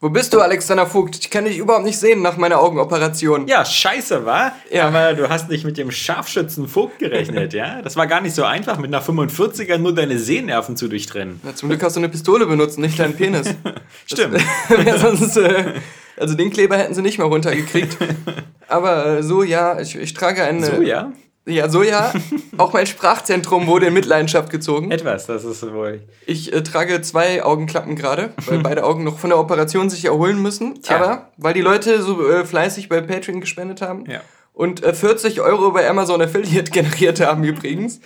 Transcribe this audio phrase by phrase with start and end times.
[0.00, 1.16] Wo bist du, Alexander Vogt?
[1.20, 3.46] Ich kann dich überhaupt nicht sehen nach meiner Augenoperation.
[3.46, 4.52] Ja, scheiße, war.
[4.70, 4.88] Ja.
[4.88, 7.80] Aber du hast nicht mit dem Scharfschützen Vogt gerechnet, ja?
[7.80, 11.40] Das war gar nicht so einfach, mit einer 45er nur deine Sehnerven zu durchtrennen.
[11.42, 13.54] Na, zum Glück hast du eine Pistole benutzt, nicht deinen Penis.
[14.06, 14.40] Stimmt.
[14.84, 15.74] ja, sonst, äh,
[16.16, 17.96] also den Kleber hätten sie nicht mal runtergekriegt.
[18.68, 20.66] Aber äh, so ja, ich, ich trage eine.
[20.66, 21.12] So, ja?
[21.46, 22.12] Ja, so ja.
[22.56, 24.90] Auch mein Sprachzentrum wurde in Mitleidenschaft gezogen.
[24.90, 26.02] Etwas, das ist wohl.
[26.26, 30.40] Ich äh, trage zwei Augenklappen gerade, weil beide Augen noch von der Operation sich erholen
[30.40, 30.80] müssen.
[30.82, 30.96] Tja.
[30.96, 34.20] Aber weil die Leute so äh, fleißig bei Patreon gespendet haben Ja.
[34.54, 38.00] und äh, 40 Euro bei Amazon Affiliate generiert haben übrigens,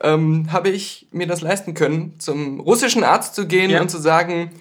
[0.00, 3.80] ähm, habe ich mir das leisten können, zum russischen Arzt zu gehen Ja.
[3.80, 4.52] und zu sagen,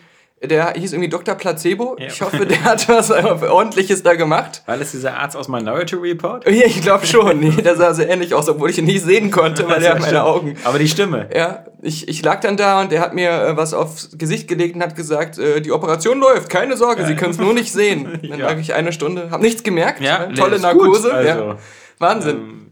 [0.43, 1.33] der hieß irgendwie Dr.
[1.35, 1.95] Placebo.
[1.99, 2.07] Ja.
[2.07, 4.61] Ich hoffe, der hat was Ordentliches da gemacht.
[4.67, 6.45] War das dieser Arzt aus Minority Report?
[6.45, 7.39] Ja, ich glaube schon.
[7.39, 10.01] Nee, der sah sehr ähnlich aus, obwohl ich ihn nicht sehen konnte, weil er hat
[10.01, 10.55] meine Augen.
[10.63, 11.27] Aber die Stimme.
[11.35, 14.75] Ja, ich, ich lag dann da und der hat mir äh, was aufs Gesicht gelegt
[14.75, 18.19] und hat gesagt, äh, die Operation läuft, keine Sorge, Sie können es nur nicht sehen.
[18.29, 18.47] Dann Ja.
[18.49, 21.57] lag ich eine Stunde, hab nichts gemerkt, Ja, nee, tolle ist Narkose, also, ja.
[21.99, 22.35] Wahnsinn.
[22.37, 22.71] Ähm,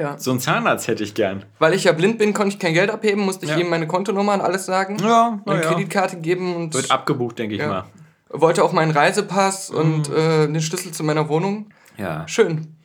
[0.00, 0.18] ja.
[0.18, 1.44] so einen Zahnarzt hätte ich gern.
[1.58, 3.56] Weil ich ja blind bin, konnte ich kein Geld abheben, musste ich Ja.
[3.58, 5.68] jedem meine Kontonummer und alles sagen, Ja, eine ja.
[5.70, 7.84] Kreditkarte geben und Wird abgebucht, denke ich mal.
[8.30, 11.66] wollte auch meinen Reisepass und äh, den Schlüssel zu meiner Wohnung.
[11.96, 12.26] Ja.
[12.26, 12.76] Schön.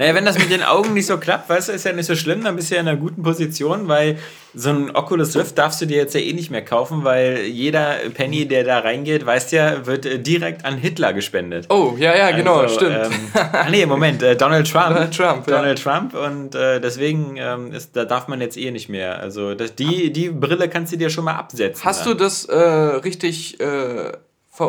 [0.00, 2.16] Naja, wenn das mit den Augen nicht so klappt, weißt du, ist ja nicht so
[2.16, 4.16] schlimm, dann bist du ja in einer guten Position, weil
[4.54, 7.96] so ein Oculus Rift darfst du dir jetzt ja eh nicht mehr kaufen, weil jeder
[8.14, 11.66] Penny, der da reingeht, weißt ja, wird äh, direkt an Hitler gespendet.
[11.68, 12.96] Oh, ja, ja, genau, Also, stimmt.
[12.96, 14.86] Ähm, ah, nee, Moment, äh, Donald Trump.
[14.88, 15.56] Donald Trump, ja.
[15.58, 19.20] Donald Trump und äh, deswegen ähm, ist, da darf man jetzt eh nicht mehr.
[19.20, 21.84] Also das, die, die Brille kannst du dir schon mal absetzen.
[21.84, 22.16] Hast dann.
[22.16, 24.12] du das äh, richtig, äh,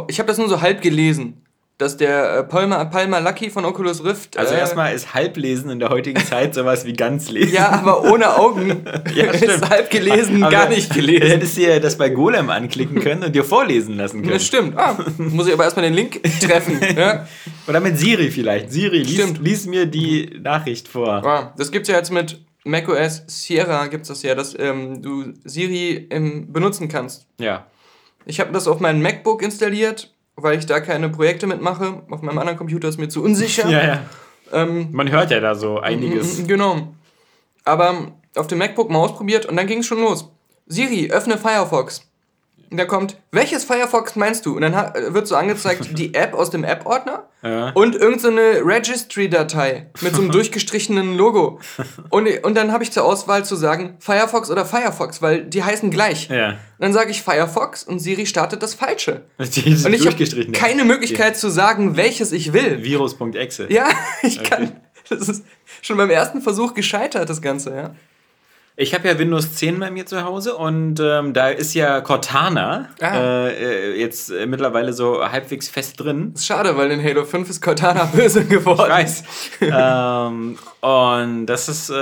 [0.09, 1.41] ich habe das nur so halb gelesen,
[1.81, 4.37] dass der äh, Palmer, Palmer Lucky von Oculus Rift...
[4.37, 7.53] Also äh, erstmal ist Halblesen in der heutigen Zeit sowas wie Ganzlesen.
[7.53, 8.85] Ja, aber ohne Augen.
[9.15, 9.69] Ja, ist stimmt.
[9.69, 11.27] halb gelesen, Aber gar nicht Du gelesen.
[11.27, 14.33] hättest dir das bei Golem anklicken können und dir vorlesen lassen können.
[14.33, 14.77] Das stimmt.
[14.77, 16.79] Ah, muss ich aber erstmal den Link treffen.
[16.95, 17.27] ja?
[17.67, 18.71] Oder mit Siri vielleicht.
[18.71, 21.25] Siri, lies, lies mir die Nachricht vor.
[21.25, 26.07] Ah, das gibt's ja jetzt mit macOS Sierra gibt's das ja, dass ähm, du Siri
[26.09, 27.25] im, benutzen kannst.
[27.39, 27.65] Ja.
[28.25, 30.13] Ich habe das auf meinem MacBook installiert,
[30.43, 32.03] weil ich da keine Projekte mitmache.
[32.09, 33.69] Auf meinem anderen Computer ist mir zu unsicher.
[33.69, 33.99] Ja, ja.
[34.53, 36.45] Ähm, Man hört ja da so einiges.
[36.45, 36.89] Genau.
[37.63, 40.29] Aber auf dem MacBook mal ausprobiert und dann ging es schon los.
[40.67, 42.10] Siri, öffne Firefox.
[42.71, 44.55] Und da kommt, welches Firefox meinst du?
[44.55, 44.73] Und dann
[45.13, 47.71] wird so angezeigt, die App aus dem App-Ordner Ja.
[47.71, 51.59] und irgendeine so Registry-Datei mit so einem durchgestrichenen Logo.
[52.09, 55.91] Und, und dann habe ich zur Auswahl zu sagen, Firefox oder Firefox, weil die heißen
[55.91, 56.29] gleich.
[56.29, 56.51] Ja.
[56.51, 59.23] Und dann sage ich Firefox und Siri startet das Falsche.
[59.39, 62.83] Die ist Und ich habe keine Möglichkeit zu sagen, welches ich will.
[62.83, 63.67] Virus.exe.
[63.69, 63.89] Ja,
[64.23, 64.71] ich kann.
[65.09, 65.43] Das ist
[65.81, 67.95] schon beim ersten Versuch gescheitert, das Ganze, ja.
[68.81, 72.89] Ich habe ja Windows 10 bei mir zu Hause und ähm, da ist ja Cortana
[72.99, 73.15] Ah.
[73.15, 76.31] äh, äh, jetzt äh, mittlerweile so halbwegs fest drin.
[76.33, 78.89] Ist schade, weil in Halo 5 ist Cortana böse geworden.
[78.89, 79.23] Weiß.
[79.61, 81.93] ähm, und das ist, äh,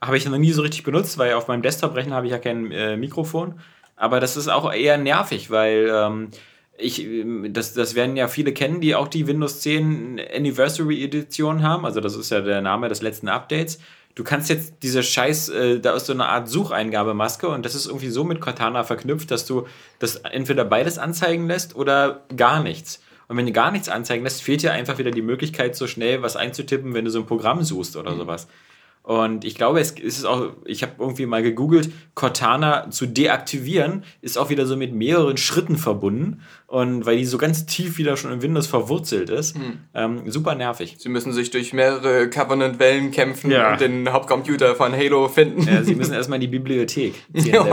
[0.00, 2.72] habe ich noch nie so richtig benutzt, weil auf meinem Desktop-Rechner habe ich ja kein
[2.72, 3.60] äh, Mikrofon.
[3.94, 6.30] Aber das ist auch eher nervig, weil ähm,
[6.78, 11.62] ich, ähm, das, das werden ja viele kennen, die auch die Windows 10 Anniversary Edition
[11.62, 11.86] haben.
[11.86, 13.78] Also das ist ja der Name des letzten Updates.
[14.14, 17.86] Du kannst jetzt diese Scheiß, äh, da ist so eine Art Sucheingabemaske und das ist
[17.86, 19.66] irgendwie so mit Cortana verknüpft, dass du
[19.98, 23.00] das entweder beides anzeigen lässt oder gar nichts.
[23.28, 26.20] Und wenn du gar nichts anzeigen lässt, fehlt dir einfach wieder die Möglichkeit, so schnell
[26.20, 28.48] was einzutippen, wenn du so ein Programm suchst oder sowas.
[29.04, 34.38] Und ich glaube, es ist auch, ich habe irgendwie mal gegoogelt, Cortana zu deaktivieren, ist
[34.38, 36.42] auch wieder so mit mehreren Schritten verbunden.
[36.68, 39.56] Und weil die so ganz tief wieder schon in Windows verwurzelt ist,
[39.94, 40.96] ähm, super nervig.
[40.98, 43.72] Sie müssen sich durch mehrere Covenant-Wellen kämpfen Ja.
[43.72, 45.62] und den Hauptcomputer von Halo finden.
[45.66, 47.14] Ja, sie müssen erstmal in die Bibliothek.
[47.32, 47.64] nee, also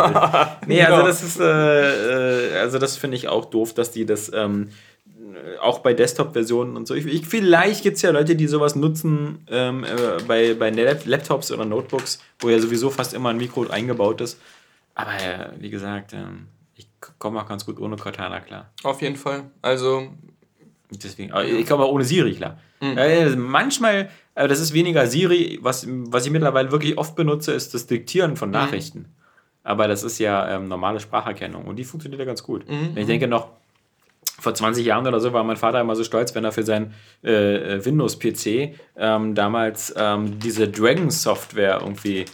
[0.68, 1.06] genau.
[1.06, 4.70] das ist, äh, äh, also das finde ich auch doof, dass die das ähm,
[5.62, 6.94] auch bei Desktop-Versionen und so.
[6.96, 11.06] Ich, ich, vielleicht gibt es ja Leute, die sowas nutzen ähm, äh, bei, bei Lap-
[11.06, 14.40] Laptops oder Notebooks, wo ja sowieso fast immer ein Mikro eingebaut ist.
[14.96, 16.88] Aber äh, wie gesagt, ähm, ich
[17.20, 18.72] komme auch ganz gut ohne Cortana klar.
[18.84, 19.50] Auf jeden Fall.
[19.62, 20.08] Also,
[20.92, 22.58] Deswegen, ich komme auch ohne Siri klar.
[22.82, 22.98] Mhm.
[22.98, 27.74] Äh, manchmal, aber das ist weniger Siri, was, was ich mittlerweile wirklich oft benutze, ist
[27.76, 28.36] das Diktieren Mhm.
[28.38, 29.06] von Nachrichten.
[29.64, 32.68] Aber das ist ja ähm, normale Spracherkennung und die funktioniert ja ganz gut.
[32.68, 32.94] Mhm.
[32.98, 33.50] Ich denke noch,
[34.40, 36.94] vor 20 Jahren oder so war mein Vater immer so stolz, wenn er für sein
[37.24, 42.26] äh, äh, Windows-PC ähm, damals ähm, diese Dragon-Software irgendwie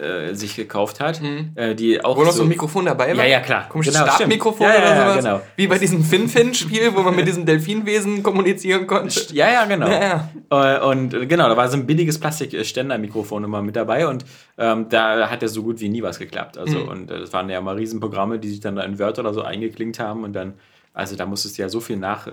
[0.00, 1.20] äh, sich gekauft hat.
[1.56, 3.24] Äh, die auch wo noch so ein Mikrofon dabei war?
[3.24, 3.68] Ja, ja, klar.
[3.68, 4.16] Komisches Genau, stimmt.
[4.16, 5.24] Startmikrofon Ja, ja, oder sowas.
[5.24, 5.40] genau.
[5.56, 9.20] Wie bei diesem Fin-Fin-Spiel, wo man mit diesem Delfinwesen kommunizieren konnte.
[9.34, 9.88] Ja, ja, genau.
[9.90, 14.24] Ja, Äh, Und äh, genau, da war so ein billiges Plastikständermikrofon immer mit dabei und
[14.58, 16.56] ähm, da hat ja so gut wie nie was geklappt.
[16.58, 16.88] Also, Mhm.
[16.88, 19.98] und das waren ja mal Riesenprogramme, die sich dann da in Word oder so eingeklinkt
[19.98, 20.54] haben und dann
[20.94, 22.28] Also da musstest du ja so viel nach.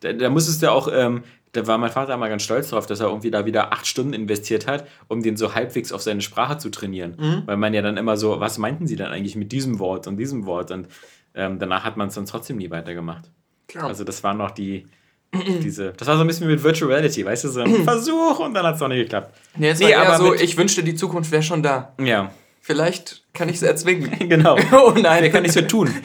[0.00, 3.00] Da, da musstest du auch, ähm, da war mein Vater mal ganz stolz drauf, dass
[3.00, 6.58] er irgendwie da wieder acht Stunden investiert hat, um den so halbwegs auf seine Sprache
[6.58, 7.16] zu trainieren.
[7.18, 7.42] Mhm.
[7.46, 10.16] Weil man ja dann immer so, was meinten sie dann eigentlich mit diesem Wort und
[10.16, 10.70] diesem Wort?
[10.70, 10.88] Und
[11.34, 13.30] ähm, danach hat man es dann trotzdem nie weitergemacht.
[13.68, 13.84] Klar.
[13.84, 14.86] Also das war noch die,
[15.34, 18.38] diese, das war so ein bisschen wie mit Virtual Reality, weißt du, so ein Versuch
[18.38, 19.36] und dann hat es noch nicht geklappt.
[19.56, 21.92] Nee, jetzt Nee, aber so, ich wünschte, die Zukunft wäre schon da.
[22.02, 22.30] Ja,
[22.62, 24.10] Vielleicht kann ich es erzwingen.
[24.28, 24.56] genau.
[24.72, 25.22] oh nein.
[25.22, 25.92] Wer kann nicht so tun?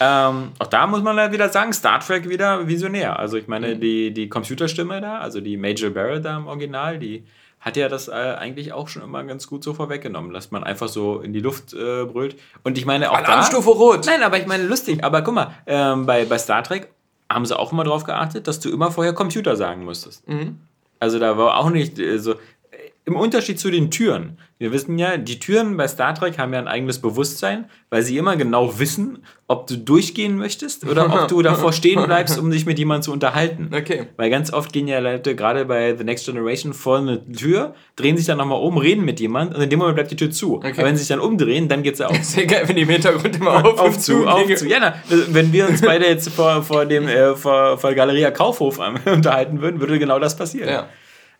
[0.00, 3.18] ähm, auch da muss man wieder sagen, Star Trek wieder visionär.
[3.18, 7.24] Also ich meine, die, die Computerstimme da, also die Major Barrett da im Original, die
[7.60, 10.88] hat ja das äh, eigentlich auch schon immer ganz gut so vorweggenommen, dass man einfach
[10.88, 12.36] so in die Luft äh, brüllt.
[12.62, 13.24] Und ich meine auch da...
[13.24, 14.06] Alarmstufe Rot.
[14.06, 15.04] Nein, aber ich meine lustig.
[15.04, 16.88] Aber guck mal, ähm, bei, bei Star Trek
[17.30, 20.24] haben sie auch immer darauf geachtet, dass du immer vorher Computer sagen musstest.
[20.98, 22.36] Also da war auch nicht äh, so.
[23.06, 24.38] Im Unterschied zu den Türen.
[24.58, 28.18] Wir wissen ja, die Türen bei Star Trek haben ja ein eigenes Bewusstsein, weil sie
[28.18, 32.66] immer genau wissen, ob du durchgehen möchtest oder ob du davor stehen bleibst, um dich
[32.66, 33.70] mit jemandem zu unterhalten.
[33.74, 34.08] Okay.
[34.18, 38.18] Weil ganz oft gehen ja Leute, gerade bei The Next Generation, vor eine Tür, drehen
[38.18, 40.58] sich dann nochmal um, reden mit jemandem und in dem Moment bleibt die Tür zu.
[40.58, 42.16] Aber wenn sie sich dann umdrehen, dann geht sie auf.
[42.22, 44.68] Sehr geil, wenn die im Hintergrund immer auf, auf zu, auf zu.
[44.68, 48.78] Ja, na, wenn wir uns beide jetzt vor, vor dem äh, vor, vor Galeria Kaufhof
[49.06, 50.68] unterhalten würden, würde genau das passieren.
[50.68, 50.88] Ja.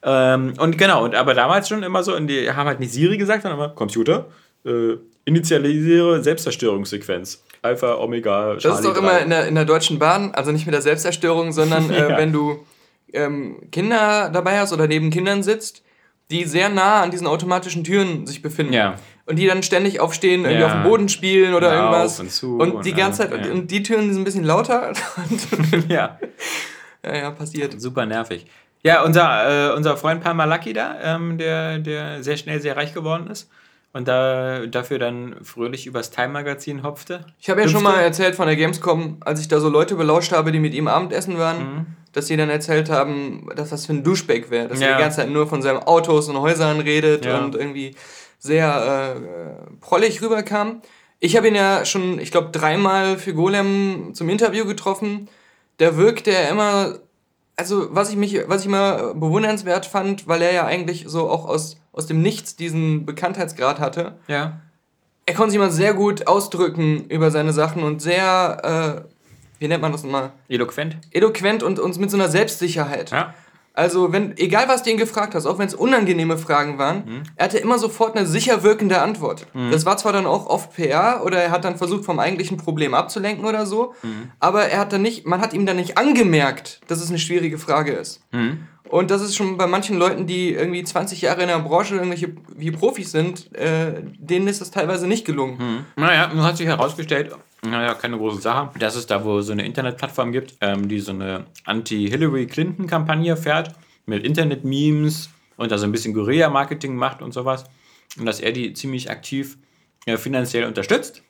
[0.03, 3.19] Ähm, und genau, und aber damals schon immer so, und die haben halt nicht Siri
[3.19, 4.27] gesagt, sondern immer Computer,
[4.65, 4.95] äh,
[5.25, 7.43] initialisiere Selbstzerstörungssequenz.
[7.63, 10.75] Alpha, Omega, Das ist doch immer in der, in der Deutschen Bahn, also nicht mit
[10.75, 12.17] der Selbstzerstörung, sondern äh, Ja.
[12.17, 12.65] wenn du
[13.13, 15.83] ähm, Kinder dabei hast oder neben Kindern sitzt,
[16.31, 18.73] die sehr nah an diesen automatischen Türen sich befinden.
[18.73, 18.95] Ja.
[19.27, 20.67] Und die dann ständig aufstehen, irgendwie Ja.
[20.67, 22.21] auf dem Boden spielen oder Auf irgendwas.
[22.21, 23.53] und zu und und die ganze Zeit, ja.
[23.53, 24.89] und die Türen sind ein bisschen lauter.
[24.89, 26.19] Und, ja,
[27.05, 27.81] ja, ja, passiert.
[27.81, 28.47] super nervig.
[28.83, 32.95] Ja, unser, äh, unser Freund Palmer Lucky da, ähm, der, der sehr schnell sehr reich
[32.95, 33.51] geworden ist
[33.93, 37.25] und da, dafür dann fröhlich übers Time-Magazin hopfte.
[37.41, 40.33] Ich habe ja schon mal erzählt von der Gamescom, als ich da so Leute belauscht
[40.33, 41.87] habe, die mit ihm Abendessen waren, Mhm.
[42.13, 44.69] dass sie dann erzählt haben, dass das für ein Duschback wäre.
[44.69, 44.97] Dass er Ja.
[44.97, 47.39] die ganze Zeit nur von seinen Autos und Häusern redet Ja.
[47.39, 47.95] und irgendwie
[48.39, 50.81] sehr äh, prollig rüberkam.
[51.19, 55.29] Ich habe ihn ja schon, ich glaube, dreimal für Golem zum Interview getroffen.
[55.81, 56.95] Der wirkt ja immer,
[57.61, 61.47] also was ich mich, was ich immer bewundernswert fand, weil er ja eigentlich so auch
[61.47, 64.61] aus, aus dem Nichts diesen Bekanntheitsgrad hatte Ja.
[65.27, 69.11] er konnte sich immer sehr gut ausdrücken über seine Sachen und sehr, äh,
[69.59, 70.31] wie nennt man das nochmal?
[70.49, 70.97] Eloquent.
[71.11, 73.11] Eloquent und uns mit so einer Selbstsicherheit.
[73.11, 73.35] Ja.
[73.81, 77.23] Also, wenn, egal was du ihn gefragt hast, auch wenn es unangenehme Fragen waren, Mhm.
[77.37, 79.47] er hatte immer sofort eine sicher wirkende Antwort.
[79.71, 82.93] Das war zwar dann auch oft PR oder er hat dann versucht, vom eigentlichen Problem
[82.93, 84.33] abzulenken oder so, Mhm.
[84.39, 87.57] aber er hat dann nicht, man hat ihm dann nicht angemerkt, dass es eine schwierige
[87.57, 88.21] Frage ist.
[88.91, 88.99] Mhm.
[88.99, 92.35] Und das ist schon bei manchen Leuten, die irgendwie 20 Jahre in der Branche irgendwelche
[92.57, 95.59] wie Profis sind, äh, denen ist das teilweise nicht gelungen.
[95.59, 95.85] Hm.
[95.97, 97.33] Naja, nun hat sich herausgestellt,
[97.63, 101.13] naja, keine große Sache, dass es da wo so eine Internetplattform gibt, ähm, die so
[101.13, 103.75] eine Anti-Hillary Clinton-Kampagne fährt,
[104.07, 107.65] mit Internet-Memes und da so ein bisschen Guerilla-Marketing macht und sowas.
[108.19, 109.59] Und dass er die ziemlich aktiv
[110.07, 111.23] äh, finanziell unterstützt.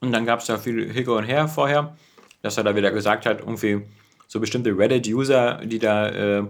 [0.00, 1.96] Und dann gab es da viel Hicke und Her vorher,
[2.42, 3.82] dass er da wieder gesagt hat, irgendwie
[4.26, 6.44] so bestimmte Reddit-User, die da äh,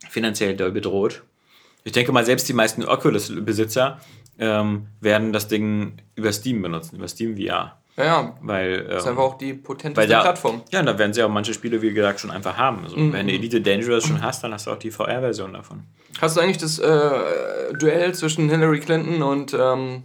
[0.10, 1.24] finanziell doll bedroht.
[1.84, 4.00] Ich denke mal, selbst die meisten Oculus-Besitzer
[4.40, 7.78] ähm, werden das Ding über Steam benutzen, über Steam VR.
[7.98, 10.62] Ja, weil, ähm, das ist einfach auch die potenteste da, Plattform.
[10.72, 12.84] Ja, und da werden sie auch manche Spiele, wie gesagt, schon einfach haben.
[12.84, 13.12] Also, mhm.
[13.14, 15.84] Wenn du Elite Dangerous schon hast, dann hast du auch die VR-Version davon.
[16.22, 20.04] Hast du eigentlich das äh, Duell zwischen Hillary Clinton und ähm,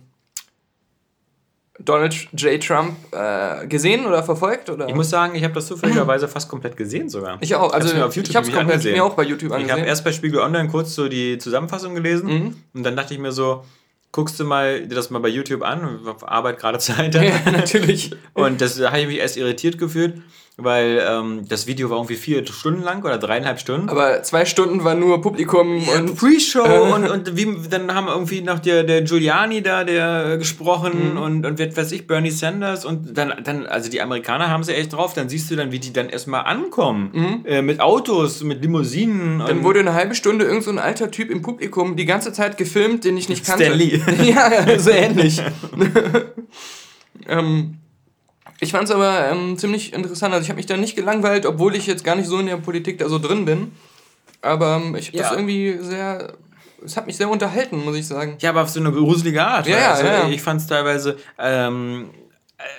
[1.85, 2.63] Donald J.
[2.63, 4.71] Trump äh, gesehen oder verfolgt?
[4.71, 4.89] Oder?
[4.89, 7.39] Ich muss sagen, ich habe das zufälligerweise fast komplett gesehen sogar.
[7.41, 7.73] Ich auch.
[7.73, 8.95] Also ich habe es komplett angesehen.
[8.95, 9.69] mir auch bei YouTube angesehen.
[9.69, 12.57] Ich habe erst bei Spiegel Online kurz so die Zusammenfassung gelesen mhm.
[12.75, 13.65] und dann dachte ich mir so,
[14.13, 17.15] guckst du mal dir das mal bei YouTube an, auf Arbeit gerade Zeit.
[17.23, 18.13] Ja, natürlich.
[18.35, 20.23] und das da habe ich mich erst irritiert gefühlt
[20.59, 23.89] weil ähm, das Video war irgendwie vier Stunden lang oder dreieinhalb Stunden.
[23.89, 26.79] Aber zwei Stunden war nur Publikum ja, und Pre-Show äh.
[26.95, 31.19] und, und wie, dann haben irgendwie noch der, der Giuliani da, der gesprochen mhm.
[31.19, 34.75] und, und wird, weiß ich, Bernie Sanders und dann, dann, also die Amerikaner haben sie
[34.75, 37.11] echt drauf, dann siehst du dann, wie die dann erstmal ankommen.
[37.13, 37.47] Mhm.
[37.47, 39.39] Äh, mit Autos, mit Limousinen.
[39.39, 42.59] Dann wurde eine halbe Stunde irgend so ein alter Typ im Publikum die ganze Zeit
[42.59, 43.65] gefilmt, den ich nicht kannte.
[43.65, 44.03] Stanley.
[44.23, 45.41] ja, so ähnlich.
[47.27, 47.79] ähm,
[48.63, 50.33] ich fand es aber ähm, ziemlich interessant.
[50.33, 52.59] Also ich habe mich da nicht gelangweilt, obwohl ich jetzt gar nicht so in der
[52.59, 53.73] Politik da so drin bin.
[54.41, 55.25] Aber ähm, ich habe ja.
[55.25, 56.35] das irgendwie sehr.
[56.85, 58.37] Es hat mich sehr unterhalten, muss ich sagen.
[58.41, 59.67] Ja, aber auf so eine gruselige Art.
[59.67, 60.29] Ja, also, ja, ja.
[60.29, 61.17] Ich fand es teilweise.
[61.39, 62.11] Ähm,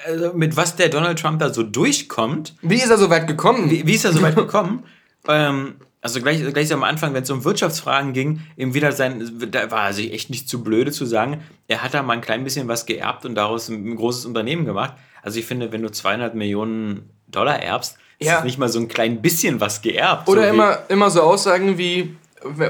[0.06, 2.56] also mit was der Donald Trump da so durchkommt.
[2.62, 3.70] Wie ist er so weit gekommen?
[3.70, 4.86] Wie, wie ist er so weit gekommen?
[5.28, 9.72] ähm, also gleich, gleich am Anfang, wenn es um Wirtschaftsfragen ging, eben wieder sein, da
[9.72, 12.44] war er sich echt nicht zu blöde zu sagen, er hat da mal ein klein
[12.44, 14.96] bisschen was geerbt und daraus ein, ein großes Unternehmen gemacht.
[15.24, 18.38] Also ich finde, wenn du 200 Millionen Dollar erbst, ja.
[18.38, 20.28] ist nicht mal so ein klein bisschen was geerbt.
[20.30, 22.16] Oder so immer, immer so Aussagen wie,
[22.60, 22.70] äh,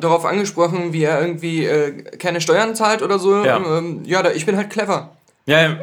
[0.00, 3.44] darauf angesprochen, wie er irgendwie äh, keine Steuern zahlt oder so.
[3.44, 5.10] Ja, ähm, ja da, ich bin halt clever.
[5.46, 5.68] Ja, ja,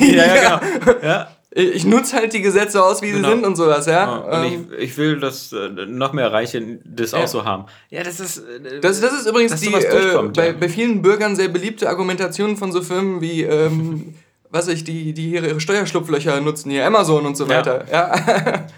[0.00, 0.96] ja, ja, genau.
[1.02, 1.28] Ja.
[1.52, 3.28] Ich nutze halt die Gesetze aus, wie genau.
[3.28, 3.92] sie sind und sowas, ja.
[3.92, 4.16] ja.
[4.18, 7.64] Und ähm, ich, ich will, dass äh, noch mehr Reiche das auch so haben.
[7.90, 8.38] Ja, das ist.
[8.38, 12.70] Äh, das, das ist übrigens die äh, bei, bei vielen Bürgern sehr beliebte Argumentation von
[12.70, 14.14] so Firmen wie ähm,
[14.50, 17.84] was ich, die, die ihre Steuerschlupflöcher nutzen, hier Amazon und so weiter.
[17.90, 18.16] Ja.
[18.16, 18.66] ja.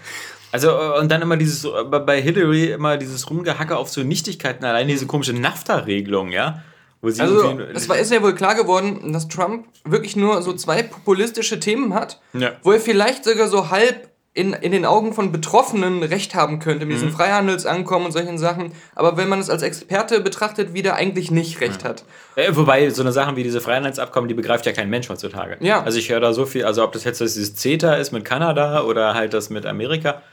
[0.53, 4.63] Also, äh, und dann immer dieses, äh, bei Hillary immer dieses Rumgehacke auf so Nichtigkeiten,
[4.63, 6.61] allein diese komische NAFTA-Regelung, ja.
[7.01, 11.59] also, es war, ist ja wohl klar geworden, dass Trump wirklich nur so zwei populistische
[11.59, 12.51] Themen hat, ja.
[12.61, 16.85] wo er vielleicht sogar so halb in, in den Augen von Betroffenen Recht haben könnte
[16.85, 17.01] mit mhm.
[17.01, 21.61] diesem Freihandelsankommen und solchen Sachen, aber wenn man es als Experte betrachtet, wieder eigentlich nicht
[21.61, 21.87] Recht mhm.
[21.87, 22.03] hat.
[22.35, 25.57] Äh, wobei so eine Sachen wie diese Freihandelsabkommen, die begreift ja kein Mensch heutzutage.
[25.59, 25.83] Ja.
[25.83, 28.81] Also ich höre da so viel, also ob das jetzt dieses CETA ist mit Kanada
[28.83, 30.23] oder halt das mit Amerika,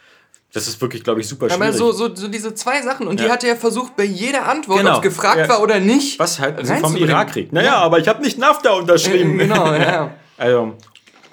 [0.52, 1.62] das ist wirklich, glaube ich, super schwierig.
[1.62, 3.06] Aber so, so, so diese zwei Sachen.
[3.06, 3.26] Und ja.
[3.26, 4.96] die hat er ja versucht, bei jeder Antwort, genau.
[4.96, 5.48] ob es gefragt ja.
[5.48, 6.18] war oder nicht.
[6.18, 7.52] Was halt also vom Irakkrieg.
[7.52, 7.76] Naja, ja.
[7.76, 9.38] aber ich habe nicht NAFTA unterschrieben.
[9.38, 10.10] Äh, genau, ja.
[10.36, 10.74] also.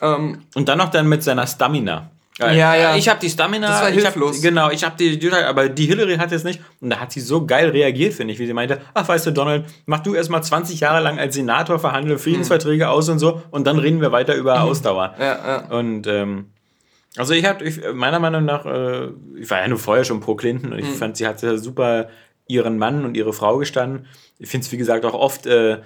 [0.02, 0.44] Ähm.
[0.54, 2.12] Und dann noch dann mit seiner Stamina.
[2.40, 2.96] Ja, ja.
[2.96, 3.68] Ich habe die Stamina.
[3.68, 4.38] Das war hilflos.
[4.38, 6.62] Ich hab, genau, ich habe die, aber die Hillary hat es nicht.
[6.82, 9.32] Und da hat sie so geil reagiert, finde ich, wie sie meinte, ach, weißt du,
[9.32, 12.92] Donald, mach du erstmal 20 Jahre lang als Senator, verhandle Friedensverträge mhm.
[12.92, 14.62] aus und so und dann reden wir weiter über mhm.
[14.62, 15.16] Ausdauer.
[15.20, 15.78] Ja, ja.
[15.78, 16.52] Und ähm,
[17.16, 19.08] also ich habe, meiner Meinung nach, äh,
[19.40, 20.94] ich war ja nur vorher schon pro Clinton und ich mhm.
[20.94, 22.10] fand, sie hat super
[22.48, 24.06] ihren Mann und ihre Frau gestanden.
[24.40, 25.80] Ich finde es, wie gesagt, auch oft äh,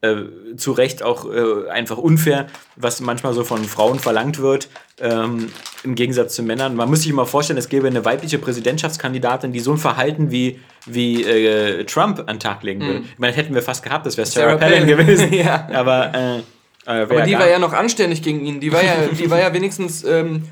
[0.00, 4.68] äh, zu Recht auch äh, einfach unfair, was manchmal so von Frauen verlangt wird,
[5.00, 5.50] ähm,
[5.82, 6.76] im Gegensatz zu Männern.
[6.76, 10.60] Man muss sich mal vorstellen, es gäbe eine weibliche Präsidentschaftskandidatin, die so ein Verhalten wie,
[10.86, 13.00] wie äh, Trump an den Tag legen würde.
[13.00, 13.06] Mhm.
[13.12, 15.32] Ich meine, hätten wir fast gehabt, das wäre Sarah, Sarah Palin gewesen.
[15.32, 15.68] ja.
[15.72, 16.42] Aber, äh,
[16.84, 18.60] Aber die war ja noch anständig gegen ihn.
[18.60, 20.04] Die war ja, die war ja wenigstens.
[20.04, 20.44] Ähm,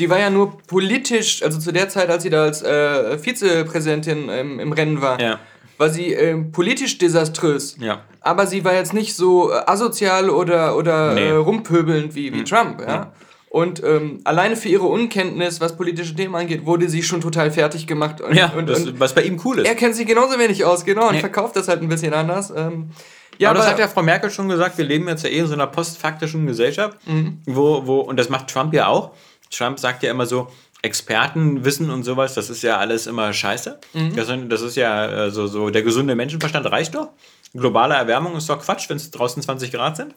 [0.00, 4.28] die war ja nur politisch, also zu der Zeit, als sie da als äh, Vizepräsidentin
[4.30, 5.40] ähm, im Rennen war, ja
[5.78, 7.76] war sie äh, politisch desaströs.
[7.80, 8.02] Ja.
[8.20, 11.28] Aber sie war jetzt nicht so äh, asozial oder, oder nee.
[11.28, 12.44] äh, rumpöbelnd wie, wie mhm.
[12.44, 12.80] Trump.
[12.86, 12.98] Ja?
[12.98, 13.06] Mhm.
[13.50, 17.86] Und ähm, alleine für ihre Unkenntnis, was politische Themen angeht, wurde sie schon total fertig
[17.86, 18.20] gemacht.
[18.20, 19.66] Und, ja, und, das, und was bei ihm cool ist.
[19.66, 21.20] Er kennt sich genauso wenig aus, genau, und nee.
[21.20, 22.52] verkauft das halt ein bisschen anders.
[22.54, 22.90] Ähm,
[23.38, 25.38] ja, aber, aber das hat ja Frau Merkel schon gesagt, wir leben jetzt ja eh
[25.38, 27.40] in so einer postfaktischen Gesellschaft, mhm.
[27.46, 29.12] wo, wo, und das macht Trump ja auch.
[29.50, 30.48] Trump sagt ja immer so,
[30.82, 33.80] Expertenwissen und sowas, das ist ja alles immer scheiße.
[33.94, 34.14] Mhm.
[34.14, 37.10] Das, das, ist ja äh, so, so, der gesunde Menschenverstand reicht doch.
[37.52, 40.14] Globale Erwärmung ist doch Quatsch, wenn es draußen 20 Grad sind.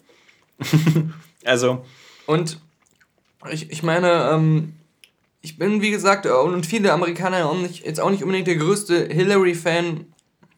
[1.46, 1.86] also.
[2.28, 2.60] Und
[3.52, 4.74] ich, ich meine, ähm,
[5.42, 8.58] ich bin wie gesagt, äh, und viele Amerikaner auch nicht, jetzt auch nicht unbedingt der
[8.58, 10.06] größte Hillary-Fan,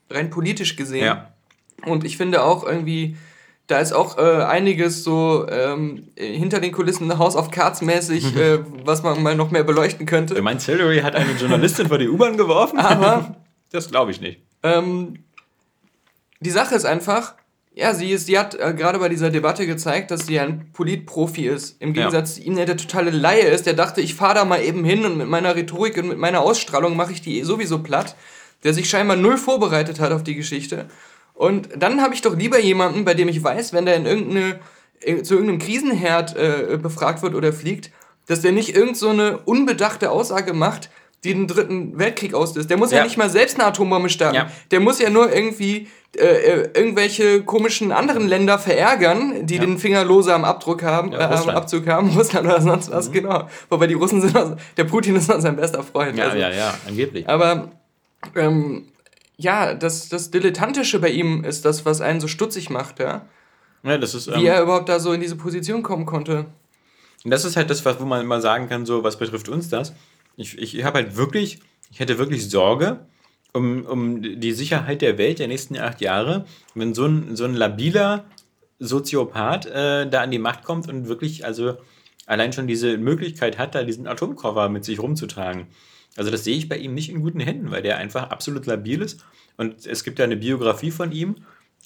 [0.10, 1.06] rein politisch gesehen.
[1.06, 1.34] Ja.
[1.86, 3.16] Und ich finde auch irgendwie,
[3.68, 8.60] da ist auch äh, einiges so ähm, hinter den Kulissen House of Cards mäßig, äh,
[8.84, 10.34] was man mal noch mehr beleuchten könnte.
[10.34, 12.80] Du meinst, Hillary hat eine Journalistin vor die U-Bahn geworfen?
[12.80, 13.36] Aber
[13.72, 14.42] das glaube ich nicht.
[14.64, 15.24] Ähm,
[16.42, 17.36] die Sache ist einfach,
[17.74, 21.48] ja, sie ist, sie hat äh, gerade bei dieser Debatte gezeigt, dass sie ein Politprofi
[21.48, 21.82] ist.
[21.82, 22.44] Im Gegensatz ja.
[22.44, 25.06] zu ihm, der der totale Laie ist, der dachte, ich fahre da mal eben hin
[25.06, 28.16] und mit meiner Rhetorik und mit meiner Ausstrahlung mache ich die sowieso platt.
[28.64, 30.88] Der sich scheinbar null vorbereitet hat auf die Geschichte.
[31.34, 34.60] Und dann habe ich doch lieber jemanden, bei dem ich weiß, wenn der in irgendeine
[35.02, 37.92] äh, zu irgendeinem Krisenherd äh, befragt wird oder fliegt,
[38.28, 40.90] dass der nicht irgend so eine unbedachte Aussage macht,
[41.24, 42.70] die den dritten Weltkrieg auslöst.
[42.70, 44.36] Der muss ja, ja nicht mal selbst eine Atombombe starten.
[44.36, 44.52] Ja.
[44.72, 45.88] Der muss ja nur irgendwie
[46.18, 49.62] äh, äh, irgendwelche komischen anderen Länder verärgern, die ja.
[49.62, 53.14] den Finger lose am Abdruck haben, äh, am Abzug haben, Russland oder sonst was, mhm.
[53.14, 53.50] genau.
[53.70, 54.36] Wobei die Russen sind,
[54.78, 56.18] der Putin ist noch sein bester Freund.
[56.18, 56.38] Ja, also.
[56.38, 57.28] ja, ja, angeblich.
[57.28, 57.72] Aber
[58.36, 58.90] ähm,
[59.44, 63.26] ja, das, das Dilettantische bei ihm ist das, was einen so stutzig macht, ja.
[63.84, 64.28] Ja, das ist.
[64.28, 66.46] Ähm, Wie er überhaupt da so in diese Position kommen konnte.
[67.24, 69.70] Und das ist halt das, was, wo man mal sagen kann, so, was betrifft uns
[69.70, 69.94] das.
[70.36, 71.60] Ich, ich habe halt wirklich,
[71.92, 73.06] ich hätte wirklich Sorge,
[73.54, 77.54] um, um die Sicherheit der Welt der nächsten acht Jahre, wenn so ein, so ein
[77.54, 78.26] labiler
[78.80, 81.78] Soziopath äh, da an die Macht kommt und wirklich also
[82.26, 85.68] allein schon diese Möglichkeit hat, da diesen Atomkoffer mit sich rumzutragen.
[86.16, 89.02] Also das sehe ich bei ihm nicht in guten Händen, weil der einfach absolut labil
[89.02, 89.24] ist.
[89.58, 91.36] Und es gibt ja eine Biografie von ihm,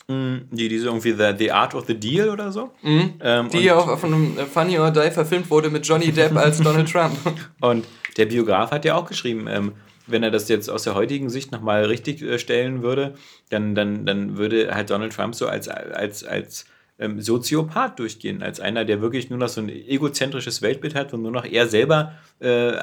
[0.08, 2.72] mm, die diese irgendwie The, the Art of the Deal oder so.
[2.82, 3.14] Mhm.
[3.22, 6.58] Ähm, die ja auch von einem Funny or Die verfilmt wurde mit Johnny Depp als
[6.62, 7.18] Donald Trump.
[7.62, 7.86] Und
[8.18, 9.74] der Biograf hat ja auch geschrieben, ähm,
[10.08, 13.16] wenn er das jetzt aus der heutigen Sicht nochmal richtig äh, stellen würde,
[13.50, 16.66] dann, dann, dann würde halt Donald Trump so als, als, als
[17.00, 21.22] ähm, Soziopath durchgehen, als einer, der wirklich nur noch so ein egozentrisches Weltbild hat und
[21.22, 22.74] nur noch er selber äh,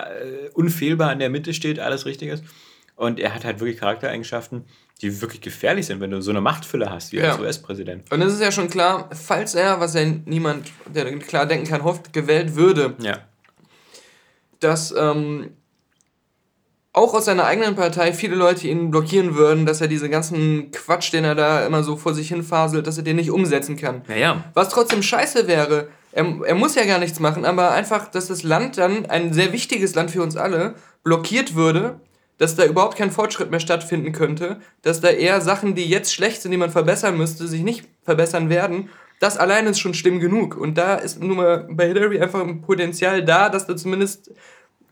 [0.55, 2.45] unfehlbar in der Mitte steht, alles richtig ist.
[2.97, 4.65] Und er hat halt wirklich Charaktereigenschaften,
[5.03, 7.33] die wirklich gefährlich sind, wenn du so eine Machtfülle hast wie ja.
[7.33, 8.11] als US-Präsident.
[8.13, 11.83] Und es ist ja schon klar, falls er, was ja niemand, der klar denken kann,
[11.83, 13.19] hofft, gewählt würde, ja.
[14.61, 15.51] dass ähm,
[16.95, 21.13] auch aus seiner eigenen Partei viele Leute ihn blockieren würden, dass er diese ganzen Quatsch,
[21.13, 24.03] den er da immer so vor sich hin faselt, dass er den nicht umsetzen kann.
[24.07, 24.45] Naja.
[24.55, 28.45] Was trotzdem scheiße wäre, er, er muss ja gar nichts machen, aber einfach, dass das
[28.45, 32.01] Land dann, ein sehr wichtiges Land für uns alle, blockiert würde,
[32.39, 36.43] dass da überhaupt kein Fortschritt mehr stattfinden könnte, dass da eher Sachen, die jetzt schlecht
[36.43, 38.89] sind, die man verbessern müsste, sich nicht verbessern werden.
[39.19, 40.57] Das allein ist schon schlimm genug.
[40.57, 44.31] Und da ist nun mal bei Hillary einfach ein Potenzial da, dass da zumindest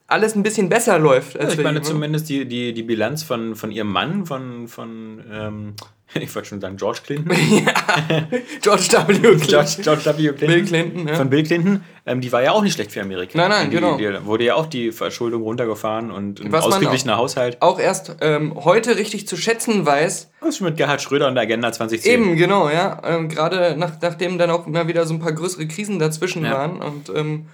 [0.07, 1.35] alles ein bisschen besser läuft.
[1.35, 1.85] Ja, ich meine ihm.
[1.85, 5.75] zumindest die, die, die Bilanz von, von ihrem Mann, von, von ähm,
[6.15, 7.33] ich wollte schon sagen George Clinton.
[7.67, 8.29] ja,
[8.61, 9.15] George W.
[9.15, 9.47] Clinton.
[9.47, 10.33] George, George W.
[10.33, 10.47] Clinton.
[10.47, 11.09] Bill Clinton.
[11.09, 11.15] Ja.
[11.15, 11.85] Von Bill Clinton.
[12.05, 13.39] Ähm, die war ja auch nicht schlecht für Amerika.
[13.39, 13.97] Nein, nein, die, genau.
[13.97, 17.59] Die, wurde ja auch die Verschuldung runtergefahren und ein ausgeglichener Haushalt.
[17.61, 20.31] Auch erst ähm, heute richtig zu schätzen weiß.
[20.41, 22.13] Was mit Gerhard Schröder und der Agenda 2010?
[22.13, 23.01] Eben, genau, ja.
[23.05, 26.83] Ähm, Gerade nach, nachdem dann auch mal wieder so ein paar größere Krisen dazwischen waren
[26.83, 27.47] und ähm,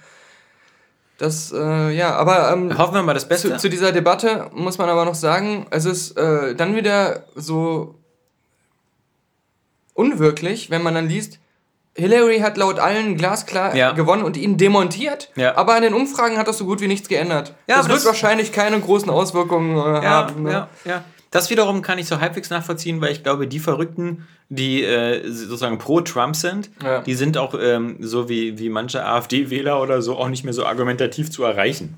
[1.19, 2.51] das, äh, ja, aber.
[2.53, 3.49] Ähm, Hoffen wir mal das Beste.
[3.49, 7.95] Zu, zu, dieser Debatte muss man aber noch sagen, es ist äh, dann wieder so
[9.93, 11.39] unwirklich, wenn man dann liest,
[11.93, 13.91] Hillary hat laut allen glasklar ja.
[13.91, 15.57] gewonnen und ihn demontiert, ja.
[15.57, 17.53] aber an den Umfragen hat das so gut wie nichts geändert.
[17.67, 20.43] Ja, das wird das wahrscheinlich keine großen Auswirkungen äh, haben.
[20.43, 20.51] Ne?
[20.51, 21.03] Ja, ja.
[21.31, 25.77] Das wiederum kann ich so halbwegs nachvollziehen, weil ich glaube, die Verrückten, die äh, sozusagen
[25.77, 27.01] pro Trump sind, ja.
[27.01, 30.65] die sind auch ähm, so wie, wie manche AfD-Wähler oder so auch nicht mehr so
[30.65, 31.97] argumentativ zu erreichen.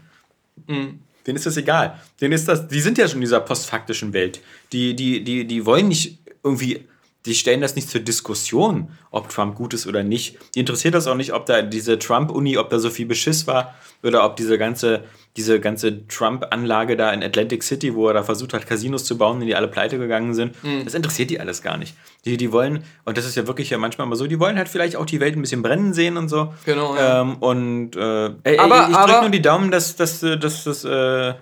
[0.67, 0.99] Mhm.
[1.25, 1.99] Denen ist das egal.
[2.19, 4.41] Denen ist das, die sind ja schon in dieser postfaktischen Welt.
[4.73, 6.87] Die, die, die, die wollen nicht irgendwie
[7.25, 10.37] die stellen das nicht zur Diskussion, ob Trump gut ist oder nicht.
[10.55, 13.75] Die interessiert das auch nicht, ob da diese Trump-Uni, ob da so viel Beschiss war
[14.01, 15.03] oder ob diese ganze,
[15.37, 19.39] diese ganze Trump-Anlage da in Atlantic City, wo er da versucht hat, Casinos zu bauen,
[19.41, 20.61] die alle pleite gegangen sind.
[20.63, 20.83] Mhm.
[20.83, 21.95] Das interessiert die alles gar nicht.
[22.25, 24.69] Die, die wollen, und das ist ja wirklich ja manchmal immer so, die wollen halt
[24.69, 26.53] vielleicht auch die Welt ein bisschen brennen sehen und so.
[26.65, 26.95] Genau.
[26.95, 27.21] Ja.
[27.21, 31.35] Ähm, und äh, ey, aber, ich drücke nur die Daumen, dass, dass, dass, dass, äh,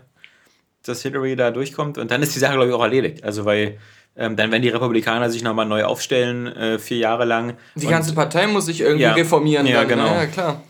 [0.83, 3.23] dass Hillary da durchkommt und dann ist die Sache, glaube ich, auch erledigt.
[3.23, 3.77] Also, weil
[4.15, 7.53] ähm, dann werden die Republikaner sich nochmal neu aufstellen, äh, vier Jahre lang.
[7.75, 9.65] Die ganze Partei muss sich irgendwie ja, reformieren.
[9.65, 9.95] Ja, dann, ne?
[9.95, 10.13] genau.
[10.13, 10.61] Ja, klar.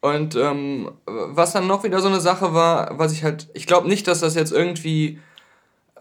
[0.00, 3.88] Und ähm, was dann noch wieder so eine Sache war, was ich halt, ich glaube
[3.88, 5.18] nicht, dass das jetzt irgendwie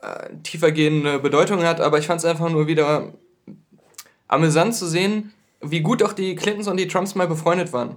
[0.01, 3.13] äh, tiefergehende Bedeutung hat, aber ich fand es einfach nur wieder
[4.27, 7.95] amüsant zu sehen, wie gut auch die Clintons und die Trumps mal befreundet waren.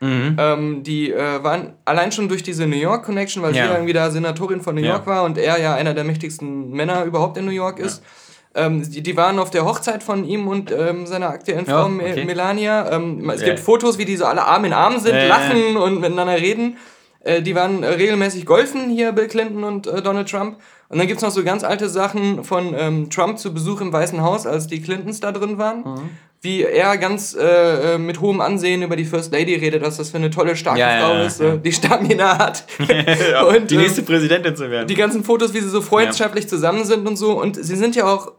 [0.00, 0.36] Mhm.
[0.38, 3.66] Ähm, die äh, waren allein schon durch diese New York Connection, weil ja.
[3.66, 7.04] sie irgendwie da Senatorin von New York war und er ja einer der mächtigsten Männer
[7.04, 8.02] überhaupt in New York ist.
[8.02, 8.08] Ja
[8.54, 12.10] ähm, die, die, waren auf der Hochzeit von ihm und ähm, seiner aktuellen Frau ja,
[12.10, 12.24] okay.
[12.24, 12.90] Melania.
[12.92, 15.28] Ähm, es gibt Fotos, wie die so alle Arm in Arm sind, äh.
[15.28, 16.76] lachen und miteinander reden.
[17.20, 20.58] Äh, die waren äh, regelmäßig golfen hier, Bill Clinton und äh, Donald Trump.
[20.88, 23.92] Und dann gibt es noch so ganz alte Sachen von ähm, Trump zu Besuch im
[23.92, 25.84] Weißen Haus, als die Clintons da drin waren.
[25.84, 26.10] Mhm
[26.42, 30.10] wie er ganz äh, äh, mit hohem Ansehen über die First Lady redet, dass das
[30.10, 31.56] für eine tolle, starke ja, Frau ja, ist, ja.
[31.56, 32.64] die Stamina hat.
[33.48, 34.88] und, die nächste ähm, Präsidentin zu werden.
[34.88, 37.40] Die ganzen Fotos, wie sie so freundschaftlich zusammen sind und so.
[37.40, 38.32] Und sie sind ja auch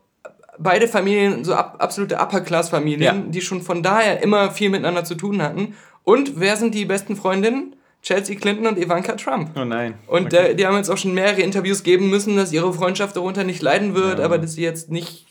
[0.59, 5.41] beide Familien, so ab, absolute Upper-Class-Familien, die schon von daher immer viel miteinander zu tun
[5.41, 5.75] hatten.
[6.03, 7.75] Und wer sind die besten Freundinnen?
[8.01, 9.51] Chelsea Clinton und Ivanka Trump.
[9.55, 9.93] Oh nein.
[10.07, 10.51] Und okay.
[10.51, 13.61] äh, die haben jetzt auch schon mehrere Interviews geben müssen, dass ihre Freundschaft darunter nicht
[13.61, 15.25] leiden wird, aber dass sie jetzt nicht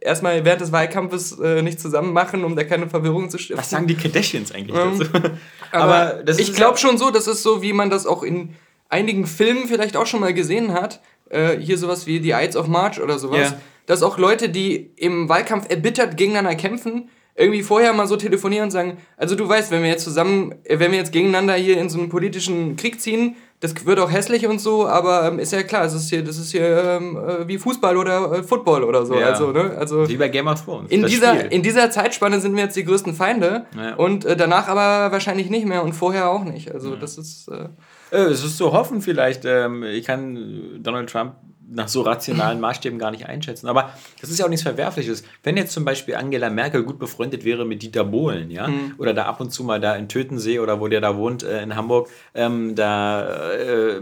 [0.00, 3.58] erstmal während des Wahlkampfes äh, nicht zusammen machen, um da keine Verwirrung zu stiften.
[3.58, 5.10] Was sagen die Kardashians eigentlich Ähm, dazu?
[5.72, 8.54] Aber, Aber ich glaube ja- schon so, das ist so, wie man das auch in
[8.88, 11.00] einigen Filmen vielleicht auch schon mal gesehen hat.
[11.32, 13.50] Äh, hier sowas wie The Ides of March oder sowas.
[13.50, 13.58] Ja.
[13.86, 18.70] Dass auch Leute, die im Wahlkampf erbittert gegeneinander kämpfen, irgendwie vorher mal so telefonieren und
[18.70, 21.88] sagen, also du weißt, wenn wir jetzt zusammen, äh, wenn wir jetzt gegeneinander hier in
[21.88, 25.62] so einen politischen Krieg ziehen, das wird auch hässlich und so, aber ähm, ist ja
[25.62, 29.06] klar, es ist hier, das ist hier ähm, äh, wie Fußball oder äh, Football oder
[29.06, 29.14] so.
[29.18, 29.28] Ja.
[29.28, 29.76] Also, ne?
[29.78, 30.90] also Wie bei Game of Thrones.
[30.90, 31.48] in dieser, Spiel.
[31.52, 33.94] in dieser Zeitspanne sind wir jetzt die größten Feinde Ja.
[33.94, 36.72] und äh, danach aber wahrscheinlich nicht mehr und vorher auch nicht.
[36.74, 37.68] Also das ist Äh,
[38.12, 39.44] Es ist zu hoffen vielleicht.
[39.44, 41.34] Ähm, ich kann äh, Donald Trump
[41.74, 43.68] nach so rationalen Maßstäben gar nicht einschätzen.
[43.68, 45.24] Aber das ist ja auch nichts Verwerfliches.
[45.42, 49.24] Wenn jetzt zum Beispiel Angela Merkel gut befreundet wäre mit Dieter Bohlen, ja, oder da
[49.24, 52.10] ab und zu mal da in Tötensee oder wo der da wohnt, äh, in Hamburg,
[52.34, 54.00] ähm, da äh,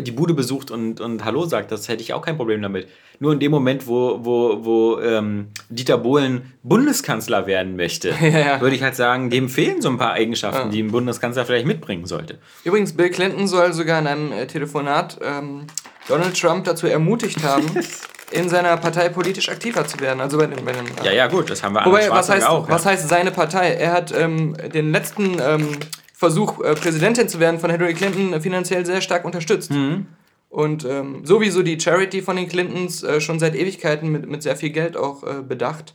[0.00, 2.88] die Bude besucht und, und Hallo sagt, das hätte ich auch kein Problem damit.
[3.20, 8.60] Nur in dem Moment, wo, wo, wo ähm, Dieter Bohlen Bundeskanzler werden möchte, ja.
[8.60, 12.06] würde ich halt sagen, dem fehlen so ein paar Eigenschaften, die ein Bundeskanzler vielleicht mitbringen
[12.06, 12.38] sollte.
[12.64, 15.66] übrigens Bill Clinton soll sogar in einem äh, Telefonat ähm,
[16.08, 17.66] Donald Trump dazu ermutigt haben,
[18.30, 20.20] in seiner Partei politisch aktiver zu werden.
[20.20, 22.68] Also bei den, bei den Ja, ja, gut, das haben wir Wobei, was heißt, auch.
[22.68, 22.90] was ja.
[22.90, 23.74] heißt seine Partei?
[23.74, 25.68] Er hat ähm, den letzten ähm,
[26.16, 29.72] Versuch, äh, Präsidentin zu werden von Hillary Clinton äh, finanziell sehr stark unterstützt.
[29.72, 30.06] Mhm.
[30.48, 34.54] Und ähm, sowieso die Charity von den Clintons äh, schon seit Ewigkeiten mit, mit sehr
[34.54, 35.94] viel Geld auch äh, bedacht.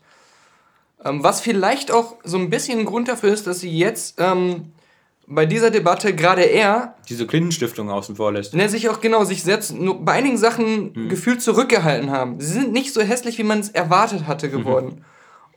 [1.05, 4.73] Ähm, was vielleicht auch so ein bisschen ein Grund dafür ist, dass sie jetzt ähm,
[5.25, 8.53] bei dieser Debatte gerade er Diese Clinton-Stiftung außen vor lässt.
[8.53, 11.07] Ne, sich auch genau, sich selbst nur bei einigen Sachen Mhm.
[11.07, 12.41] gefühlt zurückgehalten haben.
[12.41, 15.05] Sie sind nicht so hässlich, wie man es erwartet hatte geworden.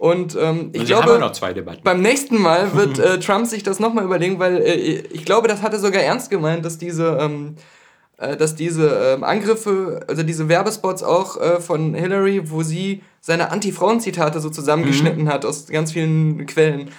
[0.03, 1.85] Und ähm, ich haben glaube, ja noch zwei Debatten.
[1.85, 5.63] beim nächsten Mal wird äh, Trump sich das nochmal überlegen, weil äh, ich glaube, das
[5.63, 7.55] hatte sogar ernst gemeint, dass diese, ähm,
[8.19, 13.53] äh, dass diese ähm, Angriffe, also diese Werbespots auch äh, von Hillary, wo sie seine
[13.53, 16.91] Anti-Frauen-Zitate so zusammengeschnitten hat aus ganz vielen Quellen,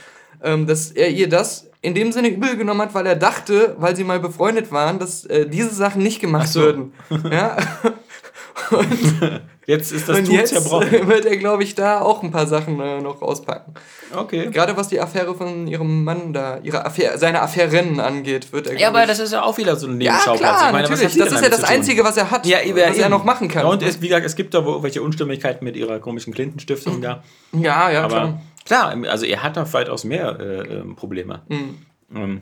[0.42, 3.98] ähm, dass er ihr das in dem Sinne übel genommen hat, weil er dachte, weil
[3.98, 6.62] sie mal befreundet waren, dass äh, diese Sachen nicht gemacht Ach so.
[6.62, 6.94] würden.
[7.30, 7.58] Ja?
[9.66, 11.08] Jetzt ist das Und Tuch jetzt zerbrochen.
[11.08, 13.74] wird er, glaube ich, da auch ein paar Sachen äh, noch auspacken.
[14.14, 14.50] Okay.
[14.52, 18.78] Gerade was die Affäre von ihrem Mann da, ihre Affäre, seine Affären angeht, wird er.
[18.78, 20.40] Ja, aber das ist ja auch wieder so ein ja, Nebenschauplatz.
[20.40, 21.18] klar, Ich meine, natürlich.
[21.18, 21.64] Das ist ja das?
[21.64, 23.10] Einzige, was er hat, Ja, eben, was er eben.
[23.12, 23.64] noch machen kann.
[23.66, 27.24] Ja, und es, wie gesagt, es gibt da welche Unstimmigkeiten mit ihrer komischen Clinton-Stiftung da.
[27.54, 28.42] ja, ja, Aber klar.
[28.66, 31.42] klar, also er hat da weitaus mehr äh, ähm, Probleme.
[31.48, 31.78] Mhm.
[32.16, 32.42] Ähm,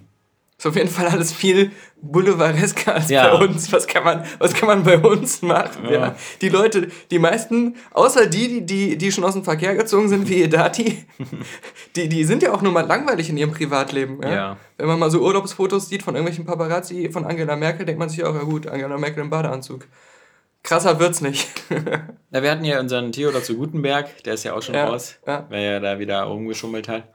[0.62, 1.72] Ist auf jeden Fall alles viel
[2.04, 3.36] boulevardesker als Ja.
[3.36, 3.74] bei uns.
[3.74, 5.86] Was kann man, was kann man bei uns machen?
[5.86, 5.92] Ja.
[5.92, 6.16] Ja.
[6.40, 10.30] Die Leute, die meisten, außer die, die, die, die schon aus dem Verkehr gezogen sind,
[10.30, 11.04] wie Edati,
[11.96, 14.22] die, die sind ja auch nur mal langweilig in ihrem Privatleben.
[14.22, 14.30] Ja?
[14.30, 14.58] Ja.
[14.78, 18.24] Wenn man mal so Urlaubsfotos sieht von irgendwelchen Paparazzi von Angela Merkel, denkt man sich
[18.24, 19.88] auch, ja gut, Angela Merkel im Badeanzug.
[20.62, 21.50] Krasser wird's nicht.
[22.30, 25.48] na, wir hatten ja unseren Theodor zu Gutenberg, der ist ja auch schon raus, ja.
[25.50, 27.06] weil er da wieder rumgeschummelt hat.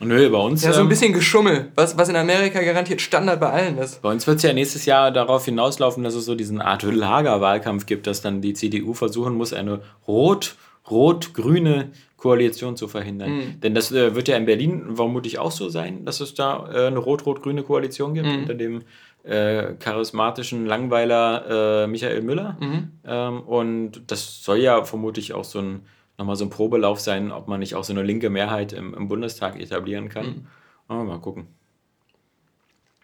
[0.00, 3.40] Nö, bei uns, Ja, so ein ähm, bisschen Geschummel, was, was in Amerika garantiert Standard
[3.40, 4.02] bei allen ist.
[4.02, 7.86] bei uns wird es ja nächstes Jahr darauf hinauslaufen, dass es so diesen Art Lagerwahlkampf
[7.86, 10.56] gibt, dass dann die CDU versuchen muss, eine rot,
[10.90, 13.30] rot-grüne Koalition zu verhindern.
[13.36, 13.60] Mhm.
[13.60, 16.86] Denn das äh, wird ja in Berlin vermutlich auch so sein, dass es da äh,
[16.88, 18.38] eine rot-rot-grüne Koalition gibt Mhm.
[18.38, 18.82] unter dem
[19.24, 22.56] äh, charismatischen Langweiler äh, Michael Müller.
[22.60, 22.90] Mhm.
[23.06, 25.80] Ähm, und das soll ja vermutlich auch so ein
[26.18, 29.08] nochmal so ein Probelauf sein, ob man nicht auch so eine linke Mehrheit im, im
[29.08, 30.26] Bundestag etablieren kann.
[30.26, 30.46] Mhm.
[30.88, 31.48] Aber mal gucken.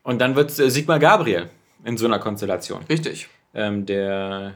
[0.03, 1.49] Und dann wird äh, Sigmar Gabriel
[1.85, 2.83] in so einer Konstellation.
[2.89, 3.29] Richtig.
[3.55, 4.55] Ähm, der,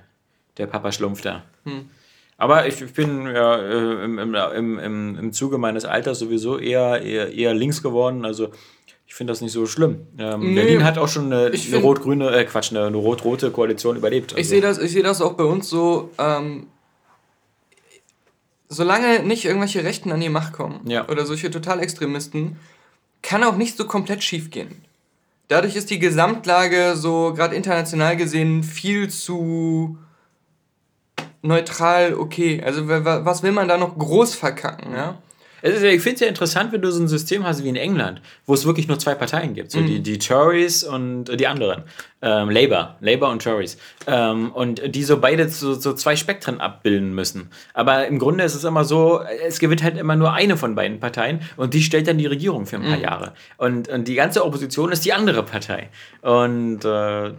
[0.57, 1.45] der Papa Schlumpf da.
[1.64, 1.90] Hm.
[2.38, 4.35] Aber ich, ich bin ja äh, im, im,
[4.79, 8.25] im, im, Zuge meines Alters sowieso eher, eher, eher links geworden.
[8.25, 8.51] Also
[9.07, 10.07] ich finde das nicht so schlimm.
[10.19, 13.51] Ähm, Nee, Berlin hat auch schon eine, ich eine rot-grüne, äh, Quatsch, eine, eine rot-rote
[13.51, 14.33] Koalition überlebt.
[14.33, 16.66] Ich Also, sehe das, ich sehe das auch bei uns so, ähm,
[18.68, 21.09] solange nicht irgendwelche Rechten an die Macht kommen Ja.
[21.09, 22.59] oder solche Totalextremisten,
[23.22, 24.83] kann auch nicht so komplett schief gehen.
[25.48, 29.96] Dadurch ist die Gesamtlage so gerade international gesehen viel zu
[31.42, 32.62] neutral okay.
[32.64, 35.18] Also wa- wa- was will man da noch groß verkacken, ja?
[35.66, 38.20] Ja- ich finde es ja interessant, wenn du so ein System hast wie in England,
[38.46, 39.70] wo es wirklich nur zwei Parteien gibt.
[39.72, 39.87] So Mhm.
[39.87, 41.83] die, die Tories und äh, die anderen.
[42.22, 42.96] Ähm, Labour.
[43.00, 43.76] Labour und Tories.
[44.07, 47.50] Ähm, und die so beide so, so zwei Spektren abbilden müssen.
[47.74, 50.98] Aber im Grunde ist es immer so, es gewinnt halt immer nur eine von beiden
[50.98, 52.88] Parteien und die stellt dann die Regierung für ein Mhm.
[52.88, 53.33] paar Jahre.
[53.59, 55.90] Und, und die ganze Opposition ist die andere Partei.
[56.22, 57.33] Und äh,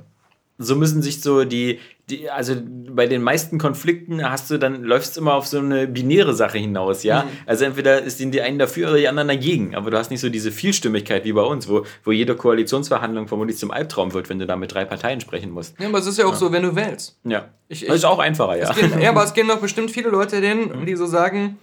[0.58, 5.16] so müssen sich so die, die, also bei den meisten Konflikten hast du dann, läufst
[5.16, 7.24] du immer auf so eine binäre Sache hinaus, ja.
[7.24, 7.30] Mhm.
[7.46, 10.30] Also entweder sind die einen dafür oder die anderen dagegen, aber du hast nicht so
[10.30, 14.48] diese Vielstimmigkeit wie bei uns, wo, wo jede Koalitionsverhandlung vermutlich zum Albtraum wird, wenn du
[14.48, 15.80] da mit drei Parteien sprechen musst.
[15.80, 16.38] Ja, aber es ist ja auch ja.
[16.38, 17.20] so, wenn du wählst.
[17.24, 17.50] Ja.
[17.68, 18.72] Ich, ich, das ist auch einfacher, ja.
[18.74, 20.86] Gehen, ja, aber es gehen doch bestimmt viele Leute hin, mhm.
[20.86, 21.58] die so sagen,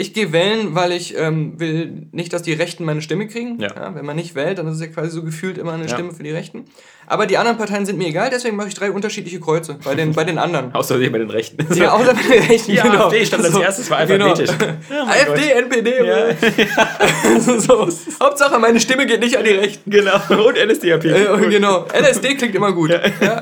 [0.00, 3.58] ich gehe wählen, weil ich ähm, will nicht, dass die Rechten meine Stimme kriegen.
[3.58, 3.74] Ja.
[3.74, 3.94] ja.
[3.96, 5.88] wenn man nicht wählt, dann ist es ja quasi so gefühlt immer eine ja.
[5.88, 6.66] Stimme für die Rechten.
[7.08, 10.12] Aber die anderen Parteien sind mir egal, deswegen mache ich drei unterschiedliche Kreuze bei den,
[10.12, 10.74] bei den anderen.
[10.74, 11.66] außer bei den Rechten.
[11.74, 12.72] Ja, außer bei den Rechten.
[12.78, 13.06] Ja, genau.
[13.06, 14.26] AfD stand als so, erstes, war genau.
[14.26, 14.54] alphabetisch.
[14.88, 15.04] Genau.
[15.04, 15.62] Oh AfD, Gott.
[15.62, 16.06] NPD.
[16.06, 17.60] Ja.
[17.60, 17.88] so.
[18.22, 19.90] Hauptsache, meine Stimme geht nicht an die Rechten.
[19.90, 20.16] Genau.
[20.28, 21.04] Und NSDAP.
[21.04, 21.86] Äh, genau.
[21.92, 22.90] LSD klingt immer gut.
[22.90, 23.00] Ja.
[23.20, 23.40] ja.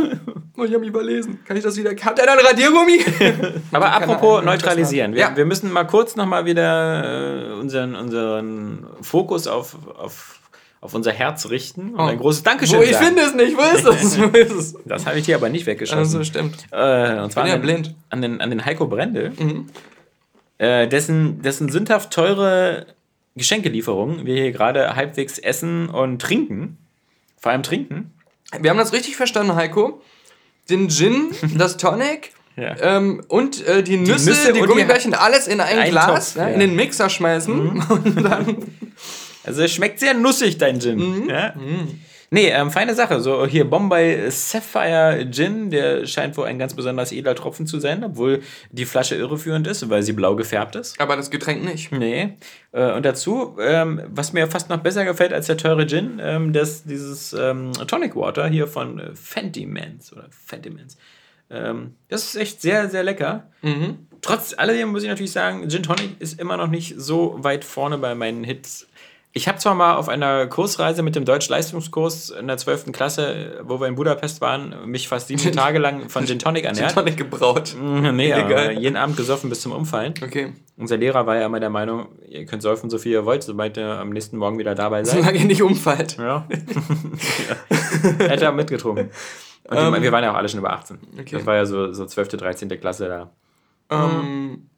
[0.57, 1.40] Oh, ich habe mich überlesen.
[1.44, 1.90] Kann ich das wieder?
[1.90, 3.05] Hat er da ein Radiergummi?
[3.72, 5.12] Aber apropos neutralisieren.
[5.12, 5.37] Wir, ja.
[5.37, 10.36] wir müssen mal kurz nochmal wieder äh, unseren, unseren Fokus auf, auf,
[10.87, 12.05] auf unser Herz richten und oh.
[12.05, 13.57] ein großes Dankeschön Wo, ich finde es nicht.
[13.57, 14.18] Wo ist es?
[14.20, 14.75] Wo ist es?
[14.85, 15.99] Das habe ich dir aber nicht weggeschossen.
[15.99, 16.66] Also stimmt.
[16.70, 17.94] Äh, und zwar Bin ja an, blind.
[18.11, 19.68] An, den, an den Heiko Brendel, mhm.
[20.59, 22.87] äh, dessen, dessen sündhaft teure
[23.35, 26.79] Geschenkelieferungen wir hier gerade halbwegs essen und trinken.
[27.38, 28.14] Vor allem trinken.
[28.59, 30.01] Wir haben das richtig verstanden, Heiko
[30.68, 32.75] den Gin, das Tonic ja.
[32.81, 36.35] ähm, und äh, die, Nüsse, die, Nüsse die Gummibärchen, die alles in ein, ein Glas,
[36.35, 37.83] Topf, ja, in den Mixer schmeißen mhm.
[37.88, 38.57] und dann.
[39.46, 40.98] Also es schmeckt sehr nussig, dein Gin.
[40.98, 41.28] Mhm.
[41.30, 41.54] Ja?
[41.54, 42.00] Mhm.
[42.30, 43.20] Nee, ähm, feine Sache.
[43.20, 48.02] So hier Bombay Sapphire Gin, der scheint wohl ein ganz besonders edler Tropfen zu sein,
[48.02, 51.00] obwohl die Flasche irreführend ist, weil sie blau gefärbt ist.
[51.00, 51.92] Aber das Getränk nicht.
[51.92, 52.37] Nee.
[52.72, 56.52] Äh, und dazu, ähm, was mir fast noch besser gefällt als der teure Gin, ähm,
[56.52, 60.96] das, dieses ähm, Tonic Water hier von äh, Fenty Mans oder Fenty Mans.
[61.48, 63.48] Ähm, das ist echt sehr, sehr lecker.
[63.62, 64.09] Mhm.
[64.20, 67.98] Trotz alledem muss ich natürlich sagen, Gin Tonic ist immer noch nicht so weit vorne
[67.98, 68.88] bei meinen Hits
[69.37, 72.90] ich habe zwar mal auf einer Kursreise mit dem Deutsch-Leistungskurs in der 12.
[72.92, 76.94] Klasse, wo wir in Budapest waren, mich fast sieben Tage lang von Gin Tonic ernährt.
[76.94, 77.77] Gin Tonic gebraut.
[77.79, 80.14] Nee, ja, jeden Abend gesoffen bis zum Umfallen.
[80.25, 80.55] Okay.
[80.79, 83.77] Unser Lehrer war ja immer der Meinung, ihr könnt säufen, so viel ihr wollt, sobald
[83.77, 85.20] ihr am nächsten Morgen wieder dabei seid.
[85.20, 86.16] Solange ihr nicht umfallt.
[86.16, 86.49] Ja.
[86.49, 88.18] ja.
[88.27, 89.11] Hätte er mitgetrunken.
[89.64, 90.03] Und um, ähm.
[90.03, 90.96] wir waren ja auch alle schon über 18.
[91.20, 91.37] Okay.
[91.37, 92.68] Das war ja so, so 12., 13.
[92.81, 93.31] Klasse da.
[93.90, 94.70] Ähm,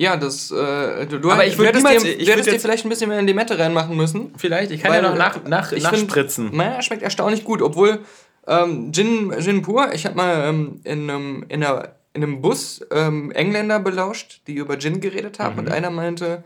[0.00, 0.50] ja, das.
[0.50, 3.26] Äh, du, du aber ich würde dir, ich würd dir vielleicht ein bisschen mehr in
[3.26, 4.32] die Mette reinmachen müssen.
[4.38, 6.46] Vielleicht, ich kann ja noch nach, nach, nachspritzen.
[6.46, 7.98] Find, naja, schmeckt erstaunlich gut, obwohl
[8.46, 12.80] ähm, Gin, Gin pur, ich habe mal ähm, in, einem, in, einer, in einem Bus
[12.90, 15.58] ähm, Engländer belauscht, die über Gin geredet haben mhm.
[15.58, 16.44] und einer meinte,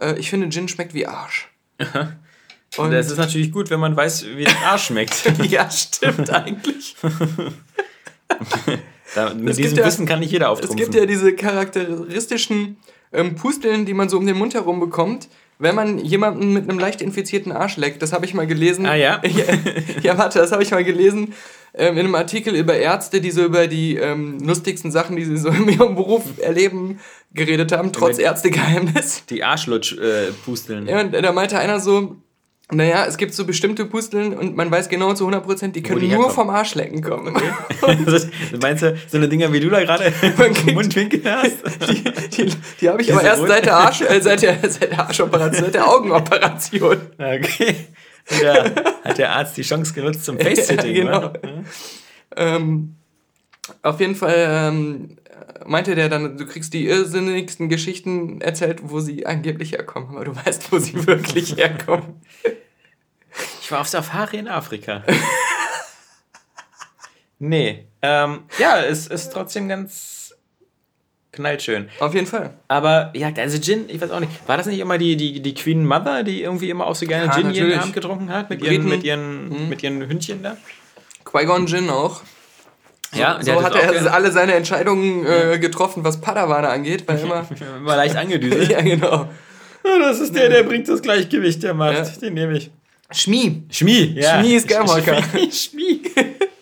[0.00, 1.48] äh, ich finde Gin schmeckt wie Arsch.
[2.76, 5.32] und das ist natürlich gut, wenn man weiß, wie Arsch schmeckt.
[5.44, 6.96] ja, stimmt eigentlich.
[9.14, 10.78] Da, mit diesem ja, Wissen kann nicht jeder auftrumpfen.
[10.78, 12.76] Es gibt ja diese charakteristischen
[13.12, 16.78] ähm, Pusteln, die man so um den Mund herum bekommt, wenn man jemanden mit einem
[16.78, 18.02] leicht infizierten Arsch leckt.
[18.02, 18.86] Das habe ich mal gelesen.
[18.86, 19.20] Ah ja?
[19.24, 19.44] ja,
[20.02, 21.34] ja, warte, das habe ich mal gelesen
[21.74, 25.36] ähm, in einem Artikel über Ärzte, die so über die ähm, lustigsten Sachen, die sie
[25.36, 27.00] so in ihrem Beruf erleben,
[27.32, 29.24] geredet haben, trotz Ärztegeheimnis.
[29.26, 30.88] Die Arschlutsch-Pusteln.
[30.88, 32.16] Äh, ja, und da meinte einer so,
[32.72, 36.08] naja, es gibt so bestimmte Pusteln und man weiß genau zu 100%, die können die
[36.08, 37.36] nur vom Arschlecken kommen.
[37.36, 38.30] Okay.
[38.60, 40.12] meinst du, so eine Dinger wie du da gerade
[40.66, 41.58] im Mundwinkel hast?
[41.88, 45.00] Die, die, die habe ich aber erst seit der, Arsch, äh, seit, der, seit der
[45.00, 46.98] Arschoperation, seit der Augenoperation.
[47.18, 47.74] Okay.
[48.42, 48.64] Ja,
[49.04, 51.20] hat der Arzt die Chance genutzt zum Face-Sitting, ja, genau.
[51.22, 52.56] Ja.
[52.56, 52.94] Ähm,
[53.82, 55.16] auf jeden Fall ähm,
[55.66, 60.36] meinte der dann, du kriegst die irrsinnigsten Geschichten erzählt, wo sie angeblich herkommen, aber du
[60.36, 62.20] weißt, wo sie wirklich herkommen.
[63.60, 65.04] Ich war auf Safari in Afrika.
[67.38, 67.86] nee.
[68.02, 70.34] Ähm, ja, es ist trotzdem ganz
[71.32, 71.88] knallschön.
[72.00, 72.54] Auf jeden Fall.
[72.68, 74.32] Aber ja, also Gin, ich weiß auch nicht.
[74.48, 77.26] War das nicht immer die, die, die Queen Mother, die irgendwie immer auch so gerne
[77.26, 77.68] ja, Gin natürlich.
[77.68, 78.50] jeden Abend getrunken hat?
[78.50, 79.68] Mit ihren, mit, ihren, mhm.
[79.68, 80.56] mit ihren Hündchen da?
[81.24, 82.22] Qui-Gon Gin auch.
[83.12, 87.18] So, ja, so hat, hat er alle seine Entscheidungen äh, getroffen, was Padawane angeht, weil
[87.22, 87.46] immer.
[87.76, 88.68] immer leicht angedüselt.
[88.70, 89.28] ja, genau.
[89.84, 91.96] Ja, das ist der, der bringt das Gleichgewicht der Macht.
[91.96, 92.04] Ja.
[92.04, 92.70] Den nehme ich.
[93.10, 93.64] Schmie.
[93.70, 94.38] Schmie, ja.
[94.40, 95.22] Schmie ist Skywalker.
[95.32, 95.50] Schmie.
[95.50, 96.02] Schmie.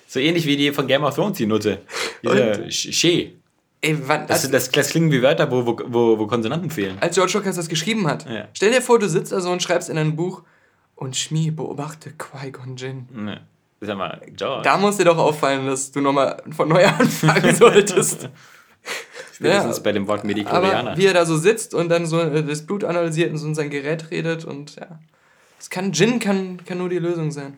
[0.06, 1.82] So ähnlich wie die von Game of Thrones, die Nutte.
[2.22, 3.34] Diese She.
[3.80, 6.96] Ey, wann, das, das, das, klingen wie Wörter, wo, wo, wo Konsonanten fehlen.
[7.00, 8.28] Als George Lucas das geschrieben hat.
[8.28, 8.48] Ja.
[8.52, 10.42] Stell dir vor, du sitzt da so und schreibst in ein Buch
[10.96, 13.06] und Schmie beobachte Qui-Gon Jinn.
[13.26, 13.40] Ja.
[13.80, 14.62] Sag mal, George.
[14.64, 18.28] Da muss dir doch auffallen, dass du nochmal von neu anfangen solltest.
[19.34, 20.90] Spätestens ja, bei dem Wort Mediklorianer.
[20.90, 23.46] Aber wie er da so sitzt und dann so äh, das Blut analysiert und so
[23.46, 24.98] in sein Gerät redet und ja.
[25.58, 27.56] Das kann, Gin kann, kann nur die Lösung sein.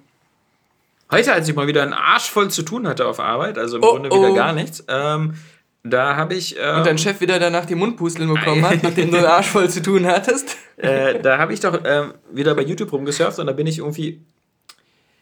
[1.11, 3.83] Heute, als ich mal wieder einen Arsch voll zu tun hatte auf Arbeit, also im
[3.83, 4.35] oh, Grunde wieder oh.
[4.35, 5.35] gar nichts, ähm,
[5.83, 6.56] da habe ich.
[6.59, 9.68] Ähm, und dein Chef wieder danach die Mundpusteln bekommen hat, nachdem du einen Arsch voll
[9.68, 10.56] zu tun hattest?
[10.76, 14.22] Äh, da habe ich doch ähm, wieder bei YouTube rumgesurft und da bin ich irgendwie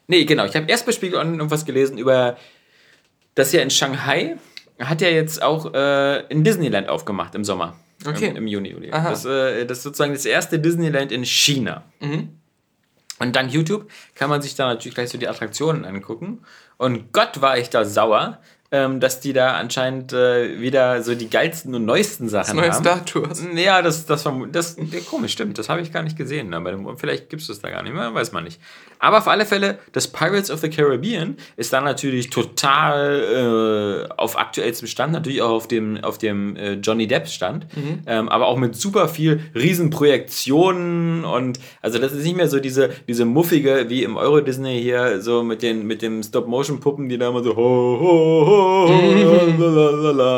[0.09, 0.45] Nee, genau.
[0.45, 2.37] Ich habe erst bei Spiegel Online irgendwas gelesen über
[3.39, 4.37] dass ja in Shanghai
[4.81, 7.79] hat ja jetzt auch äh, in Disneyland aufgemacht im Sommer.
[8.05, 8.29] Okay.
[8.29, 8.91] Im, im Juni, Juli.
[8.91, 11.85] Das, äh, das ist sozusagen das erste Disneyland in China.
[13.21, 16.45] Und dank YouTube kann man sich da natürlich gleich so die Attraktionen angucken.
[16.77, 18.41] Und Gott war ich da sauer,
[18.71, 22.85] ähm, dass die da anscheinend äh, wieder so die geilsten und neuesten Sachen Neue haben.
[22.85, 23.43] Star Tours.
[23.55, 25.59] Ja, das, das, vermu- das, das komisch, stimmt.
[25.59, 26.53] Das habe ich gar nicht gesehen.
[26.53, 28.61] Aber vielleicht gibt es das da gar nicht mehr, weiß man nicht.
[29.01, 34.37] Aber auf alle Fälle, das Pirates of the Caribbean ist dann natürlich total äh, auf
[34.37, 37.67] aktuellstem Stand, natürlich auch auf dem, auf dem äh, Johnny Depp Stand,
[38.07, 42.91] ähm, aber auch mit super viel Riesenprojektionen und also das ist nicht mehr so diese,
[43.07, 47.29] diese muffige wie im Euro Disney hier, so mit den mit dem Stop-Motion-Puppen, die da
[47.29, 48.58] immer so ho, ho, ho,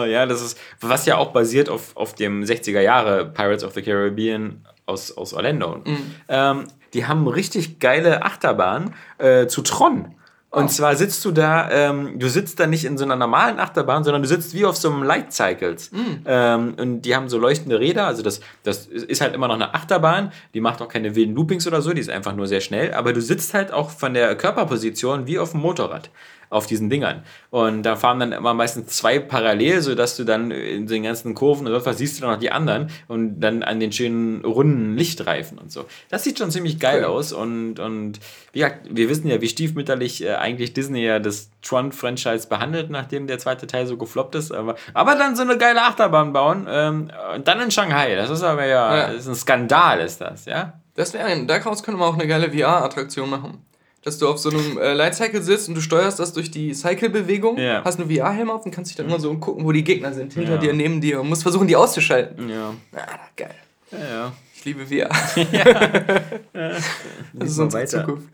[0.06, 3.82] ja, das ist, was ja auch basiert auf, auf dem 60er Jahre Pirates of the
[3.82, 5.82] Caribbean aus, aus Orlando.
[6.28, 10.14] Ähm, die haben richtig geile Achterbahn äh, zu Tron.
[10.52, 14.02] Und zwar sitzt du da, ähm, du sitzt da nicht in so einer normalen Achterbahn,
[14.02, 15.92] sondern du sitzt wie auf so einem Light Cycles.
[16.26, 19.74] Ähm, und die haben so leuchtende Räder, also das, das ist halt immer noch eine
[19.74, 22.92] Achterbahn, die macht auch keine wilden Loopings oder so, die ist einfach nur sehr schnell,
[22.94, 26.10] aber du sitzt halt auch von der Körperposition wie auf dem Motorrad
[26.50, 27.22] auf diesen Dingern.
[27.50, 31.66] Und da fahren dann immer meistens zwei parallel, sodass du dann in den ganzen Kurven
[31.66, 35.58] und was siehst du dann noch die anderen und dann an den schönen runden Lichtreifen
[35.58, 35.84] und so.
[36.10, 37.04] Das sieht schon ziemlich geil Cool.
[37.10, 38.18] aus und, und
[38.52, 43.28] wie gesagt, wir wissen ja, wie stiefmütterlich äh, eigentlich Disney ja das Tron-Franchise behandelt, nachdem
[43.28, 44.52] der zweite Teil so gefloppt ist.
[44.52, 48.16] Aber, aber dann so eine geile Achterbahn bauen ähm, und dann in Shanghai.
[48.16, 49.06] Das ist aber ja, Ja.
[49.08, 50.72] Das ist ein Skandal, ist das, ja?
[50.96, 53.64] Das wäre ein, daraus könnte man auch eine geile VR-Attraktion machen.
[54.02, 57.58] Dass du auf so einem äh, Lightcycle sitzt und du steuerst das durch die Cycle-Bewegung,
[57.58, 57.84] Ja.
[57.84, 60.32] hast einen VR-Helm auf und kannst dich dann immer so umgucken, wo die Gegner sind,
[60.32, 60.58] hinter Ja.
[60.58, 62.48] dir, neben dir und musst versuchen, die auszuschalten.
[62.48, 62.72] Ja.
[62.96, 63.54] Ah, geil.
[63.92, 64.32] Ja, ja.
[64.56, 65.08] Ich liebe VR.
[66.52, 68.00] das ist unsere weiter.
[68.06, 68.28] Zukunft.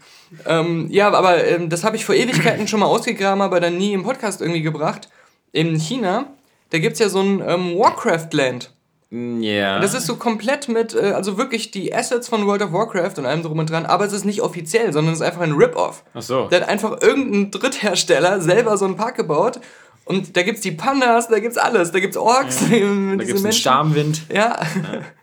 [0.44, 3.92] Ähm, ja, aber ähm, das habe ich vor Ewigkeiten schon mal ausgegraben, aber dann nie
[3.92, 5.08] im Podcast irgendwie gebracht.
[5.52, 6.26] In China,
[6.70, 8.72] da gibt es ja so ein ähm, Warcraft-Land.
[9.10, 9.78] Ja.
[9.78, 13.26] Das ist so komplett mit, äh, also wirklich die Assets von World of Warcraft und
[13.26, 16.02] allem drum und dran, aber es ist nicht offiziell, sondern es ist einfach ein Rip-Off.
[16.12, 16.48] Ach so.
[16.50, 19.60] Da hat einfach irgendein Dritthersteller selber so einen Park gebaut
[20.06, 23.44] und da gibt's die Pandas, da gibt's alles, da gibt's Orks, Da diese gibt es
[23.44, 24.22] einen Starmwind.
[24.32, 24.58] Ja.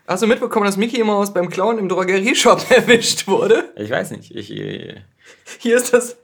[0.07, 3.73] Hast du mitbekommen, dass Mickey Mouse beim Clown im Drogerieshop erwischt wurde?
[3.75, 4.33] Ich weiß nicht.
[4.33, 4.95] Ich, äh,
[5.59, 6.15] Hier ist das,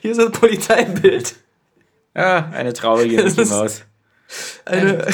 [0.00, 1.34] hier ist das Polizeibild.
[2.16, 3.82] ja, eine traurige Mickey ist- Maus.
[4.64, 5.06] Eine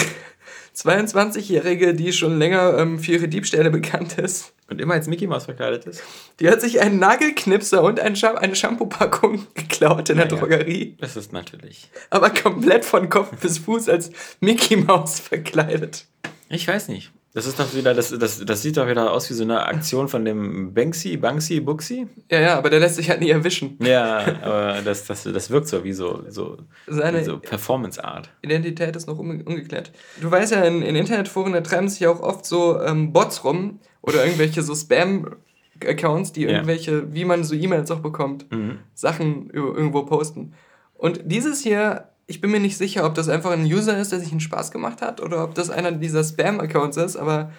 [0.79, 4.53] 22-Jährige, die schon länger ähm, für ihre Diebstähle bekannt ist.
[4.71, 6.03] Und immer als Mickey Maus verkleidet ist.
[6.41, 10.39] Die hat sich einen Nagelknipser und ein Scham eine Shampoo-Packung geklaut in der Ja, ja.
[10.39, 10.97] Drogerie.
[11.01, 11.91] Das ist natürlich.
[12.11, 14.11] Aber komplett von Kopf bis Fuß als
[14.41, 16.05] Mickey Mouse verkleidet.
[16.51, 17.11] Ich weiß nicht.
[17.35, 20.09] Das ist doch wieder, das, das, das sieht doch wieder aus wie so eine Aktion
[20.09, 22.07] von dem Banksy, Banksy, Buxy.
[22.31, 23.77] Ja, ja, aber der lässt sich halt nie erwischen.
[23.83, 28.31] Ja, aber das, das, das wirkt so wie so, so, Seine so Performance Art.
[28.43, 29.93] Identität ist noch unge- ungeklärt.
[30.21, 33.45] Du weißt ja, in, in Internetforen, da treiben sich ja auch oft so ähm, Bots
[33.45, 36.51] rum oder irgendwelche so Spam-Accounts, die Ja.
[36.51, 38.79] irgendwelche, wie man so E-Mails auch bekommt, Mhm.
[38.95, 40.55] Sachen ir- irgendwo posten.
[40.95, 44.21] Und dieses hier, ich bin mir nicht sicher, ob das einfach ein User ist, der
[44.21, 47.51] sich einen Spaß gemacht hat oder ob das einer dieser Spam-Accounts ist, aber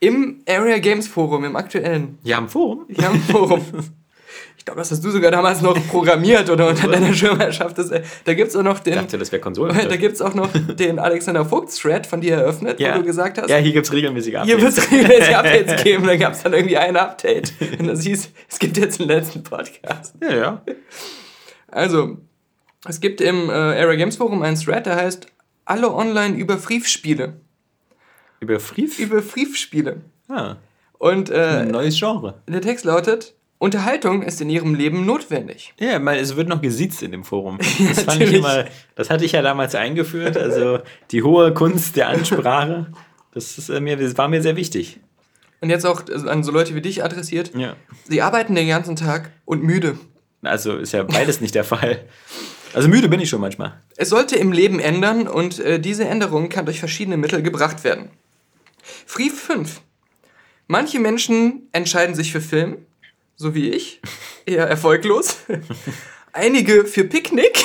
[0.00, 2.86] im Area Games Forum, im aktuellen, Ja, im Forum?
[2.88, 3.62] ja, im Forum.
[4.56, 7.76] Ich glaube, das hast du sogar damals noch programmiert oder unter deiner Schirmherrschaft.
[7.76, 9.74] Das, da gibt es auch noch Ich den, dachte, das wäre Konsole.
[9.74, 12.94] da gibt es auch noch den Alexander Vogt-Thread von dir eröffnet, ja.
[12.94, 14.78] wo du gesagt hast, Ja, hier gibt es regelmäßige hier wird Updates.
[14.78, 16.06] es regelmäßig Updates geben.
[16.06, 17.52] Da gab es dann irgendwie ein Update.
[17.78, 20.14] Und das hieß, es gibt jetzt den letzten Podcast.
[20.22, 20.62] Ja, ja.
[21.68, 22.16] Also,
[22.86, 25.26] es gibt im äh, Area Games Forum einen Thread, der heißt
[25.64, 27.34] Alle online über Frief-Spiele.
[28.40, 28.98] Über Frief?
[28.98, 30.02] Über Frief-Spiele.
[30.28, 30.56] Ah,
[30.98, 32.42] Und ein äh, neues Genre.
[32.46, 35.72] der Text lautet, Unterhaltung ist in ihrem Leben notwendig.
[35.78, 37.58] Ja, man, es wird noch gesiezt in dem Forum.
[37.88, 42.08] Das fand ich immer, das hatte ich ja damals eingeführt, also die hohe Kunst der
[42.08, 42.92] Ansprache.
[43.32, 45.00] Das, ist, äh, mir, das war mir sehr wichtig.
[45.60, 47.52] Und jetzt auch also an so Leute wie dich adressiert.
[47.56, 47.74] Ja.
[48.06, 49.98] Sie arbeiten den ganzen Tag und müde.
[50.42, 52.04] Also ist ja beides nicht der Fall.
[52.74, 53.80] Also müde bin ich schon manchmal.
[53.96, 58.10] Es sollte im Leben ändern und äh, diese Änderung kann durch verschiedene Mittel gebracht werden.
[59.12, 59.80] Brief 5.
[60.66, 62.78] Manche Menschen entscheiden sich für Film,
[63.36, 64.00] so wie ich,
[64.46, 65.36] eher erfolglos.
[66.32, 67.62] Einige für Picknick.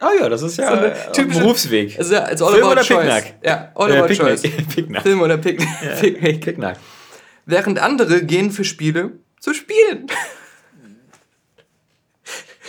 [0.00, 1.98] Oh ja, das ist ja So eine äh, typische- Berufsweg.
[1.98, 3.14] Also als all Film about oder choice.
[3.14, 3.34] Picknick?
[3.42, 4.28] Ja, all Äh, about Picknick.
[4.28, 4.42] choice.
[4.74, 5.02] Picknick.
[5.02, 5.68] Film oder Picknick.
[6.00, 6.40] Picknick.
[6.44, 6.76] Picknick.
[7.46, 10.06] Während andere gehen für Spiele zu spielen.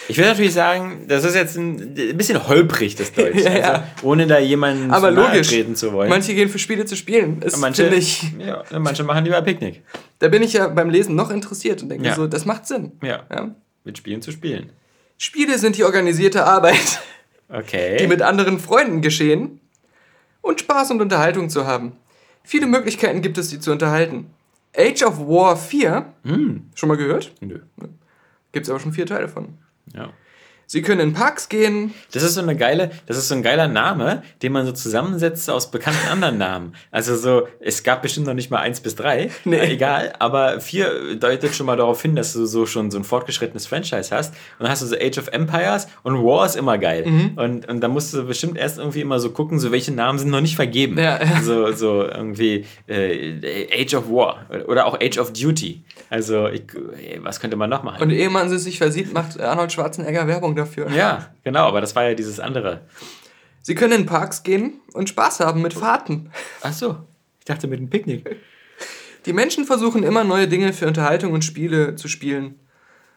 [0.08, 3.38] Ich will natürlich sagen, das ist jetzt ein, bisschen holprig, das Deutsch.
[3.44, 3.72] Ja, ja.
[3.72, 5.48] Also, ohne da jemanden Aber zu logisch.
[5.48, 6.10] treten zu wollen.
[6.10, 7.40] Manche gehen für Spiele zu spielen.
[7.40, 9.84] Das manche, ich, ja, manche machen lieber Picknick.
[10.20, 12.16] da bin ich ja beim Lesen noch interessiert und denke Ja.
[12.16, 12.92] so, das macht Sinn.
[13.02, 13.24] Ja.
[13.32, 13.56] Ja.
[13.84, 14.70] Mit Spielen zu spielen.
[15.18, 16.76] Spiele sind die organisierte Arbeit.
[17.48, 17.98] Okay.
[17.98, 19.60] die mit anderen Freunden geschehen
[20.42, 21.92] und Spaß und Unterhaltung zu haben.
[22.44, 24.32] Viele Möglichkeiten gibt es, sie zu unterhalten.
[24.76, 26.12] Age of War 4,
[26.74, 27.34] schon mal gehört?
[27.42, 27.60] Nö.
[28.52, 29.60] Gibt es aber schon vier Teile von.
[29.94, 30.14] Ja.
[30.68, 31.94] Sie können in Parks gehen.
[32.12, 35.50] Das ist so eine geile, das ist so ein geiler Name, den man so zusammensetzt
[35.50, 36.74] aus bekannten anderen Namen.
[36.92, 39.58] Also so, es gab bestimmt noch nicht mal eins bis drei, Nee.
[39.58, 43.04] äh, egal, aber vier deutet schon mal darauf hin, dass du so schon so ein
[43.04, 44.34] fortgeschrittenes Franchise hast.
[44.58, 47.06] Und dann hast du so Age of Empires und War ist immer geil.
[47.36, 50.30] Und, und da musst du bestimmt erst irgendwie immer so gucken, so welche Namen sind
[50.32, 50.98] noch nicht vergeben.
[50.98, 51.42] Ja, ja.
[51.46, 55.84] So, so irgendwie äh, Age of War oder auch Age of Duty.
[56.10, 56.64] Also ich,
[57.20, 58.02] was könnte man noch machen?
[58.02, 60.90] Und ehe man sie sich versieht, macht Arnold Schwarzenegger Werbung dafür.
[60.92, 62.82] ja, genau, aber das war ja dieses andere.
[63.62, 66.32] Sie können in Parks gehen und Spaß haben mit Fahrten.
[66.62, 66.98] Ach so,
[67.40, 68.38] ich dachte mit einem Picknick.
[69.26, 72.60] Die Menschen versuchen immer neue Dinge für Unterhaltung und Spiele zu spielen.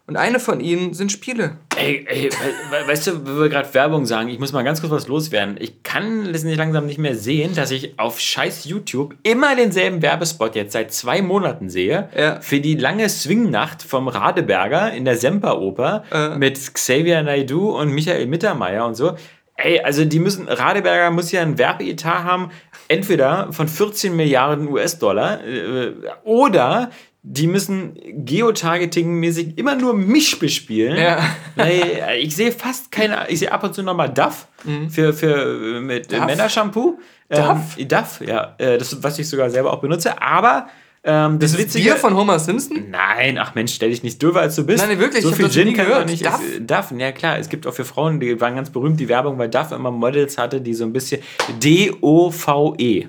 [0.08, 1.58] Und eine von ihnen sind Spiele.
[1.76, 4.80] Ey, ey, we- we- weißt du, wo wir gerade Werbung sagen, ich muss mal ganz
[4.80, 5.56] kurz was loswerden.
[5.60, 10.00] Ich kann das nicht langsam nicht mehr sehen, dass ich auf scheiß YouTube immer denselben
[10.00, 12.08] Werbespot jetzt seit zwei Monaten sehe.
[12.16, 12.40] Ja.
[12.40, 16.38] Für die lange Swingnacht vom Radeberger in der Semperoper Äh.
[16.38, 19.12] mit Xavier Naidoo und Michael Mittermeier und so.
[19.56, 22.50] Ey, also die müssen, Radeberger muss ja einen Werbeetat haben,
[22.88, 25.92] entweder von 14 Milliarden US-Dollar äh,
[26.24, 26.88] oder
[27.30, 30.96] die müssen Geotargeting-mäßig immer nur mich bespielen.
[30.96, 31.18] Ja.
[31.56, 34.46] Weil ich sehe fast keine, ich sehe ab und zu nochmal Duff
[34.88, 36.26] für, für äh, mit äh, Duff?
[36.26, 36.98] Männershampoo.
[37.28, 37.76] Duff?
[37.78, 38.54] Ähm, Duff, ja.
[38.58, 40.20] Äh, Das, was ich sogar selber auch benutze.
[40.22, 40.68] Aber
[41.04, 41.84] ähm, das, Das Witzige...
[41.84, 42.86] Bier von Homer Simpson?
[42.90, 44.84] Nein, ach Mensch, stell dich nicht döver als du bist.
[44.86, 46.24] Nein, wirklich, So ich viel Gin kann man nicht.
[46.24, 46.40] Duff?
[46.42, 49.38] Es- Duff, ja klar, es gibt auch für Frauen, die waren ganz berühmt, die Werbung,
[49.38, 51.20] weil Duff immer Models hatte, die so ein bisschen
[51.62, 53.06] D-O-V-E.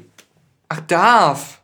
[0.68, 1.59] Ach, darf.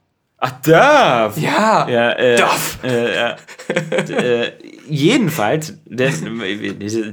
[0.48, 1.38] Ach, Duff!
[1.38, 1.88] Ja.
[1.90, 2.78] Ja, äh, Duff.
[2.84, 3.36] Äh, ja.
[3.68, 4.52] äh,
[4.88, 6.42] jedenfalls, denn,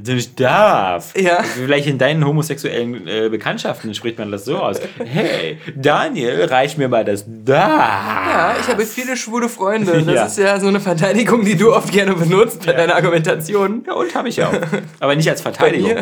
[0.05, 1.15] durch Duff.
[1.17, 1.43] Ja.
[1.43, 4.79] Vielleicht in deinen homosexuellen äh, Bekanntschaften spricht man das so aus.
[5.05, 7.57] Hey, Daniel, reich mir mal das Duff.
[7.57, 10.03] Ja, ich habe viele schwule Freunde.
[10.03, 10.25] Das Ja.
[10.27, 13.85] ist ja so eine Verteidigung, die du oft gerne benutzt bei deiner Argumentation.
[13.87, 14.53] Ja, und habe ich auch.
[15.01, 15.95] Aber nicht als Verteidigung.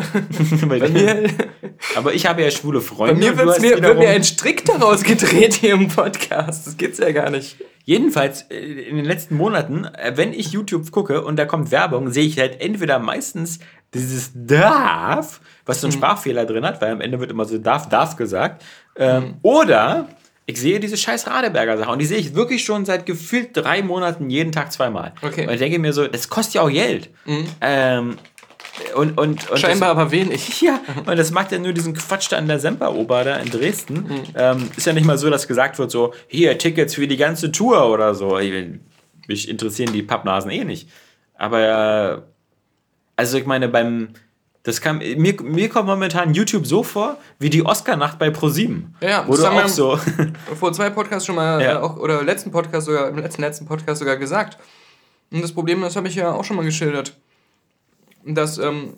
[0.67, 1.23] Bei Bei mir,
[1.95, 3.15] Aber ich habe ja schwule Freunde.
[3.15, 6.67] bei mir, mir, wird wiederum- mir ein Strick daraus gedreht hier im Podcast.
[6.67, 7.55] Das gibt's ja gar nicht.
[7.91, 12.09] Jedenfalls äh, in den letzten Monaten, äh, wenn ich YouTube gucke und da kommt Werbung,
[12.09, 13.59] sehe ich halt entweder meistens
[13.93, 17.89] dieses darf, was so einen Sprachfehler drin hat, weil am Ende wird immer so darf,
[17.89, 18.63] darf gesagt.
[18.95, 20.07] Ähm, Oder
[20.45, 23.81] ich sehe diese scheiß Radeberger Sache und die sehe ich wirklich schon seit gefühlt drei
[23.81, 25.11] Monaten jeden Tag zweimal.
[25.21, 25.45] Okay.
[25.45, 27.09] Und ich denke mir so, das kostet ja auch Geld.
[27.59, 28.15] Ähm,
[28.95, 30.61] und, und, und Scheinbar aber wenig.
[30.63, 34.09] ja, und das macht ja nur diesen Quatsch da an der Semperoper da in Dresden.
[34.35, 37.51] Ähm, ist ja nicht mal so, dass gesagt wird, so, hier, Tickets für die ganze
[37.51, 38.37] Tour oder so.
[38.39, 38.53] Ich,
[39.27, 40.89] mich interessieren die Pappnasen eh nicht.
[41.35, 42.23] Aber,
[43.15, 44.09] also ich meine, beim,
[44.63, 48.95] das kam, mir, mir kommt momentan YouTube so vor, wie die Oscar-Nacht bei ProSieben.
[49.01, 49.99] Ja, wo das du haben wir- auch so,
[50.59, 51.73] Vor zwei Podcasts schon mal, Ja.
[51.73, 54.57] äh, auch, oder letzten Podcast sogar, im letzten, letzten Podcast sogar gesagt.
[55.31, 57.17] Und das Problem, das habe ich ja auch schon mal geschildert,
[58.25, 58.93] dass ähm,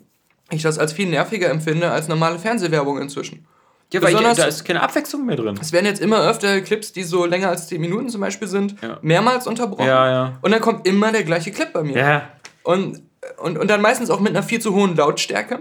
[0.50, 3.46] ich das als viel nerviger empfinde als normale Fernsehwerbung inzwischen.
[3.92, 5.58] ja, weil ich, da ist keine Abwechslung mehr drin.
[5.60, 8.76] Es werden jetzt immer öfter Clips, die so länger als 10 Minuten zum Beispiel sind,
[8.82, 8.98] Ja.
[9.02, 9.86] mehrmals unterbrochen.
[9.86, 10.38] Ja, ja.
[10.42, 11.96] Und dann kommt immer der gleiche Clip bei mir.
[11.96, 12.28] Ja,
[12.62, 13.02] Und,
[13.38, 15.60] und, und dann meistens auch mit einer viel zu hohen Lautstärke.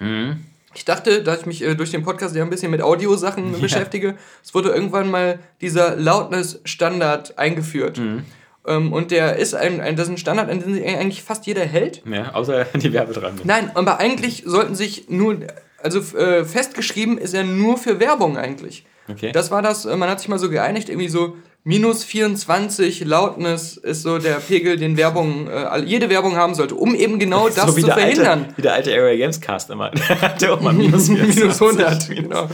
[0.00, 0.44] Mhm.
[0.74, 4.16] Ich dachte, da ich mich äh, durch den Podcast ja ein bisschen mit Audiosachen beschäftige,
[4.44, 7.98] es wurde irgendwann mal dieser Loudness-Standard eingeführt.
[7.98, 8.24] Mhm.
[8.66, 11.46] Ähm, und der ist ein, ein, das ist ein Standard, an den sich eigentlich fast
[11.46, 12.02] jeder hält.
[12.04, 13.46] ja, außer die Werbetreibenden.
[13.46, 15.38] Nein, aber eigentlich sollten sich nur,
[15.82, 18.84] also äh, festgeschrieben ist er nur für Werbung eigentlich.
[19.08, 19.30] Okay.
[19.32, 21.36] Das war das, äh, man hat sich mal so geeinigt, irgendwie so
[21.66, 26.94] minus 24 Loudness ist so der Pegel, den Werbung, äh, jede Werbung haben sollte, um
[26.94, 28.42] eben genau das so zu der verhindern.
[28.42, 29.90] Alte, wie der alte Area Games Cast immer.
[30.08, 32.16] Der hatte auch mal minus, minus 100, 24.
[32.16, 32.48] genau.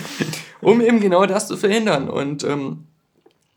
[0.60, 2.08] Um eben genau das zu verhindern.
[2.08, 2.84] Und, ähm,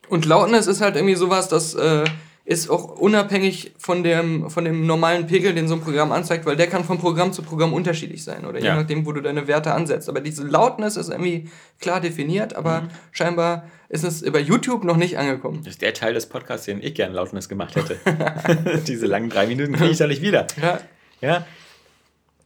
[0.10, 2.04] und Loudness ist halt irgendwie sowas, das äh,
[2.46, 6.56] ist auch unabhängig von dem, von dem normalen Pegel, den so ein Programm anzeigt, weil
[6.56, 8.76] der kann von Programm zu Programm unterschiedlich sein oder je Ja.
[8.76, 10.08] nachdem, wo du deine Werte ansetzt.
[10.10, 11.50] Aber diese Loudness ist irgendwie
[11.82, 12.88] klar definiert, aber Mhm.
[13.12, 15.62] scheinbar ist es bei YouTube noch nicht angekommen.
[15.64, 17.98] Das ist der Teil des Podcasts, den ich gerne Lautness gemacht hätte.
[18.88, 20.46] Diese langen drei Minuten kriege ich da nicht wieder.
[20.62, 20.80] Ja.
[21.22, 21.46] Ja.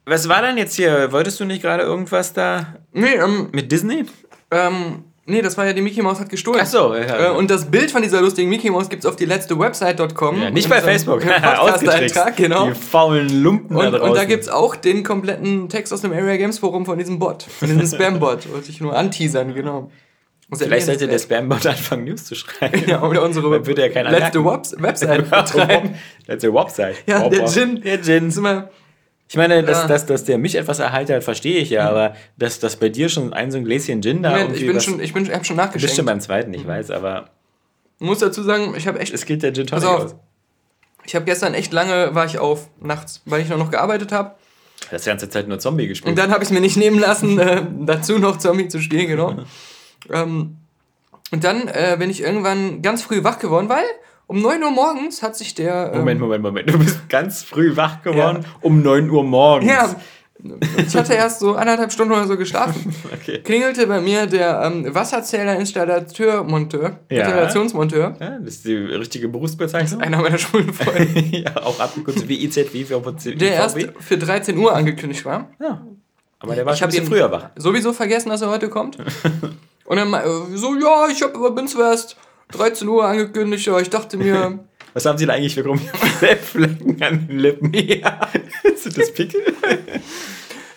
[0.06, 1.12] Was war denn jetzt hier?
[1.12, 4.06] Wolltest du nicht gerade irgendwas da Nee, ähm, mit Disney?
[4.50, 6.60] ähm, nee, das war ja die Mickey Maus hat gestohlen.
[6.62, 7.28] Ach so, ja.
[7.28, 10.42] Äh, und das Bild von dieser lustigen Mickey Maus gibt es auf die letzte Website.com.
[10.42, 11.22] ja, nicht bei Facebook.
[11.26, 12.68] Podcast-Eintrag, genau.
[12.68, 14.10] Die faulen Lumpen da Und, draußen.
[14.10, 17.20] und da gibt es auch den kompletten Text aus dem Area Games Forum von diesem
[17.20, 18.52] Bot, von diesem Spam-Bot.
[18.52, 19.92] Wollte ich nur anteasern, genau.
[20.50, 22.84] Muss Vielleicht sollte der Spambot anfangen, News zu schreiben.
[22.88, 25.94] Ja, oder unsere Dann würde ja keiner letzte Website betreiben.
[26.28, 26.96] A Website.
[27.06, 27.46] Ja, der.
[27.46, 27.82] Gin.
[27.84, 28.30] Der Gin.
[28.30, 28.70] Ist immer,
[29.30, 29.88] Ich meine, dass, ja.
[29.88, 31.90] dass, dass der mich etwas erheitert, verstehe ich ja, mhm.
[31.90, 34.76] aber dass, dass bei dir schon ein so ein Gläschen Gin da Moment, ich bin
[34.76, 35.84] was, schon, ich bin, ich hab schon nachgeschenkt.
[35.84, 36.70] Du bist schon beim zweiten, ich mhm.
[36.70, 37.30] weiß, aber...
[38.00, 39.14] Ich muss dazu sagen, ich habe echt...
[39.14, 40.16] Es geht der Gin Tonic aus.
[41.06, 44.34] Ich habe gestern echt lange, war ich auf, nachts, weil ich noch, noch gearbeitet habe.
[44.90, 46.10] Das ganze Zeit nur Zombie gespielt.
[46.10, 49.08] Und dann habe ich es mir nicht nehmen lassen, äh, dazu noch Zombie zu spielen,
[49.08, 49.36] genau.
[50.12, 50.58] ähm,
[51.32, 53.86] und dann äh, bin ich irgendwann ganz früh wach geworden, weil
[54.30, 55.90] um 9 Uhr morgens hat sich der.
[55.92, 56.70] Ähm, Moment, Moment, Moment.
[56.70, 58.50] Du bist ganz früh wach geworden ja.
[58.62, 59.72] um 9 Uhr morgens.
[59.72, 59.96] Ja.
[60.78, 62.94] Ich hatte erst so anderthalb Stunden oder so geschlafen.
[63.12, 63.40] Okay.
[63.40, 67.24] Klingelte bei mir der ähm, Wasserzähler-Installateur-Monteur, ja.
[67.24, 68.16] Installationsmonteur.
[68.20, 70.02] Ja, das ist die richtige Berufsbezeichnung.
[70.02, 71.20] Einer meiner Schulfreunde.
[71.36, 73.38] ja, auch abgekürzt wie IZW für IVB.
[73.38, 75.50] Der erst für 13 Uhr angekündigt war.
[75.60, 75.86] Ja.
[76.40, 77.50] Aber der war ich schon ein bisschen früher wach.
[77.58, 78.98] Sowieso vergessen, dass er heute kommt.
[79.86, 80.22] Und dann äh,
[80.56, 82.16] so, ja, ich hab, bin zuerst
[82.52, 84.60] 13 Uhr angekündigt, aber ich dachte mir.
[84.94, 85.64] Was haben Sie da eigentlich für
[86.44, 87.74] Flecken an den Lippen?
[87.74, 88.28] Ja.
[88.76, 89.42] Sind das Pickel?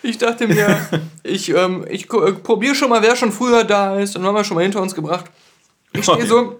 [0.03, 0.77] Ich dachte mir,
[1.23, 4.15] ich, ähm, ich äh, probiere schon mal, wer schon früher da ist.
[4.15, 5.25] Dann haben wir schon mal hinter uns gebracht.
[5.93, 6.59] Ich stehe so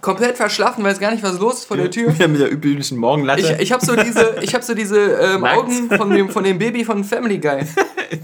[0.00, 2.14] komplett verschlafen, weiß gar nicht, was los ist vor der Tür.
[2.18, 3.42] Ja, mit der üblichen Morgenlatte.
[3.42, 6.58] Ich, ich habe so diese, ich hab so diese ähm, Augen von dem, von dem
[6.58, 7.62] Baby von Family Guy.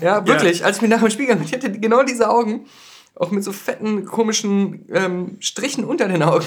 [0.01, 0.61] Ja, wirklich.
[0.61, 0.66] Ja.
[0.66, 2.66] Als ich mir nach dem Spiegel ich hatte genau diese Augen.
[3.16, 6.44] Auch mit so fetten, komischen ähm, Strichen unter den Augen.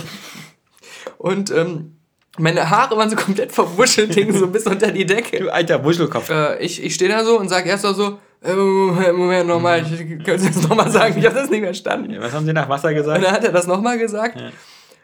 [1.18, 1.96] Und ähm,
[2.38, 5.40] meine Haare waren so komplett verwuschelt, hingen so bis unter die Decke.
[5.40, 6.30] Du alter Wuschelkopf.
[6.30, 10.24] Äh, ich ich stehe da so und sage erst so, äh, Moment, Moment, nochmal, ich
[10.24, 12.16] könnte es nochmal sagen, ich habe das nicht verstanden.
[12.20, 13.18] was haben Sie nach Wasser gesagt?
[13.18, 14.40] Und dann hat er das nochmal gesagt.
[14.40, 14.52] Ja.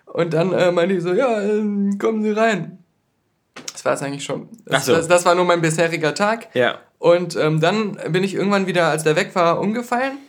[0.05, 1.63] Und dann äh, meinte ich so, ja, äh,
[1.97, 2.77] kommen Sie rein.
[3.73, 4.49] Das war es eigentlich schon.
[4.65, 4.93] Das, so.
[4.93, 6.47] das, das, war nur mein bisheriger Tag.
[6.53, 6.79] Ja.
[6.99, 10.19] Und ähm, dann bin ich irgendwann wieder, als der weg war, umgefallen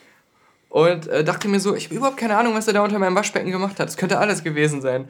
[0.76, 3.14] und äh, dachte mir so, ich habe überhaupt keine Ahnung, was er da unter meinem
[3.16, 3.88] Waschbecken gemacht hat.
[3.88, 5.08] Das könnte alles gewesen sein.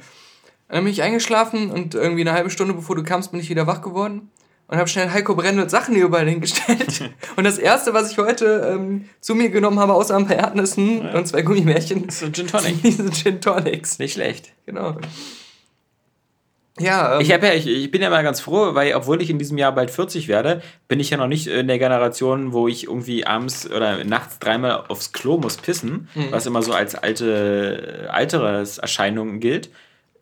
[0.69, 3.67] Dann bin ich eingeschlafen und irgendwie eine halbe Stunde bevor du kamst, bin ich wieder
[3.67, 4.31] wach geworden
[4.69, 7.11] und habe schnell Heiko Brennelt Sachen überall hingestellt.
[7.37, 11.03] und das erste, was ich heute ähm, zu mir genommen habe, außer ein paar Erdnüssen
[11.03, 11.19] ja.
[11.19, 12.81] und zwei Gummibärchen, so Gin Tonic.
[12.85, 13.99] Diese Gin Tonics.
[13.99, 14.53] Nicht schlecht.
[14.67, 14.95] Genau.
[16.79, 19.39] Ja, ähm, ich, ja ich, ich bin ja mal ganz froh, weil obwohl ich in
[19.39, 22.85] diesem Jahr bald 40 werde, bin ich ja noch nicht in der Generation, wo ich
[22.85, 26.27] irgendwie abends oder nachts dreimal aufs Klo muss pissen, mhm.
[26.31, 29.71] was immer so als alte, alteres Erscheinung gilt.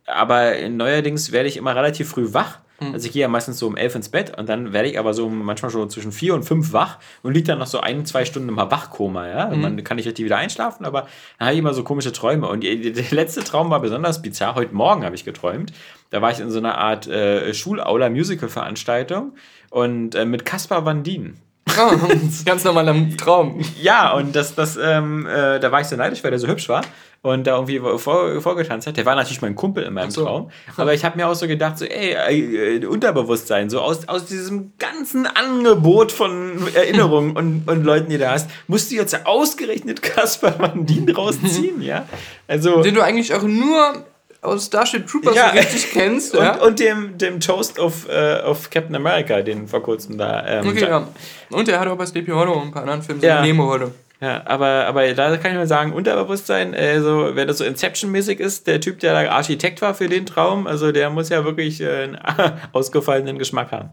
[0.07, 2.95] Aber neuerdings werde ich immer relativ früh wach Mhm.
[2.95, 5.15] Also ich gehe ja meistens so um elf ins Bett und dann werde ich aber
[5.15, 8.25] so manchmal schon zwischen vier und fünf wach und liege dann noch so ein, zwei
[8.25, 9.51] Stunden im Wachkoma, ja.
[9.51, 9.61] Mhm.
[9.61, 11.07] Man kann nicht richtig wieder einschlafen, aber
[11.39, 12.49] dann habe ich immer so komische Träume.
[12.49, 14.55] Und der letzte Traum war besonders bizarr.
[14.55, 15.73] Heute Morgen habe ich geträumt.
[16.11, 19.33] Da war ich in so einer Art äh, Schulaula-Musical-Veranstaltung
[19.71, 21.37] und äh, mit Caspar Van Dien.
[21.79, 21.93] Oh,
[22.45, 23.61] ganz normaler Traum.
[23.81, 26.69] Ja, und das, das, ähm, äh, da war ich so neidisch, weil der so hübsch
[26.69, 26.83] war
[27.23, 28.99] und da irgendwie vor, vorgetanzt hat.
[28.99, 30.25] Der war natürlich mein Kumpel in meinem so.
[30.25, 30.51] Traum.
[30.77, 34.73] Aber ich habe mir auch so gedacht, so, ey, äh, Unterbewusstsein, so aus, aus diesem
[34.79, 40.59] ganzen Angebot von Erinnerungen und, und Leuten, die da hast, musst du jetzt ausgerechnet Caspar
[40.59, 40.87] Van
[41.17, 42.07] rausziehen, ja?
[42.47, 42.83] Also.
[42.83, 44.05] Den du eigentlich auch nur
[44.45, 45.51] aus Starship Troopers ja.
[45.51, 46.35] so richtig kennst.
[46.37, 46.63] und, ja?
[46.63, 50.45] und dem, dem Toast of, uh, of Captain America, den vor kurzem da.
[50.47, 51.09] Ähm, okay, ja.
[51.51, 53.43] Und der hat auch bei Sleepy Hollow ein paar anderen Filmen, so ja.
[53.43, 53.93] Nemo Hollow.
[54.21, 58.67] Ja, aber, aber da kann ich mal sagen, Unterbewusstsein, also wenn das so Inception-mäßig ist,
[58.67, 62.05] der Typ, der da Architekt war für den Traum, also der muss ja wirklich äh,
[62.05, 62.19] einen
[62.73, 63.91] ausgefallenen Geschmack haben.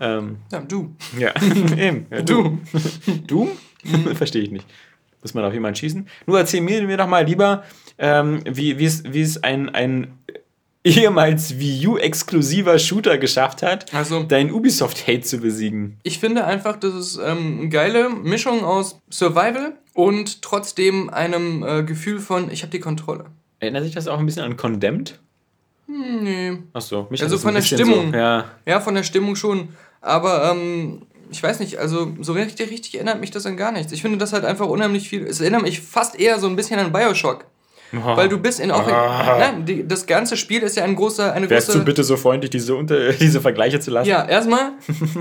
[0.00, 0.94] Ähm, ja, du.
[1.18, 1.32] Ja,
[1.76, 2.06] eben.
[2.10, 2.58] Ja, du.
[3.26, 3.48] du?
[4.14, 4.66] Verstehe ich nicht.
[5.22, 6.06] Muss man auf jemanden schießen?
[6.26, 7.64] Nur erzähl mir, mir doch mal lieber,
[7.98, 10.18] ähm, wie, wie, es, wie es ein, ein
[10.84, 15.98] ehemals Wii U-exklusiver Shooter geschafft hat, also, deinen Ubisoft-Hate zu besiegen.
[16.02, 21.82] Ich finde einfach, das ist ähm, eine geile Mischung aus Survival und trotzdem einem äh,
[21.82, 23.26] Gefühl von, ich habe die Kontrolle.
[23.60, 25.18] Erinnert sich das auch ein bisschen an Condemned?
[25.86, 26.58] Hm, nee.
[26.72, 28.12] Achso, mich Also von der Stimmung.
[28.12, 28.44] So, ja.
[28.66, 29.68] ja, von der Stimmung schon.
[30.00, 33.92] Aber ähm, ich weiß nicht, also so richtig, richtig erinnert mich das an gar nichts.
[33.92, 35.26] Ich finde das halt einfach unheimlich viel.
[35.26, 37.46] Es erinnert mich fast eher so ein bisschen an Bioshock.
[37.98, 38.16] Oh.
[38.16, 38.86] Weil du bist in auch.
[38.88, 39.36] Ah.
[39.38, 41.78] Nein, die, das ganze Spiel ist ja ein großer, eine Wärst große.
[41.80, 44.08] du bitte so freundlich, diese, unter, diese Vergleiche zu lassen?
[44.08, 44.72] Ja, erstmal,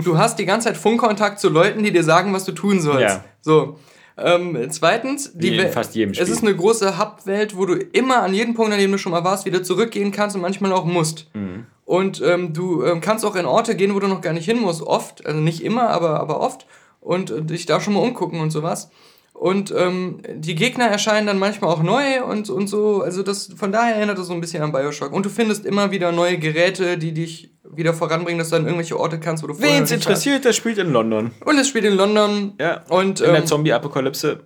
[0.04, 3.16] du hast die ganze Zeit Funkkontakt zu Leuten, die dir sagen, was du tun sollst.
[3.16, 3.24] Ja.
[3.42, 3.78] So.
[4.16, 6.24] Ähm, zweitens, die in fast jedem Spiel.
[6.24, 9.12] es ist eine große Hub-Welt, wo du immer an jeden Punkt, an dem du schon
[9.12, 11.32] mal warst, wieder zurückgehen kannst und manchmal auch musst.
[11.34, 11.66] Mhm.
[11.86, 14.60] Und ähm, du ähm, kannst auch in Orte gehen, wo du noch gar nicht hin
[14.60, 16.68] musst, oft, also nicht immer, aber, aber oft,
[17.02, 18.90] und äh, dich da schon mal umgucken und sowas.
[19.34, 23.02] Und ähm, die Gegner erscheinen dann manchmal auch neu und, und so.
[23.02, 25.12] Also das, von daher erinnert das so ein bisschen an Bioshock.
[25.12, 29.00] Und du findest immer wieder neue Geräte, die dich wieder voranbringen, dass du an irgendwelche
[29.00, 31.32] Orte kannst, wo du Wen es interessiert, das spielt in London.
[31.46, 32.54] Und es spielt in London.
[32.60, 32.84] Ja.
[32.90, 34.42] Und, in ähm, der Zombie-Apokalypse.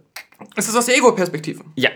[0.55, 1.63] Es ist aus der Ego-Perspektive.
[1.75, 1.89] Ja.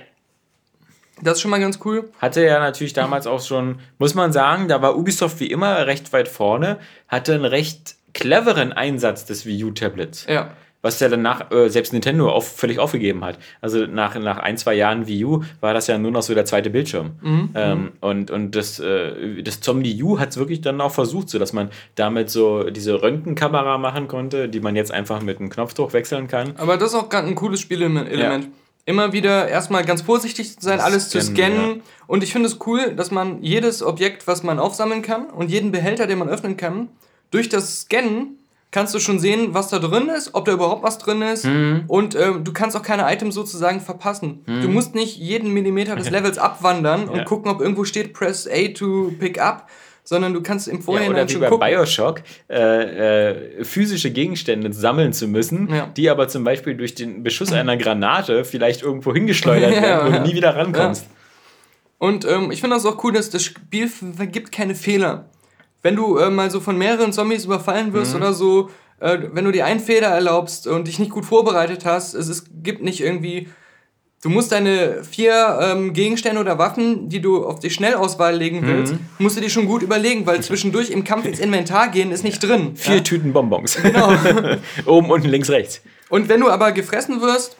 [1.22, 2.10] Das ist schon mal ganz cool.
[2.20, 6.12] Hatte ja natürlich damals auch schon, muss man sagen, da war Ubisoft wie immer recht
[6.14, 10.26] weit vorne, hatte ein recht cleveren Einsatz des Wii U-Tablets.
[10.28, 10.56] Ja.
[10.82, 13.38] Was ja danach äh, selbst Nintendo auf, völlig aufgegeben hat.
[13.62, 16.46] Also nach, nach ein, zwei Jahren Wii U war das ja nur noch so der
[16.46, 17.12] zweite Bildschirm.
[17.54, 21.38] Ähm, und und das, äh, das Zombie U hat es wirklich dann auch versucht, so
[21.38, 25.94] dass man damit so diese Röntgenkamera machen konnte, die man jetzt einfach mit einem Knopfdruck
[25.94, 26.54] wechseln kann.
[26.58, 28.50] Aber das ist auch gerade ein cooles Spielelement.
[28.86, 31.82] Immer wieder erstmal ganz vorsichtig sein, alles zu Scannen, scannen.
[32.08, 35.72] Und ich finde es cool, dass man jedes Objekt, was man aufsammeln kann und jeden
[35.72, 36.90] Behälter, den man öffnen kann,
[37.30, 38.40] durch das Scannen
[38.72, 41.46] kannst du schon sehen, was da drin ist, ob da überhaupt was drin ist.
[41.46, 41.84] Mhm.
[41.88, 44.44] Und ähm, du kannst auch keine Items sozusagen verpassen.
[44.46, 47.24] Du musst nicht jeden Millimeter des Levels abwandern und Ja.
[47.26, 49.68] gucken, ob irgendwo steht, press A to pick up,
[50.04, 51.68] sondern du kannst im Ja, Vorhinein oder wie schon bei gucken.
[51.68, 55.88] Bioshock, äh, äh, physische Gegenstände sammeln zu müssen, Ja.
[55.96, 60.16] die aber zum Beispiel durch den Beschuss einer Granate vielleicht irgendwo hingeschleudert Ja, werden, wo
[60.16, 60.20] ja.
[60.20, 61.06] du nie wieder rankommst.
[61.98, 65.26] Und ähm, ich finde das auch cool, dass das Spiel vergibt keine Fehler.
[65.84, 68.22] Wenn du äh, mal so von mehreren Zombies überfallen wirst Mhm.
[68.22, 68.70] oder so,
[69.00, 72.46] äh, wenn du dir einen Fehler erlaubst und dich nicht gut vorbereitet hast, es ist,
[72.64, 73.50] gibt nicht irgendwie.
[74.24, 78.94] Du musst deine vier ähm, Gegenstände oder Waffen, die du auf die Schnellauswahl legen willst,
[78.94, 79.00] Mhm.
[79.18, 82.40] musst du dir schon gut überlegen, weil zwischendurch im Kampf ins Inventar gehen ist nicht
[82.44, 82.76] drin.
[82.76, 83.02] Vier Ja?
[83.02, 83.78] Tüten Bonbons.
[83.82, 84.14] Genau.
[84.86, 85.82] Oben, unten, links, rechts.
[86.10, 87.58] Und wenn du aber gefressen wirst,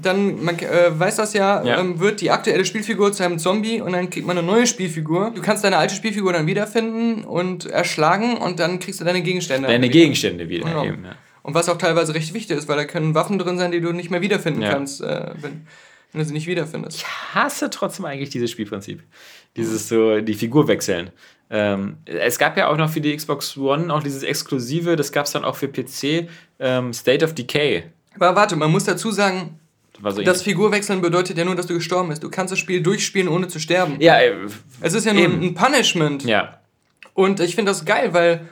[0.00, 1.80] dann, man äh, weiß das ja, Ja.
[1.80, 5.32] Ähm, wird die aktuelle Spielfigur zu einem Zombie und dann kriegt man eine neue Spielfigur.
[5.34, 9.68] Du kannst deine alte Spielfigur dann wiederfinden und erschlagen und dann kriegst du deine Gegenstände.
[9.68, 9.92] Deine wieder.
[9.92, 10.64] Gegenstände wieder.
[10.66, 10.84] Genau.
[10.84, 11.12] Eben, ja.
[11.42, 13.92] Und was auch teilweise recht wichtig ist, weil da können Waffen drin sein, die du
[13.92, 14.70] nicht mehr wiederfinden Ja.
[14.72, 15.66] kannst, äh, wenn,
[16.12, 17.04] wenn du sie nicht wiederfindest.
[17.34, 19.02] hasse trotzdem eigentlich dieses Spielprinzip.
[19.56, 21.10] Dieses so, die Figur wechseln.
[21.50, 25.24] Ähm, es gab ja auch noch für die Xbox One auch dieses Exklusive, das gab
[25.24, 26.28] es dann auch für PC,
[26.60, 27.84] ähm, State of Decay.
[28.16, 29.58] Aber warte, man muss dazu sagen,
[30.02, 30.42] so das.
[30.42, 32.22] Figurwechseln bedeutet ja nur, dass du gestorben bist.
[32.22, 33.96] Du kannst das Spiel durchspielen, ohne zu sterben.
[34.00, 34.34] ja, äh,
[34.80, 35.42] Es ist ja nur Eben.
[35.42, 36.24] ein Punishment.
[36.24, 36.58] ja.
[37.14, 38.48] Und ich finde das geil, weil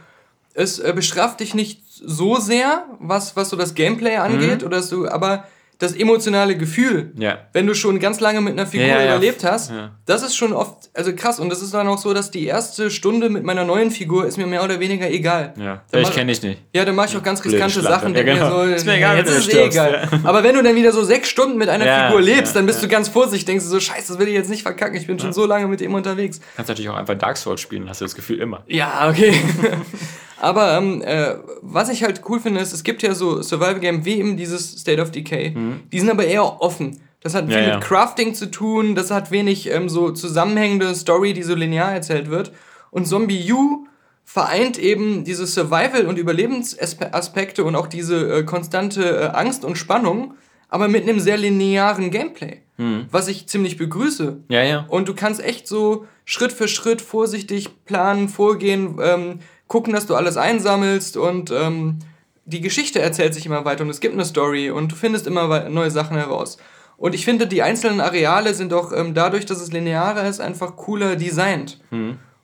[0.54, 4.88] es äh, bestraft dich nicht so sehr, was, was so das Gameplay angeht, oder dass
[4.88, 5.44] du, aber
[5.78, 7.12] das emotionale Gefühl.
[7.18, 7.38] Ja.
[7.52, 9.72] wenn du schon ganz lange mit einer Figur Ja, ja, überlebt hast,
[10.06, 11.38] das ist schon oft, also krass.
[11.40, 14.36] Und das ist dann auch so, dass die erste Stunde mit meiner neuen Figur ist
[14.36, 15.54] mir mehr oder weniger egal.
[15.58, 16.60] Ja, Dann ich kenne dich nicht.
[16.74, 17.80] Ja, dann mache ich auch ganz riskante.
[17.82, 18.14] Sachen.
[18.14, 18.64] Ja, denk mir genau.
[18.64, 20.08] so, Ist mir egal, jetzt ist es eh egal.
[20.24, 22.88] Aber wenn du dann wieder so sechs Stunden mit einer Figur lebst, dann bist du
[22.88, 25.32] ganz vorsichtig, denkst du so, scheiße, das will ich jetzt nicht verkacken, ich bin schon
[25.32, 26.40] so lange mit ihm unterwegs.
[26.56, 28.62] Kannst natürlich auch einfach Dark Souls spielen, hast du das Gefühl immer.
[28.66, 29.34] Ja, okay.
[30.40, 34.04] Aber ähm, äh, was ich halt cool finde, ist, es gibt ja so Survival Game
[34.04, 35.54] wie eben dieses State of Decay.
[35.92, 37.00] Die sind aber eher offen.
[37.22, 37.62] Das hat viel Mhm.
[37.62, 37.74] Ja, ja.
[37.76, 42.30] mit Crafting zu tun, das hat wenig ähm, so zusammenhängende Story, die so linear erzählt
[42.30, 42.52] wird.
[42.90, 43.86] Und Zombie U
[44.24, 50.34] vereint eben diese Survival- und Überlebensaspekte und auch diese äh, konstante äh, Angst und Spannung,
[50.68, 52.62] aber mit einem sehr linearen Gameplay.
[53.10, 54.36] Was ich ziemlich begrüße.
[54.50, 54.84] Ja, ja.
[54.88, 60.14] Und du kannst echt so Schritt für Schritt vorsichtig planen, vorgehen, ähm, gucken, dass du
[60.14, 61.98] alles einsammelst und ähm,
[62.44, 65.68] die Geschichte erzählt sich immer weiter und es gibt eine Story und du findest immer
[65.68, 66.58] neue Sachen heraus.
[66.96, 70.76] Und ich finde, die einzelnen Areale sind auch ähm, dadurch, dass es linearer ist, einfach
[70.76, 71.80] cooler designt.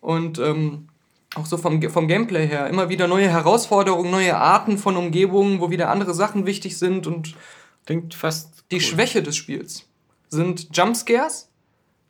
[0.01, 0.89] Und ähm,
[1.35, 5.71] auch so vom, vom Gameplay her immer wieder neue Herausforderungen, neue Arten von Umgebungen, wo
[5.71, 7.35] wieder andere Sachen wichtig sind und
[7.87, 8.65] Klingt fast.
[8.71, 9.87] die Schwäche des Spiels
[10.29, 11.49] sind Jumpscares,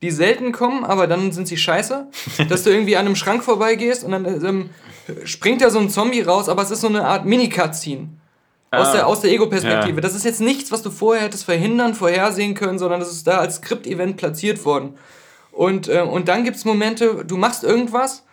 [0.03, 2.09] die selten kommen, aber dann sind sie scheiße.
[2.49, 4.71] Dass du irgendwie an einem Schrank vorbeigehst und dann ähm,
[5.25, 8.09] springt da so ein Zombie raus, aber es ist so eine Art Mini-Cutscene.
[8.75, 8.93] Aus Ah.
[8.93, 9.97] der, aus der Ego-Perspektive.
[9.97, 10.01] Ja.
[10.01, 13.39] Das ist jetzt nichts, was du vorher hättest verhindern, vorhersehen können, sondern das ist da
[13.39, 14.95] als Skript-Event platziert worden.
[15.53, 18.25] Und, äh, und dann gibt es Momente, du machst irgendwas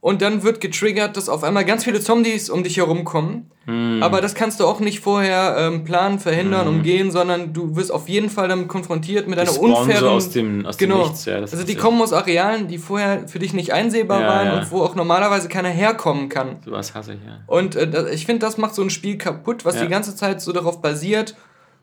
[0.00, 3.50] und dann wird getriggert, dass auf einmal ganz viele Zombies um dich herum kommen.
[3.64, 4.00] Hm.
[4.02, 8.08] Aber das kannst du auch nicht vorher ähm, planen, verhindern, umgehen, sondern du wirst auf
[8.08, 10.08] jeden Fall damit konfrontiert mit einer spawnen so unfairen...
[10.08, 11.02] aus dem- aus dem genau.
[11.02, 14.46] Nichts, ja, also die kommen aus Arealen, die vorher für dich nicht einsehbar Ja, waren
[14.46, 14.58] ja.
[14.60, 16.56] und wo auch normalerweise keiner herkommen kann.
[16.64, 17.40] Sowas hasse ich, ja.
[17.48, 19.82] Und äh, ich finde, das macht so ein Spiel kaputt, was Ja.
[19.82, 21.34] die ganze Zeit so darauf basiert.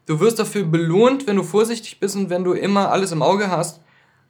[0.05, 3.49] Du wirst dafür belohnt, wenn du vorsichtig bist und wenn du immer alles im Auge
[3.51, 3.81] hast.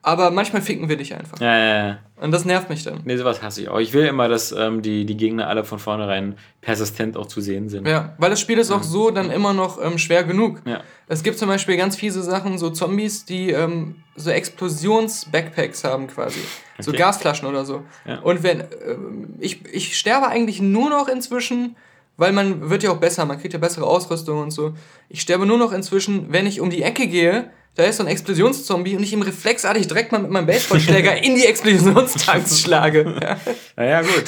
[0.05, 1.39] Aber manchmal ficken wir dich einfach.
[1.39, 1.97] Ja, ja, ja.
[2.17, 2.99] Und das nervt mich dann.
[3.05, 3.79] Nee, sowas hasse ich auch.
[3.79, 7.69] Ich will immer, dass ähm, die, die Gegner alle von vornherein persistent auch zu sehen
[7.69, 7.87] sind.
[7.87, 10.61] Ja, weil das Spiel ist auch so dann immer noch ähm, schwer genug.
[10.65, 10.81] Ja.
[11.07, 16.39] Es gibt zum Beispiel ganz fiese Sachen, so Zombies, die ähm, so Explosions-Backpacks haben quasi.
[16.79, 16.99] So Okay.
[16.99, 17.83] Gasflaschen oder so.
[18.05, 18.19] Ja.
[18.19, 21.77] Und wenn, ähm, ich, ich sterbe eigentlich nur noch inzwischen,
[22.17, 24.73] weil man wird ja auch besser, man kriegt ja bessere Ausrüstung und so.
[25.07, 28.07] Ich sterbe nur noch inzwischen, wenn ich um die Ecke gehe, da ist so ein
[28.07, 33.15] Explosionszombie und ich ihm reflexartig direkt mal mit meinem Baseballschläger in die Explosionstanks schlage.
[33.21, 33.37] Ja.
[33.75, 34.23] Naja, gut.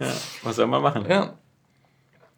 [0.00, 1.04] ja, was soll man machen?
[1.08, 1.34] Ja.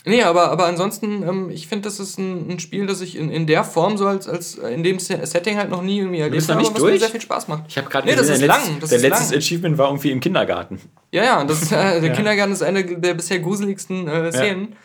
[0.09, 3.29] Nee, aber, aber ansonsten, ähm, ich finde, das ist ein, ein Spiel, das ich in,
[3.29, 6.21] in der Form so als, als äh, in dem Se- Setting halt noch nie irgendwie
[6.21, 7.01] erlebt habe, was mir durch?
[7.01, 7.65] sehr viel Spaß macht.
[7.67, 9.39] Ich habe gerade Nee, das gesehen, ist der, lang, letzt- das der ist letztes lang.
[9.39, 10.81] Achievement war irgendwie im Kindergarten.
[11.11, 12.15] Ja, ja, das ist, äh, der ja.
[12.15, 14.69] Kindergarten ist eine der bisher gruseligsten äh, Szenen.
[14.71, 14.77] Ja.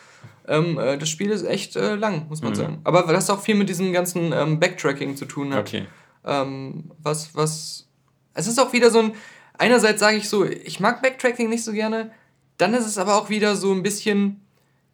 [0.48, 2.56] Ähm, äh, das Spiel ist echt äh, lang, muss man mhm.
[2.56, 2.80] sagen.
[2.84, 5.68] Aber das auch viel mit diesem ganzen ähm, Backtracking zu tun hat.
[5.68, 5.86] Okay.
[6.24, 7.88] Ähm, was, was.
[8.34, 9.12] Es ist auch wieder so ein.
[9.58, 12.10] Einerseits sage ich so, ich mag Backtracking nicht so gerne.
[12.58, 14.40] Dann ist es aber auch wieder so ein bisschen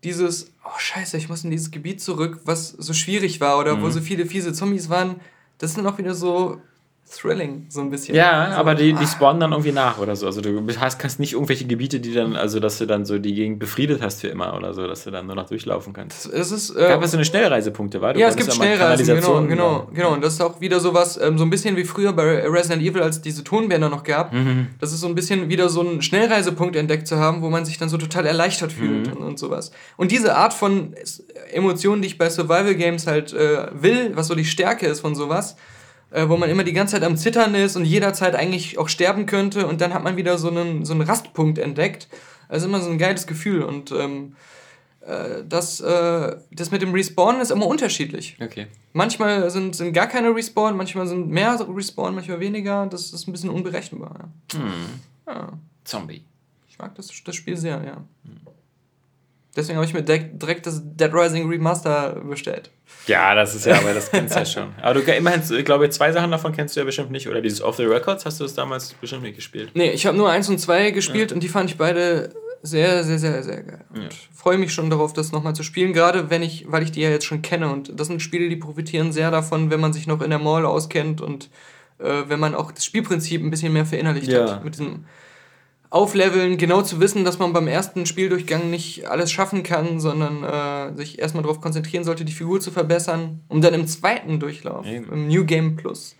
[0.05, 3.83] dieses, oh scheiße, ich muss in dieses Gebiet zurück, was so schwierig war oder mhm.
[3.83, 5.21] wo so viele fiese Zombies waren.
[5.59, 6.61] Das sind auch wieder so
[7.09, 8.15] thrilling, so ein bisschen.
[8.15, 10.27] Ja, so, aber die, die spawnen dann irgendwie nach oder so.
[10.27, 13.35] Also du hast, kannst nicht irgendwelche Gebiete, die dann, also dass du dann so die
[13.35, 16.27] Gegend befriedet hast für immer oder so, dass du dann nur noch durchlaufen kannst.
[16.33, 18.15] Es ist, äh, Gab es so eine Schnellreisepunkte, war?
[18.15, 20.13] Du ja, es gibt Schnellreisen, genau, genau, genau.
[20.13, 23.03] Und das ist auch wieder sowas, ähm, so ein bisschen wie früher bei Resident Evil,
[23.03, 24.33] als es diese Tonbänder noch gab.
[24.33, 24.69] Mhm.
[24.81, 27.79] Das ist so ein bisschen wieder so ein Schnellreisepunkt entdeckt zu haben, wo man sich
[27.79, 29.13] dann so total erleichtert fühlt mhm.
[29.15, 29.71] und, und, sowas.
[29.97, 30.95] Und diese Art von
[31.53, 35.15] Emotionen, die ich bei Survival Games halt äh, will, was so die Stärke ist von
[35.15, 35.57] sowas,
[36.11, 39.27] äh, wo man immer die ganze Zeit am Zittern ist und jederzeit eigentlich auch sterben
[39.27, 42.09] könnte und dann hat man wieder so einen, so einen Rastpunkt entdeckt.
[42.49, 44.35] Also immer so ein geiles Gefühl und ähm,
[45.09, 48.37] äh, das, äh, das mit dem Respawn ist immer unterschiedlich.
[48.41, 48.67] Okay.
[48.93, 52.87] Manchmal sind, sind gar keine Respawn, manchmal sind mehr Respawn, manchmal weniger.
[52.87, 54.31] Das ist ein bisschen unberechenbar.
[54.53, 54.59] Ja.
[54.59, 54.73] Hm.
[55.27, 55.53] Ja.
[55.85, 56.25] Zombie.
[56.69, 57.97] Ich mag das, das Spiel sehr, ja.
[58.25, 58.48] Hm.
[59.59, 62.71] Deswegen habe ich mir direkt das Dead Rising Remaster bestellt.
[63.09, 64.69] Ja, das ist ja, aber das kennst du ja schon.
[64.83, 67.29] Aber du immerhin, ich glaube, zwei Sachen davon kennst du ja bestimmt nicht.
[67.29, 69.71] Oder dieses Off the Records hast du das damals bestimmt nicht gespielt.
[69.75, 71.35] Nee, ich habe nur eins und zwei gespielt ja.
[71.35, 72.31] und die fand ich beide
[72.63, 73.85] sehr, sehr, sehr, sehr geil.
[73.93, 74.09] Und ja.
[74.33, 75.93] freue mich schon darauf, das nochmal zu spielen.
[75.93, 77.73] Gerade wenn ich, weil ich die ja jetzt schon kenne.
[77.73, 80.65] Und das sind Spiele, die profitieren sehr davon, wenn man sich noch in der Mall
[80.65, 81.51] auskennt und
[81.99, 84.53] äh, wenn man auch das Spielprinzip ein bisschen mehr verinnerlicht ja.
[84.53, 84.65] hat.
[84.65, 85.07] Mit diesem
[85.91, 90.97] aufleveln, genau zu wissen, dass man beim ersten Spieldurchgang nicht alles schaffen kann, sondern äh,
[90.97, 95.11] sich erstmal darauf konzentrieren sollte, die Figur zu verbessern, um dann im zweiten Durchlauf, Eben.
[95.11, 96.15] im New Game Plus.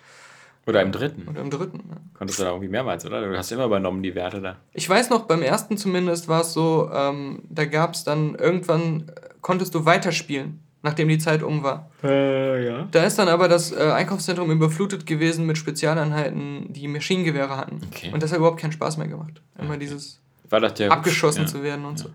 [0.67, 1.27] Oder im dritten.
[1.29, 1.97] Oder im dritten, ja.
[2.15, 3.27] Konntest du da irgendwie mehrmals, oder?
[3.27, 4.57] Du hast immer übernommen die Werte da.
[4.75, 9.09] Ich weiß noch, beim ersten zumindest war es so, ähm, da gab es dann irgendwann,
[9.09, 11.91] äh, konntest du weiterspielen nachdem die Zeit um war.
[12.03, 12.89] Äh, ja.
[12.91, 17.81] Da ist dann aber das äh, Einkaufszentrum überflutet gewesen mit Spezialeinheiten, die Maschinengewehre hatten.
[17.91, 18.11] Okay.
[18.13, 19.43] Und das hat überhaupt keinen Spaß mehr gemacht.
[19.59, 19.81] Immer okay.
[19.81, 20.21] dieses
[20.51, 21.47] abgeschossen ja.
[21.47, 22.07] zu werden und ja.
[22.07, 22.11] so.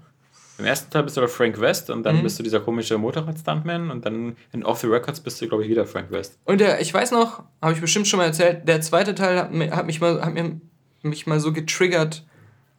[0.57, 2.23] Im ersten Teil bist du aber Frank West und dann mhm.
[2.23, 5.69] bist du dieser komische Motorrad-Stuntman und dann in Off the Records bist du, glaube ich,
[5.69, 6.37] wieder Frank West.
[6.45, 9.51] Und der, ich weiß noch, habe ich bestimmt schon mal erzählt, der zweite Teil hat,
[9.71, 10.59] hat mich mal, hat mir,
[11.01, 12.23] mich mal so getriggert,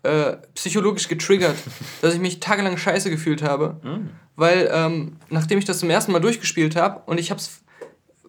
[0.04, 1.56] äh, psychologisch getriggert,
[2.02, 3.80] dass ich mich tagelang scheiße gefühlt habe.
[3.82, 7.62] Mhm weil ähm, nachdem ich das zum ersten Mal durchgespielt habe und ich habe es,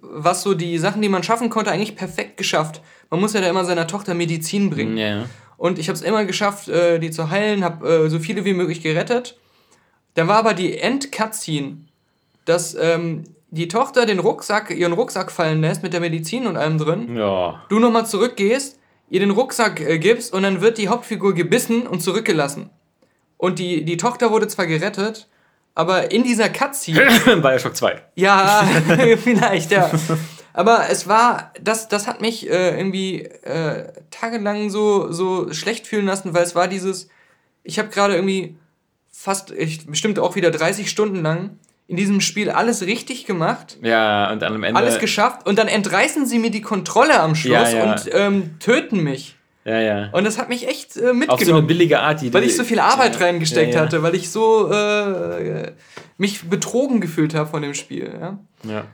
[0.01, 2.82] was so die Sachen, die man schaffen konnte, eigentlich perfekt geschafft.
[3.09, 4.97] Man muss ja da immer seiner Tochter Medizin bringen.
[4.97, 5.26] Ja.
[5.57, 8.53] Und ich habe es immer geschafft, äh, die zu heilen, habe äh, so viele wie
[8.53, 9.38] möglich gerettet.
[10.13, 11.78] Da war aber die End-Cutscene,
[12.45, 16.78] dass ähm, die Tochter den Rucksack, ihren Rucksack fallen lässt mit der Medizin und allem
[16.78, 17.15] drin.
[17.15, 17.63] Ja.
[17.69, 18.80] Du nochmal zurückgehst,
[19.10, 22.70] ihr den Rucksack äh, gibst und dann wird die Hauptfigur gebissen und zurückgelassen.
[23.38, 25.28] Und die, die Tochter wurde zwar gerettet,
[25.74, 27.06] aber in dieser Cutscene.
[27.41, 28.01] Bioshock 2.
[28.16, 28.68] Ja,
[29.18, 29.91] vielleicht, ja.
[30.53, 36.06] Aber es war, das, das hat mich äh, irgendwie äh, tagelang so, so schlecht fühlen
[36.06, 37.10] lassen, weil es war dieses,
[37.64, 38.56] ich habe gerade irgendwie
[39.12, 43.77] fast, ich, bestimmt auch wieder 30 Stunden lang in diesem Spiel alles richtig gemacht.
[43.81, 44.79] Ja, und dann am Ende.
[44.79, 47.91] Alles geschafft und dann entreißen sie mir die Kontrolle am Schluss ja, ja.
[47.91, 49.36] und ähm, töten mich.
[49.65, 50.09] Ja, ja.
[50.11, 51.29] Und das hat mich echt äh, mitgenommen.
[51.29, 52.21] Auf so eine billige Art.
[52.21, 55.71] Die weil ich so viel Arbeit ja, reingesteckt hatte, weil ich so äh,
[56.17, 58.11] mich betrogen gefühlt habe von dem Spiel.
[58.19, 58.39] Ja.
[58.63, 58.86] ja.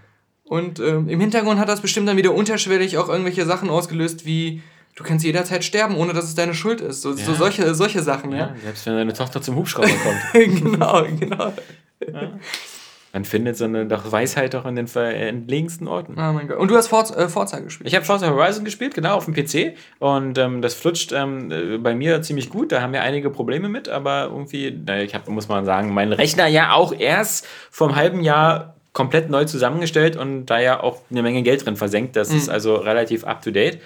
[0.45, 4.61] Und ähm, im Hintergrund hat das bestimmt dann wieder unterschwellig auch irgendwelche Sachen ausgelöst, wie
[4.95, 7.01] du kannst jederzeit sterben, ohne dass es deine Schuld ist.
[7.01, 8.55] So, so solche, solche Sachen, ja.
[8.63, 10.21] Selbst wenn deine Tochter zum Hubschrauber kommt.
[10.33, 11.53] genau, genau.
[13.13, 16.13] Man findet so eine doch Weisheit doch in den entlegensten Orten.
[16.17, 16.57] Oh mein Gott.
[16.57, 17.87] Und du hast Forza, äh, Forza gespielt?
[17.87, 19.75] Ich habe Forza Horizon gespielt, genau, auf dem PC.
[19.99, 22.71] Und ähm, das flutscht ähm, äh, bei mir ziemlich gut.
[22.71, 26.13] Da haben wir einige Probleme mit, aber irgendwie, naja, ich habe, muss man sagen, mein
[26.13, 30.99] Rechner ja auch erst vor einem halben Jahr komplett neu zusammengestellt und da ja auch
[31.09, 32.15] eine Menge Geld drin versenkt.
[32.15, 32.37] Das mhm.
[32.37, 33.79] ist also relativ up to date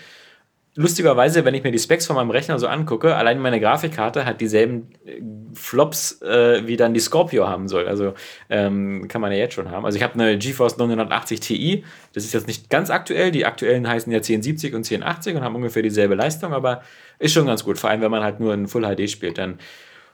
[0.76, 4.42] lustigerweise, wenn ich mir die Specs von meinem Rechner so angucke, allein meine Grafikkarte hat
[4.42, 5.22] dieselben äh,
[5.54, 7.88] Flops, äh, wie dann die Scorpio haben soll.
[7.88, 8.14] Also
[8.50, 9.86] ähm, kann man ja jetzt schon haben.
[9.86, 11.84] Also ich habe eine GeForce 980 Ti.
[12.14, 13.32] Das ist jetzt nicht ganz aktuell.
[13.32, 16.82] Die aktuellen heißen ja 1070 und 1080 und haben ungefähr dieselbe Leistung, aber
[17.20, 17.80] ist schon ganz gut.
[17.80, 19.38] Vor allem, wenn man halt nur in Full HD spielt.
[19.38, 19.60] Dann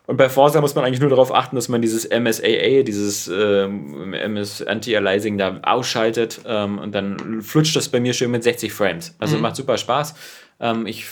[0.07, 4.13] und bei Forza muss man eigentlich nur darauf achten, dass man dieses MSAA, dieses ähm,
[4.13, 9.15] MS Anti-Aliasing da ausschaltet ähm, und dann flutscht das bei mir schön mit 60 Frames.
[9.19, 9.43] Also mhm.
[9.43, 10.15] macht super Spaß.
[10.61, 11.05] Ähm, ich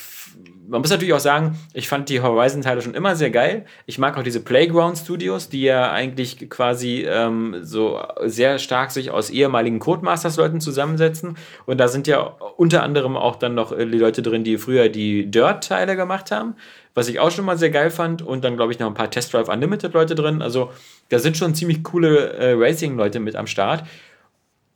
[0.70, 3.66] man muss natürlich auch sagen, ich fand die Horizon-Teile schon immer sehr geil.
[3.86, 9.30] Ich mag auch diese Playground-Studios, die ja eigentlich quasi ähm, so sehr stark sich aus
[9.30, 11.36] ehemaligen Codemasters-Leuten zusammensetzen.
[11.66, 14.88] Und da sind ja unter anderem auch dann noch äh, die Leute drin, die früher
[14.88, 16.54] die Dirt-Teile gemacht haben,
[16.94, 18.22] was ich auch schon mal sehr geil fand.
[18.22, 20.40] Und dann, glaube ich, noch ein paar Test Drive Unlimited-Leute drin.
[20.40, 20.70] Also
[21.08, 23.82] da sind schon ziemlich coole äh, Racing-Leute mit am Start.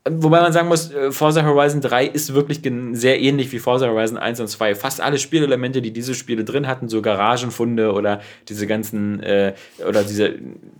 [0.06, 2.60] Wobei man sagen muss, äh, Forza Horizon 3 ist wirklich
[2.92, 4.74] sehr ähnlich wie Forza Horizon 1 und 2.
[4.74, 9.54] Fast alle Spielelemente, die diese Spiele drin hatten, so Garagenfunde oder diese ganzen, äh,
[9.88, 10.34] oder diese,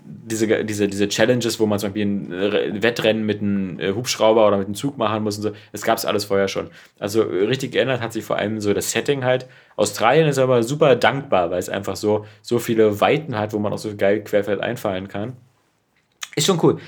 [0.05, 4.59] diese, diese, diese Challenges, wo man zum Beispiel ein Wettrennen mit einem äh, Hubschrauber oder
[4.59, 6.69] mit einem Zug machen muss und so, das gab es alles vorher schon.
[6.99, 9.47] Also äh, richtig geändert hat sich vor allem so das Setting halt.
[9.77, 13.73] Australien ist aber super dankbar, weil es einfach so, so viele Weiten hat, wo man
[13.73, 15.33] auch so geil querfeld einfallen kann.
[16.37, 16.79] Ist schon cool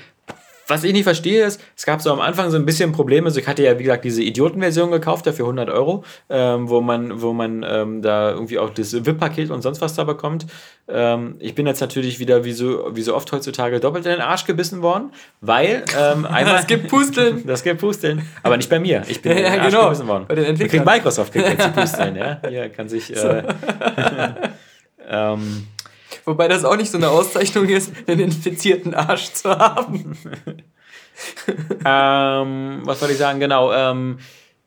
[0.67, 3.27] was ich nicht verstehe ist, es gab so am Anfang so ein bisschen Probleme.
[3.27, 7.21] Also ich hatte ja, wie gesagt, diese Idiotenversion gekauft, dafür 100 Euro, ähm, wo man,
[7.21, 10.45] wo man ähm, da irgendwie auch das VIP-Paket und sonst was da bekommt.
[10.89, 14.21] Ähm, ich bin jetzt natürlich wieder, wie so, wie so oft heutzutage, doppelt in den
[14.21, 15.11] Arsch gebissen worden,
[15.41, 16.55] weil ähm, einmal...
[16.55, 17.43] das gibt Pusteln.
[17.47, 18.27] das gibt Pusteln.
[18.43, 19.03] Aber nicht bei mir.
[19.07, 19.83] Ich bin ja, in den Arsch genau.
[19.85, 20.25] gebissen worden.
[20.27, 20.85] Bei den Entwicklern.
[20.85, 22.41] Microsoft kriegt jetzt die Pusteln, ja.
[22.47, 23.15] Hier kann sich...
[23.15, 23.43] Äh,
[25.09, 25.67] ähm,
[26.27, 30.17] Wobei das auch nicht so eine Auszeichnung ist, einen infizierten Arsch zu haben.
[31.85, 33.39] ähm, was soll ich sagen?
[33.39, 33.71] Genau.
[33.71, 34.17] Ähm,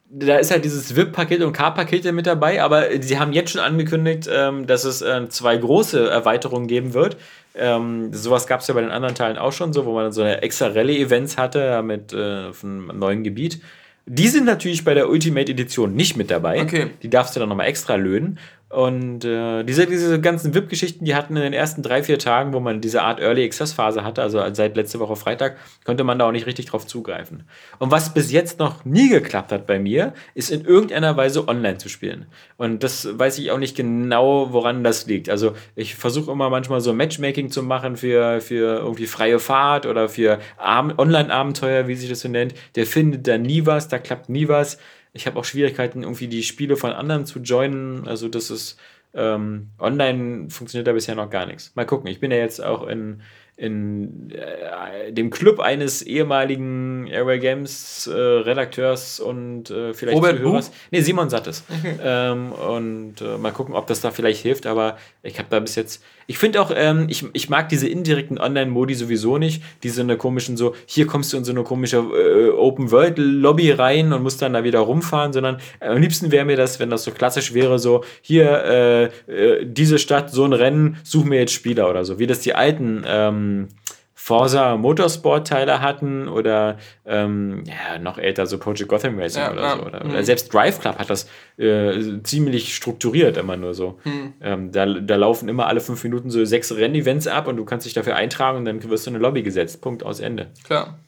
[0.09, 4.27] da ist halt dieses VIP-Paket und K-Pakete mit dabei, aber sie haben jetzt schon angekündigt,
[4.33, 7.19] ähm, dass es äh, zwei große Erweiterungen geben wird.
[7.55, 10.23] Ähm, sowas gab es ja bei den anderen Teilen auch schon so, wo man so
[10.23, 12.17] eine extra Rallye-Events hatte mit äh,
[12.63, 13.61] einem neuen Gebiet.
[14.07, 16.63] Die sind natürlich bei der Ultimate Edition nicht mit dabei.
[16.63, 16.91] Okay.
[17.03, 18.39] Die darfst du dann nochmal extra löhnen.
[18.71, 22.61] Und äh, diese, diese ganzen VIP-Geschichten, die hatten in den ersten drei, vier Tagen, wo
[22.61, 26.33] man diese Art Early Access-Phase hatte, also seit letzte Woche Freitag, konnte man da auch
[26.33, 27.43] nicht richtig drauf zugreifen.
[27.81, 31.79] Und was bis jetzt noch nie geklappt hat bei mir, ist in irgendeiner Weise online
[31.79, 32.27] zu spielen.
[32.59, 35.29] Und das weiß ich auch nicht genau, woran das liegt.
[35.31, 40.09] Also ich versuche immer manchmal so Matchmaking zu machen für, für irgendwie freie Fahrt oder
[40.09, 42.55] für Online-Abenteuer, wie sich das so nennt.
[42.77, 44.79] Der findet da nie was, da klappt nie was.
[45.13, 48.07] Ich habe auch Schwierigkeiten, irgendwie die Spiele von anderen zu joinen.
[48.07, 48.79] Also das ist
[49.13, 51.73] ähm, online funktioniert da bisher noch gar nichts.
[51.75, 52.09] Mal gucken.
[52.09, 53.23] Ich bin ja jetzt auch in
[53.61, 60.73] in äh, dem Club eines ehemaligen Airway Games äh, Redakteurs und äh, vielleicht Robert Zuhörers.
[60.91, 61.65] Nee, Simon Sattes.
[61.69, 61.95] Okay.
[62.03, 65.75] Ähm, und äh, mal gucken, ob das da vielleicht hilft, aber ich habe da bis
[65.75, 66.03] jetzt.
[66.27, 69.63] Ich finde auch, ähm, ich, ich mag diese indirekten Online-Modi sowieso nicht.
[69.83, 74.23] Diese eine komischen, so, hier kommst du in so eine komische äh, Open-World-Lobby rein und
[74.23, 77.55] musst dann da wieder rumfahren, sondern am liebsten wäre mir das, wenn das so klassisch
[77.55, 82.19] wäre, so, hier, äh, diese Stadt, so ein Rennen, such mir jetzt Spieler oder so,
[82.19, 83.69] wie das die alten ähm,
[84.31, 89.77] Forza Motorsport-Teile hatten oder ähm, ja, noch älter so Project Gotham Racing ja, oder ja.
[89.77, 89.83] so.
[89.83, 90.11] Oder, mhm.
[90.13, 93.99] oder, selbst Drive Club hat das äh, ziemlich strukturiert immer nur so.
[94.05, 94.35] Mhm.
[94.41, 97.87] Ähm, da, da laufen immer alle fünf Minuten so sechs Rennevents ab und du kannst
[97.87, 99.81] dich dafür eintragen und dann wirst du in eine Lobby gesetzt.
[99.81, 100.53] Punkt aus Ende.
[100.63, 101.01] Klar.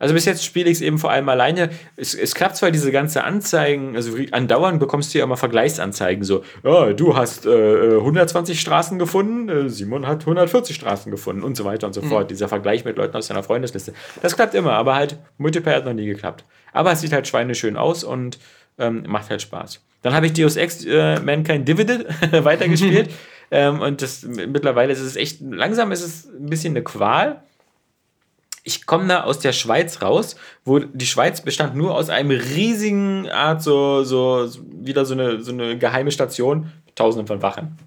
[0.00, 1.68] Also bis jetzt spiele ich es eben vor allem alleine.
[1.94, 6.42] Es, es klappt zwar diese ganze Anzeigen, also andauernd bekommst du ja immer Vergleichsanzeigen, so,
[6.64, 11.66] ja, du hast äh, 120 Straßen gefunden, äh, Simon hat 140 Straßen gefunden und so
[11.66, 12.08] weiter und so mhm.
[12.08, 12.30] fort.
[12.30, 13.92] Dieser Vergleich mit Leuten aus deiner Freundesliste.
[14.22, 16.44] Das klappt immer, aber halt Multiplayer hat noch nie geklappt.
[16.72, 18.38] Aber es sieht halt schweineschön aus und
[18.78, 19.82] ähm, macht halt Spaß.
[20.00, 22.06] Dann habe ich Deus Ex äh, Mankind Divided
[22.44, 23.10] weitergespielt.
[23.50, 27.42] ähm, und das mittlerweile ist es echt, langsam ist es ein bisschen eine Qual
[28.62, 33.28] ich komme da aus der Schweiz raus, wo die Schweiz bestand nur aus einem riesigen
[33.28, 37.78] Art, so, so, wieder so eine, so eine geheime Station mit tausenden von Wachen.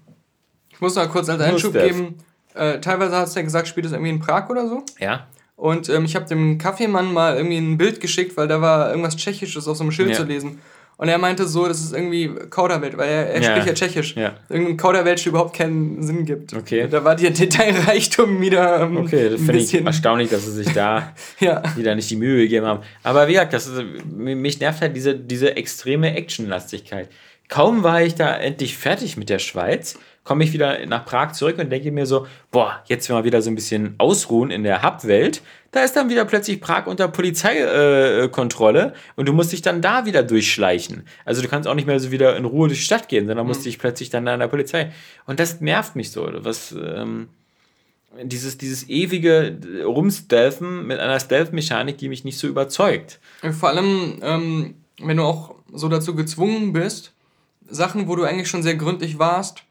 [0.70, 2.16] Ich muss mal kurz als Einschub geben,
[2.54, 4.82] äh, teilweise hast du ja gesagt, spielt das irgendwie in Prag oder so?
[4.98, 5.26] Ja.
[5.56, 9.16] Und ähm, ich habe dem Kaffeemann mal irgendwie ein Bild geschickt, weil da war irgendwas
[9.16, 10.16] Tschechisches auf so einem Schild ja.
[10.16, 10.60] zu lesen.
[10.96, 13.50] Und er meinte so, das ist irgendwie Kauderwelsch, weil er, er ja.
[13.50, 14.14] spricht ja Tschechisch.
[14.16, 14.34] Ja.
[14.48, 16.54] Irgendein Kauderwelsch überhaupt keinen Sinn gibt.
[16.54, 16.86] Okay.
[16.88, 18.82] Da war der Detailreichtum wieder.
[18.82, 21.62] Ähm, okay, das finde ich erstaunlich, dass sie sich da ja.
[21.76, 22.80] wieder nicht die Mühe gegeben haben.
[23.02, 23.82] Aber wie gesagt, das ist,
[24.14, 27.08] mich nervt halt diese, diese extreme Actionlastigkeit.
[27.48, 31.58] Kaum war ich da endlich fertig mit der Schweiz, komme ich wieder nach Prag zurück
[31.58, 34.82] und denke mir so, boah, jetzt will wir wieder so ein bisschen ausruhen in der
[34.82, 35.42] Hub-Welt.
[35.70, 40.06] Da ist dann wieder plötzlich Prag unter Polizeikontrolle äh, und du musst dich dann da
[40.06, 41.06] wieder durchschleichen.
[41.24, 43.46] Also du kannst auch nicht mehr so wieder in Ruhe durch die Stadt gehen, sondern
[43.46, 43.64] musst mhm.
[43.64, 44.92] dich plötzlich dann an der Polizei.
[45.26, 46.28] Und das nervt mich so.
[46.38, 47.28] Was, ähm,
[48.22, 53.20] dieses, dieses ewige Rumstealthen mit einer Stealth-Mechanik, die mich nicht so überzeugt.
[53.58, 57.12] Vor allem, ähm, wenn du auch so dazu gezwungen bist,
[57.68, 59.64] Sachen, wo du eigentlich schon sehr gründlich warst,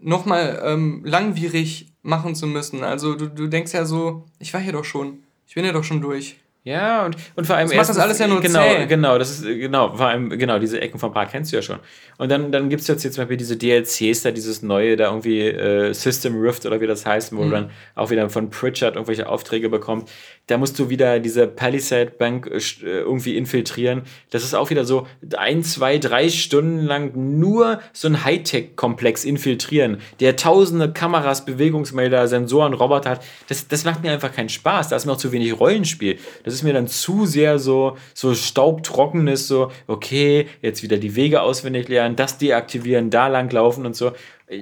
[0.00, 2.82] nochmal ähm, langwierig machen zu müssen.
[2.82, 5.84] Also du, du denkst ja so, ich war hier doch schon, ich bin ja doch
[5.84, 6.36] schon durch.
[6.62, 8.86] Ja, und, und vor allem das erstens, macht das alles ja nur genau, zäh.
[8.86, 11.78] genau, das ist genau, vor allem genau diese Ecken vom Park kennst du ja schon.
[12.18, 15.40] Und dann dann gibt's jetzt jetzt zum Beispiel diese DLCs da dieses neue da irgendwie
[15.40, 17.44] äh, System Rift oder wie das heißt, wo mhm.
[17.44, 20.12] du dann auch wieder von Pritchard irgendwelche Aufträge bekommst.
[20.50, 24.02] Da musst du wieder diese Palisade Bank äh, äh, irgendwie infiltrieren.
[24.30, 29.98] Das ist auch wieder so ein, zwei, drei Stunden lang nur so ein Hightech-Komplex infiltrieren,
[30.18, 33.24] der tausende Kameras, Bewegungsmelder, Sensoren, Roboter hat.
[33.48, 34.88] Das das macht mir einfach keinen Spaß.
[34.88, 36.18] Da ist mir auch zu wenig Rollenspiel.
[36.42, 41.42] Das ist mir dann zu sehr so, so staubtrockenes, so, okay, jetzt wieder die Wege
[41.42, 44.12] auswendig lernen, das deaktivieren, da lang laufen und so.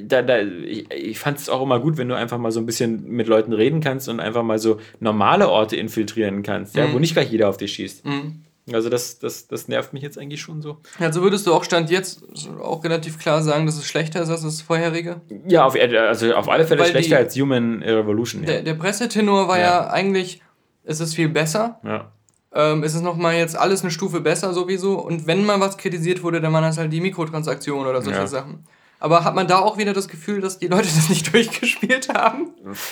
[0.02, 2.66] Da, da, ich, ich fand es auch immer gut, wenn du einfach mal so ein
[2.66, 6.94] bisschen mit Leuten reden kannst und einfach mal so normale Orte infiltrieren kannst, ja, mhm.
[6.94, 8.04] wo nicht gleich jeder auf dich schießt.
[8.04, 8.42] Mhm.
[8.70, 10.76] Also das, das, das nervt mich jetzt eigentlich schon so.
[10.98, 12.22] Also würdest du auch Stand jetzt
[12.60, 15.22] auch relativ klar sagen, dass es schlechter ist als das vorherige?
[15.46, 18.44] Ja, auf, also auf alle Fälle Weil schlechter die, als Human Revolution.
[18.44, 18.62] Der, ja.
[18.62, 19.64] der Pressetenor war ja.
[19.64, 20.42] ja eigentlich
[20.88, 21.78] es ist viel besser.
[21.84, 22.10] Ja.
[22.52, 24.98] Ähm, es ist nochmal jetzt alles eine Stufe besser sowieso.
[24.98, 28.26] Und wenn mal was kritisiert wurde, dann waren das halt die Mikrotransaktionen oder solche ja.
[28.26, 28.64] Sachen.
[29.00, 32.50] Aber hat man da auch wieder das Gefühl, dass die Leute das nicht durchgespielt haben?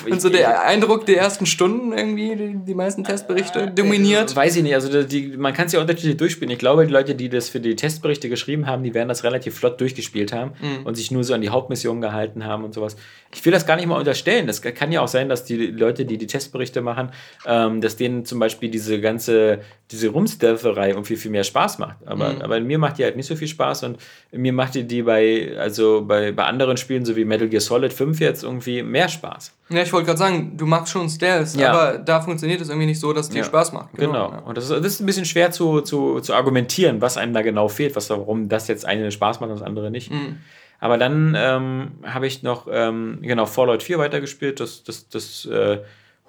[0.09, 4.35] Und so der Eindruck der ersten Stunden irgendwie, die, die meisten Testberichte äh, dominiert?
[4.35, 6.51] Weiß ich nicht, also die, man kann es ja unterschiedlich durchspielen.
[6.51, 9.55] Ich glaube, die Leute, die das für die Testberichte geschrieben haben, die werden das relativ
[9.55, 10.85] flott durchgespielt haben mhm.
[10.85, 12.95] und sich nur so an die Hauptmission gehalten haben und sowas.
[13.33, 14.47] Ich will das gar nicht mal unterstellen.
[14.47, 17.09] Das kann ja auch sein, dass die Leute, die die Testberichte machen,
[17.45, 19.59] ähm, dass denen zum Beispiel diese ganze,
[19.91, 21.97] diese Rumstelferei irgendwie viel mehr Spaß macht.
[22.05, 22.41] Aber, mhm.
[22.41, 23.97] aber mir macht die halt nicht so viel Spaß und
[24.31, 27.93] mir macht die, die bei, also bei, bei anderen Spielen, so wie Metal Gear Solid
[27.93, 29.53] 5 jetzt, irgendwie mehr Spaß.
[29.69, 31.71] Ja, ich wollte gerade sagen, du magst schon Stealth, ja.
[31.71, 33.43] aber da funktioniert es irgendwie nicht so, dass es dir ja.
[33.43, 33.89] Spaß macht.
[33.95, 34.29] Genau.
[34.29, 34.43] genau.
[34.45, 37.41] Und das ist, das ist ein bisschen schwer zu, zu, zu argumentieren, was einem da
[37.41, 40.11] genau fehlt, was warum das jetzt eine Spaß macht und das andere nicht.
[40.11, 40.37] Mhm.
[40.79, 44.59] Aber dann ähm, habe ich noch, ähm, genau, Fallout 4 weitergespielt.
[44.59, 45.79] Das, das, das äh,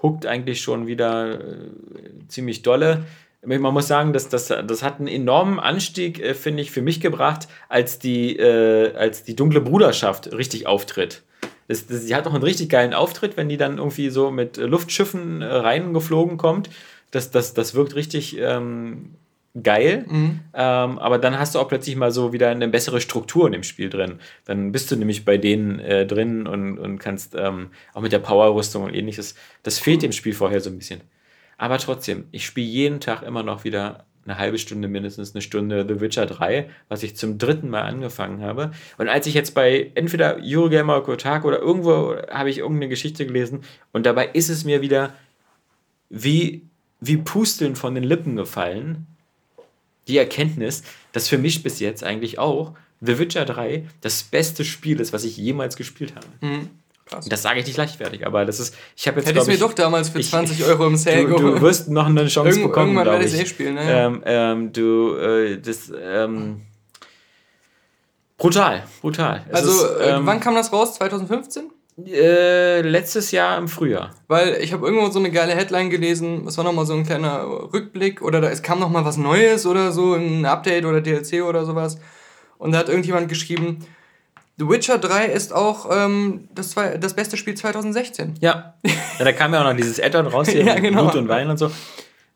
[0.02, 1.68] huckt eigentlich schon wieder äh,
[2.28, 3.04] ziemlich dolle
[3.44, 7.00] man muss sagen, dass das, das hat einen enormen Anstieg, äh, finde ich, für mich
[7.00, 11.22] gebracht, als die, äh, als die dunkle Bruderschaft richtig auftritt.
[11.68, 14.56] Das, das, die hat auch einen richtig geilen Auftritt, wenn die dann irgendwie so mit
[14.56, 16.70] Luftschiffen äh, reingeflogen kommt.
[17.10, 19.14] Das, das, das wirkt richtig ähm,
[19.62, 20.06] geil.
[20.08, 20.40] Mhm.
[20.54, 23.62] Ähm, aber dann hast du auch plötzlich mal so wieder eine bessere Struktur in dem
[23.62, 24.18] Spiel drin.
[24.46, 28.18] Dann bist du nämlich bei denen äh, drin und, und kannst ähm, auch mit der
[28.18, 29.34] Powerrüstung und ähnliches.
[29.62, 31.02] Das fehlt dem Spiel vorher so ein bisschen.
[31.58, 35.86] Aber trotzdem, ich spiele jeden Tag immer noch wieder eine halbe Stunde, mindestens eine Stunde
[35.88, 38.72] The Witcher 3, was ich zum dritten Mal angefangen habe.
[38.96, 43.62] Und als ich jetzt bei entweder Eurogamer Kotaku oder irgendwo habe ich irgendeine Geschichte gelesen
[43.92, 45.14] und dabei ist es mir wieder
[46.10, 46.62] wie,
[47.00, 49.06] wie Pusteln von den Lippen gefallen.
[50.06, 50.82] Die Erkenntnis,
[51.12, 55.24] dass für mich bis jetzt eigentlich auch The Witcher 3 das beste Spiel ist, was
[55.24, 56.26] ich jemals gespielt habe.
[56.40, 56.70] Mhm.
[57.08, 57.26] Krass.
[57.26, 58.74] Das sage ich nicht leichtfertig, aber das ist.
[58.96, 59.28] Ich habe jetzt.
[59.28, 62.06] Hätte ich mir doch damals für 20 ich, Euro im Sale du, du wirst noch
[62.06, 62.96] eine Chance Irgend, bekommen.
[62.96, 63.82] Irgendwann werde ich es eh spielen, ne?
[63.86, 66.62] Ähm, ähm, du, äh, das, ähm,
[68.36, 69.46] brutal, brutal.
[69.48, 70.94] Es also, ist, äh, ähm, wann kam das raus?
[70.94, 71.70] 2015?
[72.06, 74.10] Äh, letztes Jahr im Frühjahr.
[74.28, 77.42] Weil ich habe irgendwo so eine geile Headline gelesen, es war nochmal so ein kleiner
[77.72, 81.64] Rückblick oder da, es kam nochmal was Neues oder so, ein Update oder DLC oder
[81.64, 81.98] sowas.
[82.58, 83.84] Und da hat irgendjemand geschrieben,
[84.58, 88.34] The Witcher 3 ist auch ähm, das, das beste Spiel 2016.
[88.40, 88.74] Ja.
[88.84, 88.92] ja.
[89.18, 91.02] Da kam ja auch noch dieses Add-on raus hier ja, mit genau.
[91.02, 91.70] Blut und Wein und so.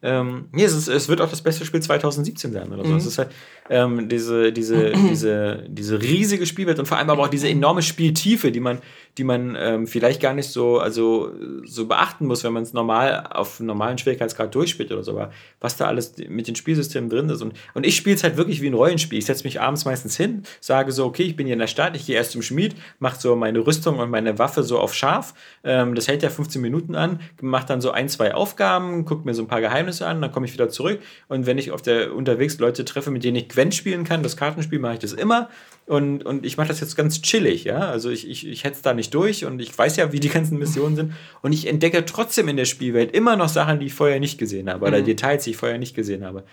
[0.05, 2.91] Ähm, nee, es, ist, es wird auch das beste Spiel 2017 sein oder so.
[2.91, 2.97] Mhm.
[2.97, 3.31] Es ist halt
[3.71, 8.51] ähm, diese, diese, diese, diese riesige Spielwelt und vor allem aber auch diese enorme Spieltiefe,
[8.51, 8.81] die man,
[9.19, 11.31] die man ähm, vielleicht gar nicht so, also,
[11.65, 15.13] so beachten muss, wenn man es normal auf normalen Schwierigkeitsgrad durchspielt oder so.
[15.13, 17.43] Aber was da alles mit den Spielsystemen drin ist.
[17.43, 19.19] Und, und ich spiele es halt wirklich wie ein Rollenspiel.
[19.19, 21.95] Ich setze mich abends meistens hin, sage so, okay, ich bin hier in der Stadt,
[21.95, 25.35] ich gehe erst zum Schmied, mache so meine Rüstung und meine Waffe so auf scharf.
[25.63, 29.35] Ähm, das hält ja 15 Minuten an, mache dann so ein, zwei Aufgaben, gucke mir
[29.35, 31.01] so ein paar Geheimnisse an, dann komme ich wieder zurück.
[31.29, 34.39] Und wenn ich auf der unterwegs Leute treffe, mit denen ich Gwent spielen kann, das
[34.39, 35.51] Kartenspiel mache ich das immer.
[35.87, 37.81] Und, und ich mache das jetzt ganz chillig, ja.
[37.81, 40.59] Also ich, ich, ich hetze da nicht durch und ich weiß ja, wie die ganzen
[40.59, 41.13] Missionen sind.
[41.43, 44.71] Und ich entdecke trotzdem in der Spielwelt immer noch Sachen, die ich vorher nicht gesehen
[44.71, 45.07] habe, oder mhm.
[45.07, 46.45] Details, die ich vorher nicht gesehen habe.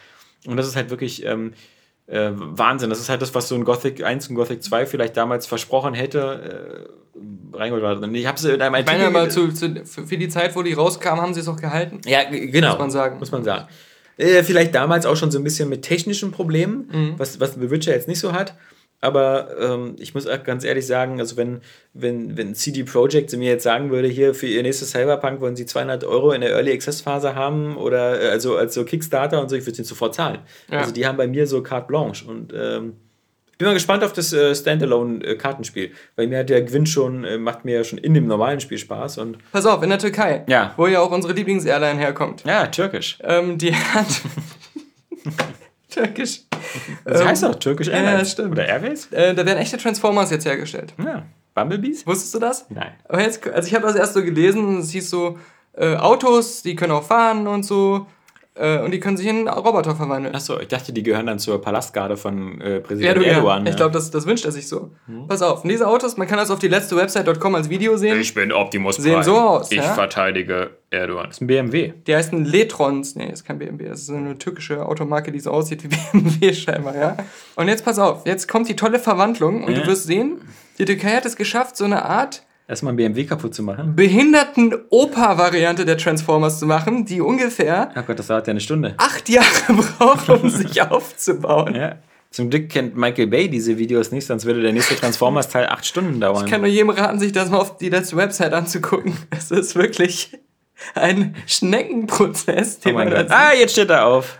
[0.47, 1.53] Und das ist halt wirklich ähm,
[2.07, 2.89] äh, Wahnsinn.
[2.89, 5.93] Das ist halt das, was so ein Gothic 1 und Gothic 2 vielleicht damals versprochen
[5.93, 6.87] hätte.
[6.87, 8.95] Äh, reingeholt Ich habe es in einem Artikel.
[8.95, 11.59] Ich meine, aber zu, zu, für die Zeit, wo die rauskamen, haben sie es auch
[11.59, 12.01] gehalten.
[12.05, 12.69] Ja, genau.
[12.69, 13.19] Muss man sagen.
[13.19, 13.67] Muss man sagen.
[14.17, 17.13] Äh, vielleicht damals auch schon so ein bisschen mit technischen Problemen, mhm.
[17.17, 18.55] was, was The Witcher jetzt nicht so hat.
[19.01, 21.61] Aber ähm, ich muss auch ganz ehrlich sagen, also wenn,
[21.93, 25.65] wenn, wenn CD Projekt mir jetzt sagen würde, hier für ihr nächstes Cyberpunk wollen sie
[25.65, 29.49] 200 Euro in der Early Access Phase haben oder äh, also als so Kickstarter und
[29.49, 30.39] so, ich würde es ihnen sofort zahlen.
[30.69, 30.79] Ja.
[30.79, 32.97] Also die haben bei mir so carte blanche und ähm,
[33.57, 37.63] bin mal gespannt auf das äh, Standalone-Kartenspiel, weil mir hat der Gewinn schon, äh, macht
[37.65, 39.37] mir ja schon in dem normalen Spiel Spaß und.
[39.51, 40.73] Pass auf, in der Türkei, Ja.
[40.77, 43.17] wo ja auch unsere Lieblings-Airline herkommt, Ja, türkisch.
[43.23, 44.07] ähm, die hat.
[46.03, 46.41] Türkisch.
[47.05, 48.19] Das Ähm, heißt doch türkisch ja, Airlines.
[48.21, 48.51] das stimmt.
[48.51, 49.07] Oder Airways?
[49.11, 50.93] Äh, da werden echte Transformers jetzt hergestellt.
[51.03, 51.23] Ja.
[51.55, 52.05] Bumblebees?
[52.07, 52.65] Wusstest du das?
[52.69, 52.91] Nein.
[53.07, 55.37] Aber jetzt, also ich habe das erst so gelesen, es hieß so,
[55.73, 58.05] äh, Autos, die können auch fahren und so,
[58.59, 60.35] äh, und die können sich in Roboter verwandeln.
[60.35, 63.33] Achso, ich dachte, die gehören dann zur Palastgarde von äh, Präsident Erdogan.
[63.35, 63.67] Erdogan.
[63.67, 64.91] Ich glaube, das, das wünscht er sich so.
[65.27, 68.21] Pass auf, und diese Autos, man kann das auf die letzte Website.com als Video sehen.
[68.35, 69.23] bin Optimus Sehen Prime.
[69.23, 69.93] so aus, Ich ja?
[69.95, 71.25] verteidige Erdogan.
[71.27, 71.93] Das ist ein BMW.
[72.07, 73.15] Die heißen Letrons.
[73.15, 73.87] Nee, ist kein BMW.
[73.89, 75.87] Das ist eine türkische Automarke, die so aussieht wie
[76.19, 77.17] BMW scheinbar, ja.
[77.55, 79.81] Und jetzt pass auf, jetzt kommt die tolle Verwandlung und Ja.
[79.81, 80.41] du wirst sehen,
[80.77, 83.95] die Türkei hat es geschafft, so eine Art Erstmal ein BMW kaputt zu machen.
[83.95, 88.93] Behinderten-Oper-Variante der Transformers zu machen, die ungefähr Ach Gott, das dauert ja eine Stunde.
[88.97, 91.73] acht Jahre braucht, um sich aufzubauen.
[91.73, 91.95] Ja.
[92.29, 96.19] Zum Glück kennt Michael Bay diese Videos nicht, sonst würde der nächste Transformers-Teil acht Stunden
[96.21, 96.45] dauern.
[96.45, 99.13] Ich kann nur jedem raten, sich das mal auf die letzte Website anzugucken.
[99.31, 100.37] Es ist wirklich
[100.93, 103.31] ein Schneckenprozess, oh den mein man da Gott.
[103.31, 104.38] Ah, jetzt steht er auf.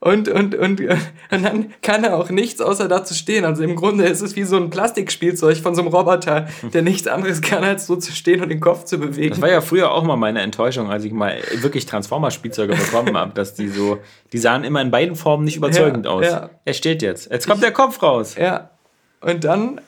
[0.00, 3.44] Und, und, und, und dann kann er auch nichts außer da zu stehen.
[3.44, 7.06] Also im Grunde ist es wie so ein Plastikspielzeug von so einem Roboter, der nichts
[7.06, 9.30] anderes kann, als so zu stehen und den Kopf zu bewegen.
[9.30, 13.32] Das war ja früher auch mal meine Enttäuschung, als ich mal wirklich Transformers-Spielzeuge bekommen habe,
[13.34, 13.98] dass die so,
[14.32, 16.24] die sahen immer in beiden Formen nicht überzeugend Ja, aus.
[16.24, 16.50] ja.
[16.64, 17.30] Er steht jetzt.
[17.30, 18.36] Jetzt kommt der Kopf raus.
[18.36, 18.70] Ja.
[19.20, 19.80] Und dann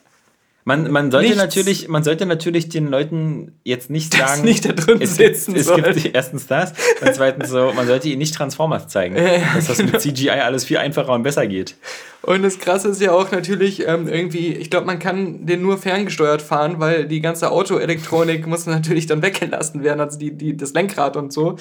[0.65, 1.43] Man, man, sollte Nichts.
[1.43, 5.67] natürlich, man sollte natürlich den Leuten jetzt nicht sagen, nicht da drin es sitzen es
[5.67, 5.83] soll.
[5.83, 9.17] gibt erstens das und zweitens so, man sollte ihnen nicht Transformers zeigen,
[9.57, 11.75] dass das mit CGI alles viel einfacher und besser geht.
[12.23, 15.79] Und das Krasse ist ja auch natürlich ähm, irgendwie, ich glaube, man kann den nur
[15.79, 20.75] ferngesteuert fahren, weil die ganze Autoelektronik muss natürlich dann weggelassen werden, also die, die, das
[20.75, 21.57] Lenkrad und so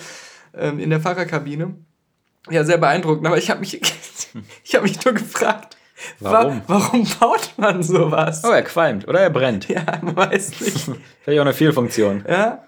[0.56, 1.74] ähm, in der Fahrerkabine.
[2.50, 3.26] Ja, sehr beeindruckend.
[3.26, 3.82] Aber ich habe mich,
[4.64, 5.78] ich habe mich nur gefragt,
[6.20, 6.62] Warum?
[6.68, 8.44] wa warum baut man sowas?
[8.46, 9.68] Oh, er qualmt oder er brennt.
[9.70, 10.90] Ja, man weiß nicht.
[11.22, 12.24] Vielleicht auch eine Fehlfunktion.
[12.28, 12.64] Ja.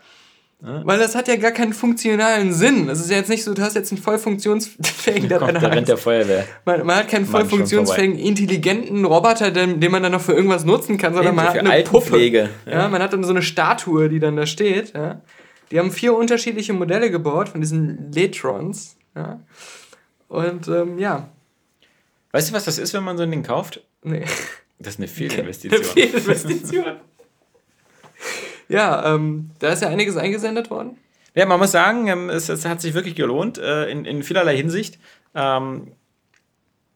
[0.65, 2.88] Weil das hat ja gar keinen funktionalen Sinn.
[2.88, 5.67] Es ist ja jetzt nicht so, du hast jetzt einen voll funktionsfähigen, der Kommt, da
[5.67, 6.45] rennt der Feuerwehr.
[6.63, 10.31] Man, man hat keinen voll Mann, funktionsfähigen, intelligenten Roboter, den, den man dann noch für
[10.31, 11.97] irgendwas nutzen kann, sondern man Ebenso hat eine Puppe.
[11.97, 12.49] Altenpflege.
[12.65, 12.88] Ja.
[12.88, 14.93] man hat dann so eine Statue, die dann da steht.
[14.93, 15.19] Ja.
[15.69, 18.95] Die haben vier unterschiedliche Modelle gebaut von diesen Letrons.
[19.17, 19.41] Ja.
[20.29, 21.27] Und ähm, ja,
[22.34, 23.81] Weißt du, was das ist, wenn man so ein Ding kauft?
[24.03, 24.25] nee.
[24.79, 25.84] Das ist eine Eine Fehlinvestition.
[25.84, 26.86] Fehlinvestition.
[28.67, 30.97] ja, ähm, da ist ja einiges eingesendet worden.
[31.36, 34.57] Ja, man muss sagen, ähm, es, es hat sich wirklich gelohnt äh, in, in vielerlei
[34.57, 34.99] Hinsicht.
[35.36, 35.93] Ähm,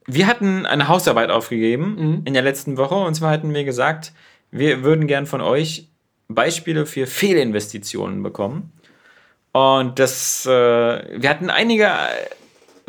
[0.05, 4.13] wir hatten eine Hausarbeit aufgegeben in der letzten Woche und zwar hatten wir gesagt,
[4.51, 5.87] wir würden gern von euch
[6.27, 8.71] Beispiele für Fehlinvestitionen bekommen.
[9.51, 11.89] Und das, äh, wir hatten einige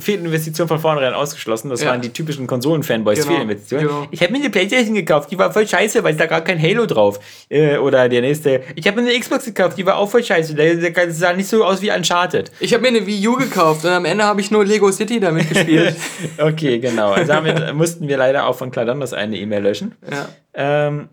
[0.00, 1.70] Fehlinvestitionen von vornherein ausgeschlossen.
[1.70, 1.90] Das Ja.
[1.90, 3.86] waren die typischen Konsolen-Fanboys Genau, Fehlinvestitionen.
[3.88, 4.06] genau.
[4.12, 6.86] Ich habe mir eine Playstation gekauft, die war voll scheiße, weil da gar kein Halo
[6.86, 7.18] drauf.
[7.48, 10.54] Äh, oder der nächste, ich habe mir eine Xbox gekauft, die war auch voll scheiße.
[10.54, 12.52] Der, der sah nicht so aus wie Uncharted.
[12.60, 15.18] Ich habe mir eine Wii U gekauft und am Ende habe ich nur Lego City
[15.20, 15.96] damit gespielt.
[16.38, 17.10] Okay, genau.
[17.12, 19.94] Also damit mussten wir leider auch von Kladandos eine E-Mail löschen.
[20.10, 20.28] ja.
[20.54, 21.08] Ähm,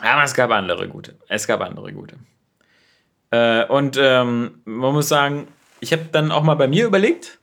[0.00, 1.14] aber es gab andere gute.
[1.28, 2.16] Es gab andere gute.
[3.30, 5.46] Äh, und ähm, man muss sagen,
[5.80, 7.38] ich habe dann auch mal bei mir überlegt,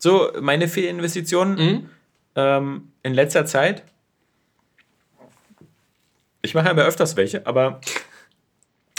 [0.00, 1.90] so meine Fehlinvestitionen Mhm.
[2.34, 3.84] ähm, in letzter Zeit.
[6.42, 7.80] Ich mache aber öfters welche, aber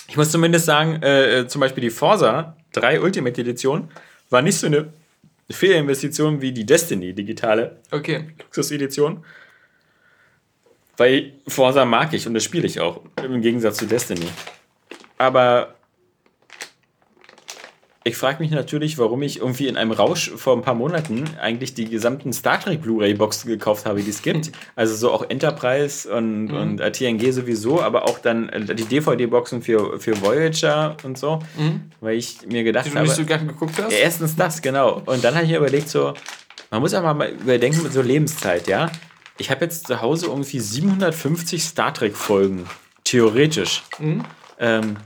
[0.07, 3.89] ich muss zumindest sagen, äh, äh, zum Beispiel die Forza 3 Ultimate Edition
[4.29, 4.93] war nicht so eine
[5.49, 8.29] Fehlinvestition wie die Destiny digitale Okay.
[8.39, 9.25] Luxus-Edition.
[10.97, 14.27] Weil Forza mag ich und das spiele ich auch, im Gegensatz zu Destiny.
[15.17, 15.73] Aber
[18.03, 21.75] ich frage mich natürlich, warum ich irgendwie in einem Rausch vor ein paar Monaten eigentlich
[21.75, 24.51] die gesamten Star Trek Blu-ray-Boxen gekauft habe, die es gibt.
[24.75, 26.57] Also so auch Enterprise und, Mhm.
[26.57, 31.39] und äh, TNG sowieso, aber auch dann äh, die DVD-Boxen für, für Voyager und so.
[31.99, 33.05] Weil ich mir gedacht Die du habe.
[33.07, 33.91] nicht so gern geguckt hast?
[33.91, 35.01] Ja, erstens das, genau.
[35.05, 36.13] Und dann habe ich mir überlegt, so,
[36.71, 38.91] man muss einfach mal überdenken mit so Lebenszeit, ja.
[39.37, 42.65] Ich habe jetzt zu Hause irgendwie 750 Star Trek-Folgen,
[43.03, 43.83] theoretisch.
[43.99, 44.23] Mhm.
[44.59, 44.97] Ähm,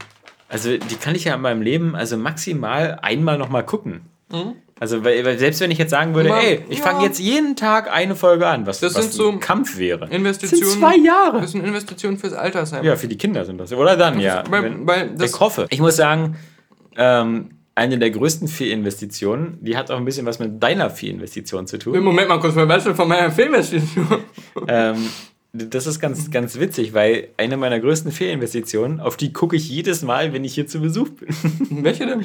[0.56, 4.02] also die kann ich ja in meinem Leben also maximal einmal noch mal gucken.
[4.80, 6.84] Also weil, weil selbst wenn ich jetzt sagen würde, Aber, ey, ich ja.
[6.86, 10.08] fange jetzt jeden Tag eine Folge an, was, Das was sind so ein Kampf wäre.
[10.10, 10.62] Investitionen.
[10.62, 11.42] Das sind zwei Jahre.
[11.42, 12.86] Das sind Investitionen fürs Altersheim.
[12.86, 13.74] Ja, für die Kinder sind das.
[13.74, 14.44] Oder dann, ja.
[14.50, 15.68] weil- wenn, weil das- ich hoffe.
[15.72, 16.38] Ich muss sagen,
[16.96, 21.78] ähm, eine der größten Fehlinvestitionen, die hat auch ein bisschen was mit deiner Fehlinvestition zu
[21.78, 22.00] tun.
[22.02, 24.08] Moment mal kurz, was denn von meiner Filminvestition?
[24.70, 24.96] ähm,
[25.58, 30.02] das ist ganz, ganz witzig, weil eine meiner größten Fehlinvestitionen, auf die gucke ich jedes
[30.04, 31.30] Mal, wenn ich hier zu Besuch bin.
[31.84, 32.24] Welche denn?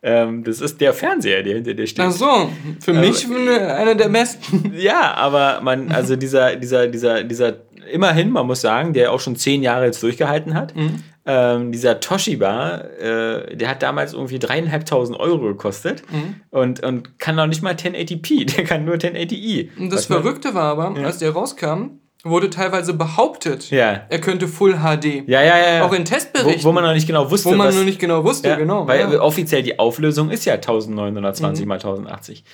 [0.00, 2.04] Ähm, das ist der Fernseher, der hinter dir steht.
[2.04, 2.50] Ach so,
[2.80, 4.72] für mich einer der besten.
[4.78, 7.56] Ja, aber man, also dieser, dieser, dieser, dieser,
[7.90, 10.76] immerhin, man muss sagen, der auch schon zehn Jahre jetzt durchgehalten hat.
[10.76, 11.02] Mhm.
[11.26, 16.36] Ähm, dieser Toshiba, äh, der hat damals irgendwie dreieinhalbtausend Euro gekostet Mhm.
[16.50, 19.68] und, und kann noch nicht mal 1080p, der kann nur 1080i.
[19.78, 24.02] Und das Verrückte war aber, als der rauskam, wurde teilweise behauptet, Ja.
[24.08, 25.22] er könnte Full HD.
[25.28, 25.84] Ja, ja, ja.
[25.84, 26.64] Auch in Testberichten.
[26.64, 28.56] Wo, wo man noch nicht genau wusste, Wo man was, nur nicht genau wusste, ja,
[28.56, 28.86] genau.
[28.88, 29.20] Weil ja.
[29.20, 31.68] offiziell die Auflösung ist ja 1920 Mhm.
[31.68, 32.44] mal 1080.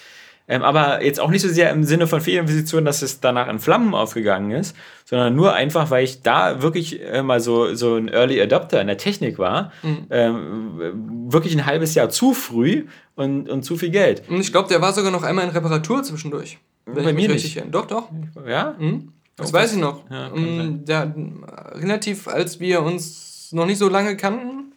[0.47, 3.59] Ähm, aber jetzt auch nicht so sehr im Sinne von Fehlinvestitionen, dass es danach in
[3.59, 4.77] Flammen aufgegangen ist,
[5.07, 8.87] sondern nur einfach, weil ich da wirklich äh, mal so, so ein Early Adopter in
[8.89, 9.73] der Technik war.
[9.83, 10.07] Mhm.
[10.11, 12.85] Ähm, wirklich ein halbes Jahr zu früh
[13.15, 14.23] und, und zu viel Geld.
[14.29, 16.59] Und ich glaube, der war sogar noch einmal in Reparatur zwischendurch.
[16.85, 17.73] Bei mir richtig erinnere.
[17.73, 18.09] Doch, doch.
[18.47, 18.75] Ja?
[18.79, 19.14] Mhm.
[19.37, 20.09] Das weiß ich noch.
[20.11, 24.73] Ja, Ähm, der, äh, relativ, als wir uns noch nicht so lange kannten,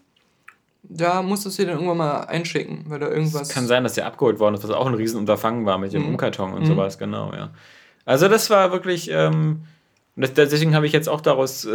[0.84, 3.50] da musstest du dir dann irgendwann mal einschicken, weil da irgendwas.
[3.50, 6.10] Kann sein, dass der abgeholt worden ist, was auch ein Riesenunterfangen war mit dem Mhm.
[6.10, 6.66] Umkarton und Mhm.
[6.68, 7.52] sowas, genau, ja.
[8.06, 9.64] Also das war wirklich, ähm,
[10.18, 11.72] das, deswegen habe ich jetzt auch daraus äh,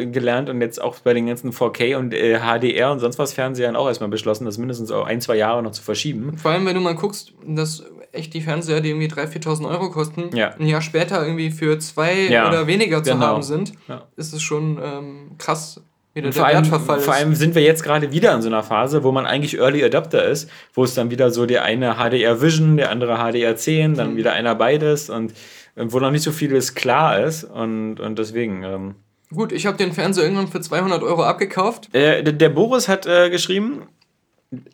[0.00, 3.32] äh, gelernt und jetzt auch bei den ganzen 4K und äh, HDR und sonst was
[3.34, 6.36] Fernsehern auch erstmal beschlossen, das mindestens auch ein, zwei Jahre noch zu verschieben.
[6.38, 9.90] Vor allem, wenn du mal guckst, dass echt die Fernseher, die irgendwie 3.000, 4.000 Euro
[9.90, 10.54] kosten, Ja.
[10.58, 13.26] ein Jahr später irgendwie für zwei Ja, oder weniger zu genau.
[13.26, 14.04] haben sind, Ja.
[14.16, 15.82] ist es schon ähm, krass,
[16.14, 18.62] wie der, Und vor, allem, vor allem sind wir jetzt gerade wieder in so einer
[18.62, 22.40] Phase, wo man eigentlich Early Adopter ist, wo es dann wieder so der eine HDR
[22.40, 24.16] Vision, der andere HDR 10, dann Mhm.
[24.16, 25.34] wieder einer beides und
[25.76, 28.62] wo noch nicht so vieles klar ist und, und deswegen.
[28.62, 28.94] Ähm,
[29.30, 31.94] Gut, ich habe den Fernseher irgendwann für 200 Euro abgekauft.
[31.94, 33.82] Äh, der, der Boris hat äh, geschrieben,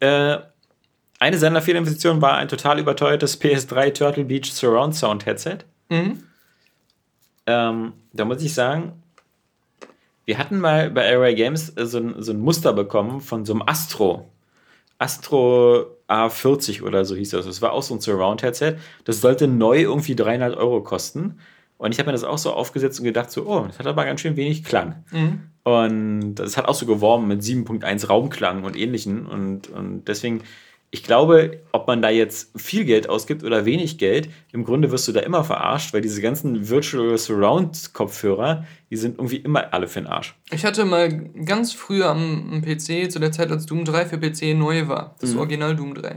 [0.00, 0.38] äh,
[1.18, 5.58] eine seiner Fehlinvestitionen war ein total überteuertes PS3 Turtle Beach Surround Sound Headset.
[5.88, 6.22] Mhm.
[7.46, 9.02] Ähm, da muss ich sagen,
[10.24, 13.52] wir hatten mal bei Array Games äh, so, ein, so ein Muster bekommen von so
[13.54, 14.28] einem Astro.
[15.02, 17.46] Astro A40 oder so hieß das.
[17.46, 18.76] Das war auch so ein Surround-Headset.
[19.04, 21.38] Das sollte neu irgendwie 300 Euro kosten.
[21.78, 24.04] Und ich habe mir das auch so aufgesetzt und gedacht, so, oh, das hat aber
[24.04, 25.04] ganz schön wenig Klang.
[25.10, 25.40] Mhm.
[25.64, 29.26] Und das hat auch so geworben mit 7.1 Raumklang und ähnlichen.
[29.26, 30.42] Und, und deswegen,
[30.94, 35.08] ich glaube, ob man da jetzt viel Geld ausgibt oder wenig Geld, im Grunde wirst
[35.08, 39.88] du da immer verarscht, weil diese ganzen Virtual Surround Kopfhörer, die sind irgendwie immer alle
[39.88, 40.34] für den Arsch.
[40.50, 41.08] Ich hatte mal
[41.46, 45.30] ganz früh am, PC, zu der Zeit, als Doom 3 für PC neu war, das
[45.32, 45.38] Mhm.
[45.38, 46.16] Original Doom 3,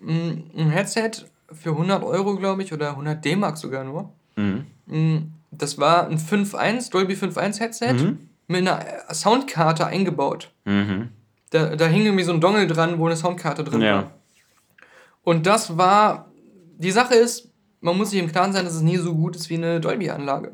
[0.00, 1.10] Mm, ein Headset
[1.50, 4.12] für 100 Euro, glaube ich, oder 100 D-Mark sogar nur.
[4.36, 4.66] Mhm.
[4.86, 5.16] Mm,
[5.50, 8.18] Das war ein 5.1, Dolby 5.1 Headset Mhm.
[8.48, 8.84] mit einer
[9.14, 10.52] Soundkarte eingebaut.
[10.66, 11.08] Mhm.
[11.50, 13.94] Da, da hing irgendwie so ein Dongle dran, wo eine Soundkarte drin Ja.
[13.94, 14.10] war.
[15.22, 16.30] Und das war,
[16.78, 17.50] die Sache ist,
[17.80, 20.52] man muss sich im Klaren sein, dass es nie so gut ist wie eine Dolby-Anlage.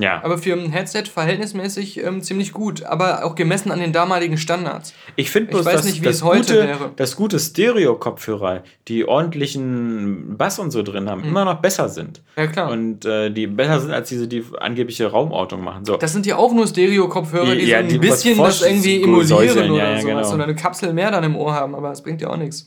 [0.00, 0.22] Ja.
[0.24, 4.94] Aber für ein Headset verhältnismäßig ähm, ziemlich gut, aber auch gemessen an den damaligen Standards.
[5.16, 6.90] Ich finde Ich bloß, weiß dass nicht, wie das es heute gute, wäre.
[6.96, 11.08] das gute Stereo-Kopfhörer, die ordentlichen Bass und so drin Mhm.
[11.10, 12.22] haben, immer noch besser sind.
[12.36, 12.70] Ja, klar.
[12.70, 15.84] Und äh, die besser sind als diese, die angebliche Raumortung machen.
[15.84, 15.96] So.
[15.96, 19.02] das sind ja auch nur Stereo-Kopfhörer, die Ja, so die ein bisschen was das irgendwie
[19.02, 20.04] emulieren oder ja, ja, sowas.
[20.22, 20.34] genau.
[20.34, 22.66] Oder eine Kapsel mehr dann im Ohr haben, aber das bringt ja auch nichts.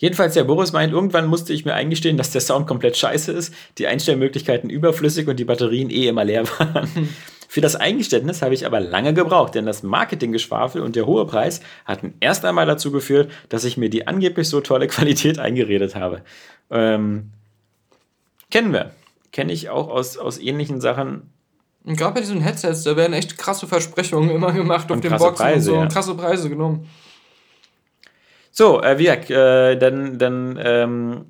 [0.00, 3.52] Jedenfalls, der Boris meint, irgendwann musste ich mir eingestehen, dass der Sound komplett scheiße ist,
[3.76, 6.88] die Einstellmöglichkeiten überflüssig und die Batterien eh immer leer waren.
[7.48, 11.60] Für das Eingeständnis habe ich aber lange gebraucht, denn das Marketinggeschwafel und der hohe Preis
[11.84, 16.22] hatten erst einmal dazu geführt, dass ich mir die angeblich so tolle Qualität eingeredet habe.
[16.70, 17.32] Ähm,
[18.50, 18.92] kennen wir.
[19.32, 21.30] Kenne ich auch aus, aus ähnlichen Sachen.
[21.84, 25.10] Und gerade bei diesen Headsets, da werden echt krasse Versprechungen immer gemacht auf Und den
[25.10, 25.74] Boxen und Preise, so.
[25.74, 25.82] ja.
[25.82, 26.88] Und krasse Preise genommen.
[28.50, 31.26] So, äh, wie gesagt, äh, dann, dann ähm,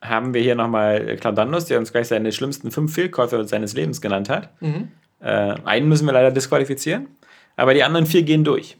[0.00, 4.28] haben wir hier nochmal Claudanus, der uns gleich seine schlimmsten fünf Fehlkäufe seines Lebens genannt
[4.28, 4.50] hat.
[4.60, 4.88] Mhm.
[5.20, 7.08] Äh, einen müssen wir leider disqualifizieren,
[7.56, 8.76] aber die anderen vier gehen durch.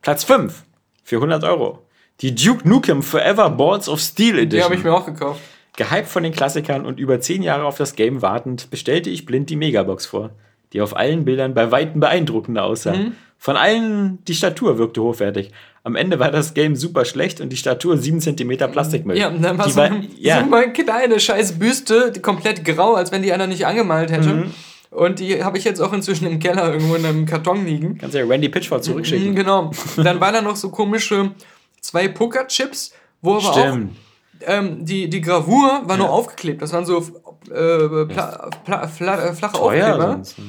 [0.00, 0.64] Platz 5
[1.02, 1.86] für 100 Euro.
[2.20, 4.58] Die Duke Nukem Forever Balls of Steel Edition.
[4.58, 5.40] Die habe ich mir auch gekauft.
[5.76, 9.48] Gehypt von den Klassikern und über zehn Jahre auf das Game wartend, bestellte ich blind
[9.48, 10.30] die Megabox vor,
[10.72, 12.94] die auf allen Bildern bei Weitem beeindruckender aussah.
[12.94, 13.16] Mhm.
[13.38, 15.50] Von allen, die Statur wirkte hochwertig.
[15.84, 19.18] Am Ende war das Game super schlecht und die Statur 7 cm Plastikmüll.
[19.18, 20.46] Ja, und dann war Die so, war- ja.
[20.48, 24.28] so eine kleine scheiß Büste, komplett grau, als wenn die einer nicht angemalt hätte.
[24.28, 24.50] Mhm.
[24.90, 27.98] Und die habe ich jetzt auch inzwischen im Keller irgendwo in einem Karton liegen.
[27.98, 29.30] Kannst ja Randy Pitchford zurückschicken.
[29.30, 29.70] Mhm, genau.
[29.96, 31.32] Dann waren da noch so komische
[31.80, 32.92] zwei Pokerchips,
[33.22, 33.96] wo aber auch Stimmt.
[34.42, 36.12] ähm, die, die Gravur war nur Ja.
[36.12, 36.60] aufgeklebt.
[36.62, 40.12] Das waren so äh, pla, pla, fla, äh, flache Teuer Aufkleber.
[40.12, 40.38] sonst.
[40.38, 40.44] ne?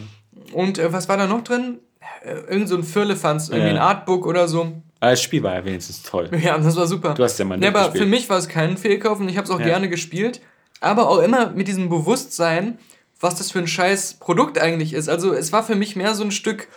[0.54, 1.80] Und äh, was war da noch drin?
[2.24, 3.74] Äh, irgend so ein Firlefanz, irgendwie Ja.
[3.76, 4.74] ein Artbook oder so.
[5.04, 6.30] Aber das Spiel war ja wenigstens toll.
[6.42, 7.14] Ja, das war super.
[7.14, 8.04] Du hast ja mal Ja, aber gespielt.
[8.04, 9.66] für mich war es kein Fehlkauf und ich habe es auch Ja.
[9.66, 10.40] gerne gespielt.
[10.80, 12.78] Aber auch immer mit diesem Bewusstsein,
[13.20, 15.10] was das für ein scheiß Produkt eigentlich ist.
[15.10, 16.68] Also es war für mich mehr so ein Stück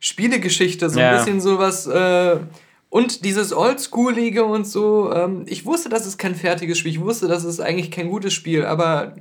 [0.00, 1.10] Spielegeschichte, so Ja.
[1.10, 1.86] ein bisschen sowas.
[1.86, 2.36] Äh,
[2.90, 7.26] Und dieses Oldschoolige und so, ähm, ich wusste, dass es kein fertiges Spiel, ich wusste,
[7.26, 9.16] dass es eigentlich kein gutes Spiel, aber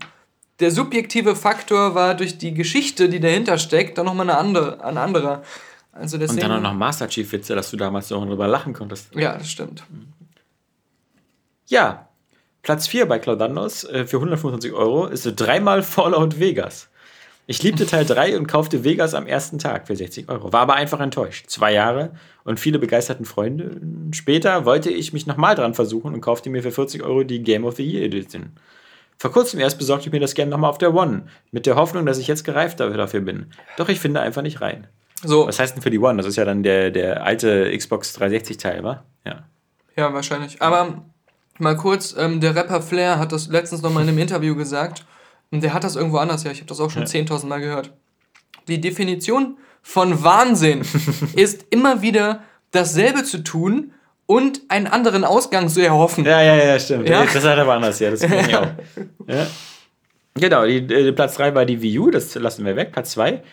[0.60, 5.00] der subjektive Faktor war durch die Geschichte, die dahinter steckt, dann nochmal eine andere, ein
[5.00, 5.42] anderer.
[5.94, 8.74] Also deswegen, und dann auch noch Master Chief Witze, dass du damals noch drüber lachen
[8.74, 9.14] konntest.
[9.16, 9.84] Ja, das stimmt.
[11.68, 12.10] Ja,
[12.64, 16.90] Platz 4 bei Claudandos äh, für 125 Euro ist dreimal Fallout Vegas.
[17.46, 20.54] Ich liebte Teil 3 und kaufte Vegas am ersten Tag für 60 Euro.
[20.54, 21.48] War aber einfach enttäuscht.
[21.50, 22.12] Zwei Jahre
[22.46, 23.82] und viele begeisterten Freunde.
[24.12, 27.66] Später wollte ich mich nochmal dran versuchen und kaufte mir für 40 Euro die Game
[27.66, 28.54] of the Year Edition.
[29.18, 32.06] Vor kurzem erst besorgte ich mir das Game nochmal auf der One, mit der Hoffnung,
[32.06, 33.48] dass ich jetzt gereift dafür bin.
[33.78, 34.88] Doch ich finde einfach nicht rein.
[35.24, 35.48] So.
[35.48, 36.18] Was heißt denn für die One?
[36.18, 39.04] Das ist ja dann der, der alte Xbox 360-Teil, wa?
[39.26, 39.44] Ja.
[39.96, 40.62] Ja, wahrscheinlich.
[40.62, 41.04] Aber
[41.60, 45.06] mal kurz, ähm, der Rapper Flair hat das letztens nochmal in einem Interview gesagt
[45.52, 47.08] und der hat das irgendwo anders, ja, ich habe das auch schon ja.
[47.08, 47.92] 10.000 Mal gehört.
[48.68, 50.82] Die Definition von Wahnsinn
[51.36, 52.42] ist immer wieder
[52.72, 53.92] dasselbe zu tun
[54.26, 56.26] und einen anderen Ausgang zu erhoffen.
[56.26, 57.08] Ja, ja, ja, stimmt.
[57.08, 57.24] Ja?
[57.24, 58.68] Das hat er aber anders, ja, das finde ich auch.
[59.28, 59.48] Ja.
[60.36, 62.92] Genau, die, die, Platz 3 war die Wii U, das lassen wir weg.
[62.92, 63.44] Platz 2,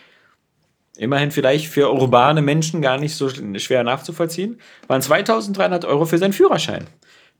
[1.01, 6.31] immerhin vielleicht für urbane Menschen gar nicht so schwer nachzuvollziehen, waren 2300 Euro für seinen
[6.31, 6.85] Führerschein.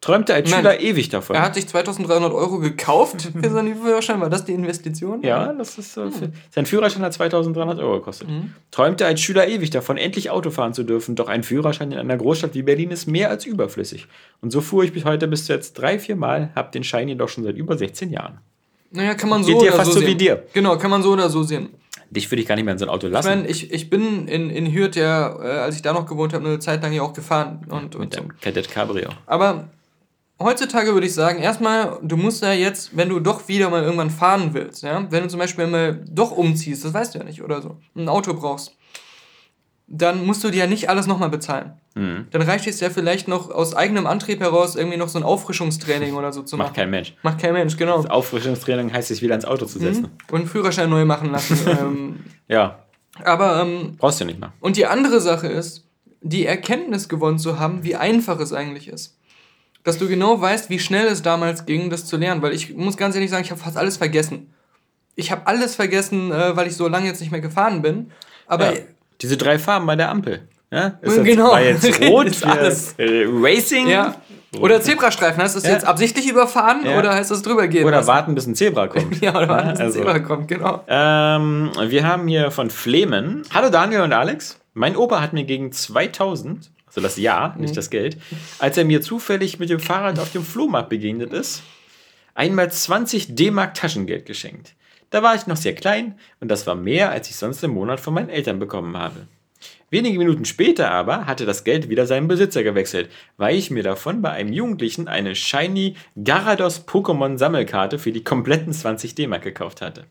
[0.01, 1.35] Träumte als Schüler ewig davon.
[1.35, 4.19] Er hat sich 2300 Euro gekauft für seinen Führerschein.
[4.19, 5.21] War das die Investition?
[5.21, 6.05] Ja, das ist so.
[6.05, 6.33] Hm.
[6.49, 8.27] Sein Führerschein hat 2300 Euro gekostet.
[8.27, 8.55] Mhm.
[8.71, 11.15] Träumte als Schüler ewig davon, endlich Auto fahren zu dürfen.
[11.15, 14.07] Doch ein Führerschein in einer Großstadt wie Berlin ist mehr als überflüssig.
[14.41, 17.29] Und so fuhr ich bis heute bis jetzt drei, vier Mal, hab den Schein jedoch
[17.29, 18.39] schon seit über 16 Jahren.
[18.89, 20.47] Naja, kann man so Geht dir fast so, so wie dir.
[20.51, 21.69] Genau, kann man so oder so sehen.
[22.11, 23.29] Dich würde ich gar nicht mehr in so ein Auto lassen.
[23.29, 26.33] Ich meine, ich, ich bin in, in Hürth ja, äh, als ich da noch gewohnt
[26.33, 27.65] habe, eine Zeit lang ja auch gefahren.
[27.69, 28.33] Und, Mit und dem so.
[28.41, 29.09] Kadett Cabrio.
[29.25, 29.69] Aber
[30.39, 34.09] heutzutage würde ich sagen, erstmal, du musst ja jetzt, wenn du doch wieder mal irgendwann
[34.09, 37.41] fahren willst, ja, wenn du zum Beispiel mal doch umziehst, das weißt du ja nicht
[37.41, 38.75] oder so, ein Auto brauchst,
[39.93, 41.73] dann musst du dir ja nicht alles nochmal bezahlen.
[41.95, 42.27] Mhm.
[42.31, 46.13] Dann reicht es ja vielleicht noch aus eigenem Antrieb heraus irgendwie noch so ein Auffrischungstraining
[46.13, 46.67] oder so zu machen.
[46.67, 47.13] Macht kein Mensch.
[47.23, 47.97] Macht kein Mensch, genau.
[47.97, 50.03] Das Auffrischungstraining heißt, sich wieder ins Auto zu setzen.
[50.03, 50.33] Mhm.
[50.33, 51.59] Und einen Führerschein neu machen lassen.
[51.67, 52.79] ähm, ja.
[53.23, 53.61] Aber.
[53.61, 54.53] Ähm, Brauchst du nicht mehr.
[54.61, 55.85] Und die andere Sache ist,
[56.21, 59.17] die Erkenntnis gewonnen zu haben, wie einfach es eigentlich ist
[59.83, 62.41] dass du genau weißt, wie schnell es damals ging, das zu lernen.
[62.41, 64.53] Weil ich muss ganz ehrlich sagen, ich habe fast alles vergessen.
[65.15, 68.11] Ich habe alles vergessen, äh, weil ich so lange jetzt nicht mehr gefahren bin.
[68.47, 68.81] Aber ja,
[69.21, 70.47] diese drei Farben bei der Ampel.
[70.71, 70.99] Ja?
[71.01, 71.51] Ist das, genau.
[71.51, 72.93] War jetzt rot, ist alles.
[72.97, 73.87] Äh, Racing.
[73.87, 74.15] Ja.
[74.59, 75.41] Oder Zebrastreifen.
[75.41, 75.71] Heißt das ja.
[75.71, 76.99] jetzt absichtlich überfahren ja.
[76.99, 77.85] oder heißt das drüber gehen?
[77.85, 78.07] Oder lassen?
[78.07, 79.21] warten, bis ein Zebra kommt.
[79.21, 79.99] ja, oder warten, bis ein also.
[79.99, 80.83] Zebra kommt, genau.
[80.87, 83.43] Ähm, wir haben hier von Flemen.
[83.53, 84.59] Hallo Daniel und Alex.
[84.73, 87.61] Mein Opa hat mir gegen 2000 also das Jahr, mhm.
[87.61, 88.17] nicht das Geld,
[88.59, 91.63] als er mir zufällig mit dem Fahrrad auf dem Flohmarkt begegnet ist,
[92.35, 94.73] einmal 20 D-Mark Taschengeld geschenkt.
[95.11, 97.99] Da war ich noch sehr klein und das war mehr, als ich sonst im Monat
[97.99, 99.27] von meinen Eltern bekommen habe.
[99.91, 104.21] Wenige Minuten später aber hatte das Geld wieder seinen Besitzer gewechselt, weil ich mir davon
[104.21, 110.05] bei einem Jugendlichen eine Shiny Garados Pokémon Sammelkarte für die kompletten 20 D-Mark gekauft hatte.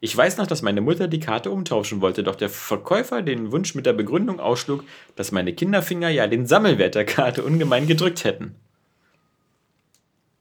[0.00, 3.74] Ich weiß noch, dass meine Mutter die Karte umtauschen wollte, doch der Verkäufer den Wunsch
[3.74, 4.84] mit der Begründung ausschlug,
[5.16, 8.54] dass meine Kinderfinger ja den Sammelwert der Karte ungemein gedrückt hätten.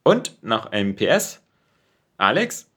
[0.03, 1.41] Und nach einem PS,
[2.17, 2.70] Alex,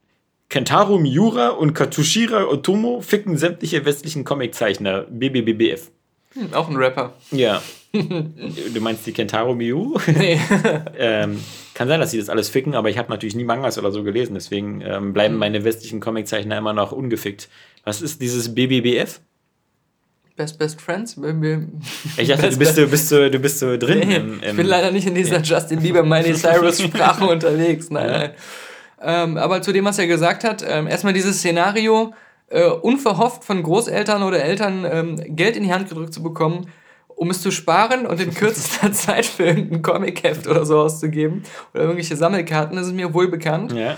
[0.54, 5.90] Kentaro Miura und Katushira Otomo ficken sämtliche westlichen Comiczeichner BBBBF.
[6.34, 7.12] Hm, auch ein Rapper.
[7.32, 7.60] Ja.
[7.92, 9.98] du meinst die Kentaro Miu?
[10.06, 10.38] Nee.
[10.96, 11.40] ähm,
[11.74, 14.04] kann sein, dass sie das alles ficken, aber ich habe natürlich nie Mangas oder so
[14.04, 15.40] gelesen, deswegen ähm, bleiben hm.
[15.40, 17.48] meine westlichen Comiczeichner immer noch ungefickt.
[17.82, 19.18] Was ist dieses BBBF?
[20.36, 21.16] Best Best Friends?
[22.16, 24.06] Ich dachte, du bist, du, bist so, du bist so drin.
[24.06, 27.90] Nee, im, im ich bin leider nicht in dieser Justin Bieber, Miley Cyrus Sprache unterwegs.
[27.90, 28.30] Nein, nein.
[29.04, 32.14] Ähm, aber zu dem, was er gesagt hat, ähm, erstmal dieses Szenario,
[32.48, 36.70] äh, unverhofft von Großeltern oder Eltern ähm, Geld in die Hand gedrückt zu bekommen,
[37.08, 41.82] um es zu sparen und in kürzester Zeit für irgendein Comic-Heft oder so auszugeben oder
[41.82, 43.72] irgendwelche Sammelkarten, das ist mir wohl bekannt.
[43.72, 43.96] Ja.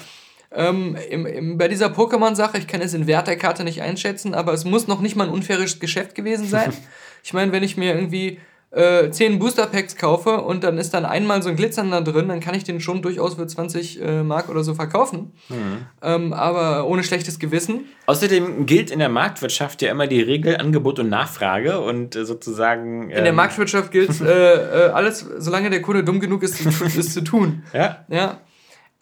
[0.53, 4.35] Ähm, im, im, bei dieser Pokémon-Sache, ich kann jetzt den Wert der Karte nicht einschätzen,
[4.35, 6.73] aber es muss noch nicht mal ein unfaires Geschäft gewesen sein.
[7.23, 8.41] ich meine, wenn ich mir irgendwie
[8.77, 12.40] äh, 10 Booster Packs kaufe und dann ist dann einmal so ein Glitzernder drin, dann
[12.40, 15.32] kann ich den schon durchaus für 20 äh, Mark oder so verkaufen.
[15.48, 15.86] Mhm.
[16.03, 17.86] Ähm, aber ohne schlechtes Gewissen.
[18.07, 23.05] Außerdem gilt in der Marktwirtschaft ja immer die Regel Angebot und Nachfrage und äh, sozusagen.
[23.05, 26.61] Ähm in der ähm, Marktwirtschaft gilt äh, äh, alles, solange der Kunde dumm genug ist,
[26.65, 27.62] ist zu tun.
[27.73, 28.05] Ja.
[28.09, 28.40] Ja.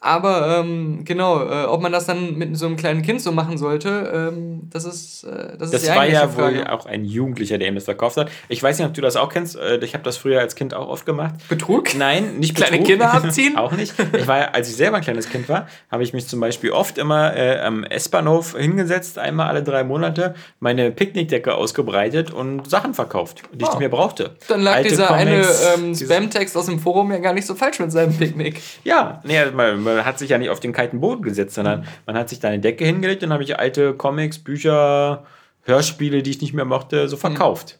[0.05, 3.57] Aber ähm, genau, äh, ob man das dann mit so einem kleinen Kind so machen
[3.57, 6.59] sollte, ähm, das ist äh, das, Das ist die war ja Frage.
[6.59, 8.31] wohl auch ein Jugendlicher, der ihm das verkauft hat.
[8.51, 9.57] Ich weiß nicht, ob du das auch kennst.
[9.57, 11.35] Äh, Ich habe das früher als Kind auch oft gemacht.
[11.49, 11.95] Betrug?
[11.97, 12.87] Nein, nicht Kleine Betrug.
[12.87, 13.57] Kinder abziehen?
[13.57, 13.95] auch nicht.
[14.13, 16.99] Ich war, als ich selber ein kleines Kind war, habe ich mich zum Beispiel oft
[16.99, 23.41] immer äh, am S-Bahnhof hingesetzt, einmal alle drei Monate, meine Picknickdecke ausgebreitet und Sachen verkauft,
[23.55, 23.71] die ich Oh.
[23.71, 24.37] nicht mehr brauchte.
[24.49, 27.55] Dann lag Alte dieser Comics, eine ähm, Spam-Text aus dem Forum ja gar nicht so
[27.55, 28.61] falsch mit seinem Picknick.
[28.85, 32.17] Ja, nee, man, man hat sich ja nicht auf den kalten Boden gesetzt, sondern man
[32.17, 35.25] hat sich da eine Decke hingelegt und habe ich alte Comics, Bücher,
[35.63, 37.79] Hörspiele, die ich nicht mehr mochte, so verkauft.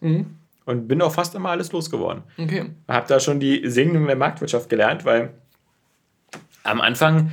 [0.65, 2.23] Und bin auch fast immer alles losgeworden.
[2.37, 2.71] Okay.
[2.87, 5.33] Habe da schon die Segnung der Marktwirtschaft gelernt, weil
[6.63, 7.31] am Anfang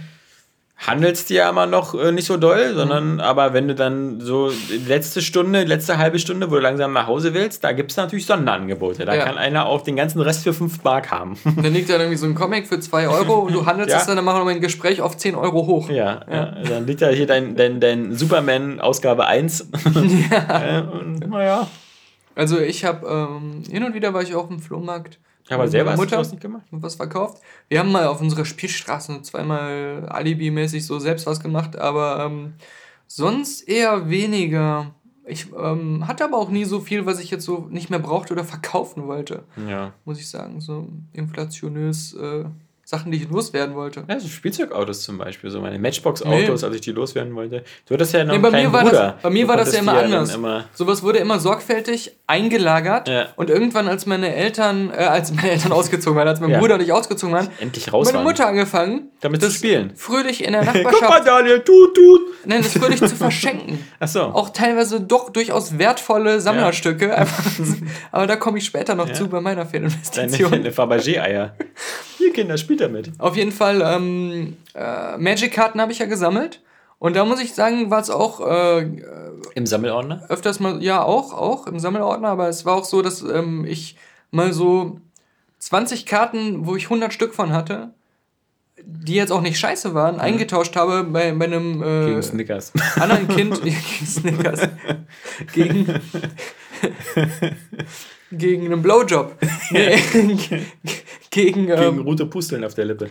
[0.87, 4.51] handelst du ja immer noch äh, nicht so doll, sondern aber wenn du dann so
[4.87, 8.27] letzte Stunde, letzte halbe Stunde, wo du langsam nach Hause willst, da gibt es natürlich
[8.27, 9.05] Sonderangebote.
[9.05, 9.25] Da Ja.
[9.25, 11.39] kann einer auch den ganzen Rest für 5 Mark haben.
[11.63, 13.99] Dann liegt da irgendwie so ein Comic für 2 Euro und du handelst Ja.
[13.99, 15.89] es dann, dann machen wir mal ein Gespräch auf 10 Euro hoch.
[15.89, 16.55] Ja, ja.
[16.69, 19.69] dann liegt da hier dein, dein, dein Superman Ausgabe 1.
[20.31, 20.81] ja.
[20.81, 21.69] und, naja.
[22.35, 25.19] Also ich habe ähm, hin und wieder war ich auch im Flohmarkt.
[25.49, 26.65] Ja, aber mit selber Mutter das nicht gemacht?
[26.71, 27.43] was verkauft.
[27.69, 32.55] Wir haben mal auf unserer Spielstraße zweimal Alibi-mäßig so selbst was gemacht, aber ähm,
[33.07, 34.95] sonst eher weniger.
[35.25, 38.33] Ich ähm, hatte aber auch nie so viel, was ich jetzt so nicht mehr brauchte
[38.33, 39.93] oder verkaufen wollte, Ja.
[40.05, 40.61] muss ich sagen.
[40.61, 42.45] So inflationös äh,
[42.93, 44.05] Sachen, die ich loswerden wollte.
[44.07, 47.65] Ja, so Spielzeugautos zum Beispiel, so meine Matchbox-Autos, als ich die loswerden wollte.
[47.89, 49.13] Du hattest ja noch Nee, einen bei kleinen mir war Bruder.
[49.15, 50.35] das, bei mir Du war das ja immer anders.
[50.35, 53.29] Immer, Sowas wurde immer sorgfältig eingelagert Ja.
[53.37, 56.59] und irgendwann, als meine Eltern, äh, als meine Eltern ausgezogen waren, als mein Ja.
[56.59, 58.25] Bruder und ich ausgezogen waren, endlich hat raus meine waren.
[58.25, 59.93] Mutter angefangen, Damit zu spielen.
[59.97, 62.21] fröhlich in der Guck mal, Nachbarschaft, Daniel, tut, tut.
[62.45, 63.83] nein, das fröhlich zu verschenken.
[64.01, 64.21] Achso.
[64.25, 67.17] Auch teilweise doch durchaus wertvolle Sammlerstücke.
[67.17, 67.45] Einfach,
[68.11, 69.15] aber da komme ich später noch Ja.
[69.15, 70.51] zu bei meiner Deine, Fehlinvestition.
[70.51, 71.55] deine Fabergé-Eier.
[72.23, 73.11] Hier, Kinder, spielt damit.
[73.19, 76.61] Auf jeden Fall, ähm, äh, Magic-Karten habe ich ja gesammelt.
[77.01, 78.83] Und da muss ich sagen, war es auch äh,
[79.57, 80.25] Im Sammelordner?
[80.29, 83.97] öfters mal, ja, auch, auch im Sammelordner, aber es war auch so, dass ähm, ich
[84.31, 85.01] mal so
[85.59, 87.91] 20 Karten, wo ich 100 Stück von hatte,
[88.85, 92.73] die jetzt auch nicht scheiße waren, eingetauscht habe bei, bei einem äh, Gegen Snickers.
[93.01, 94.61] anderen Kind gegen Snickers.
[95.53, 95.87] gegen,
[98.31, 99.37] gegen einen Blowjob.
[99.73, 99.99] Nee,
[101.33, 103.11] gegen, Gegen ähm, rote Pusteln auf der Lippe.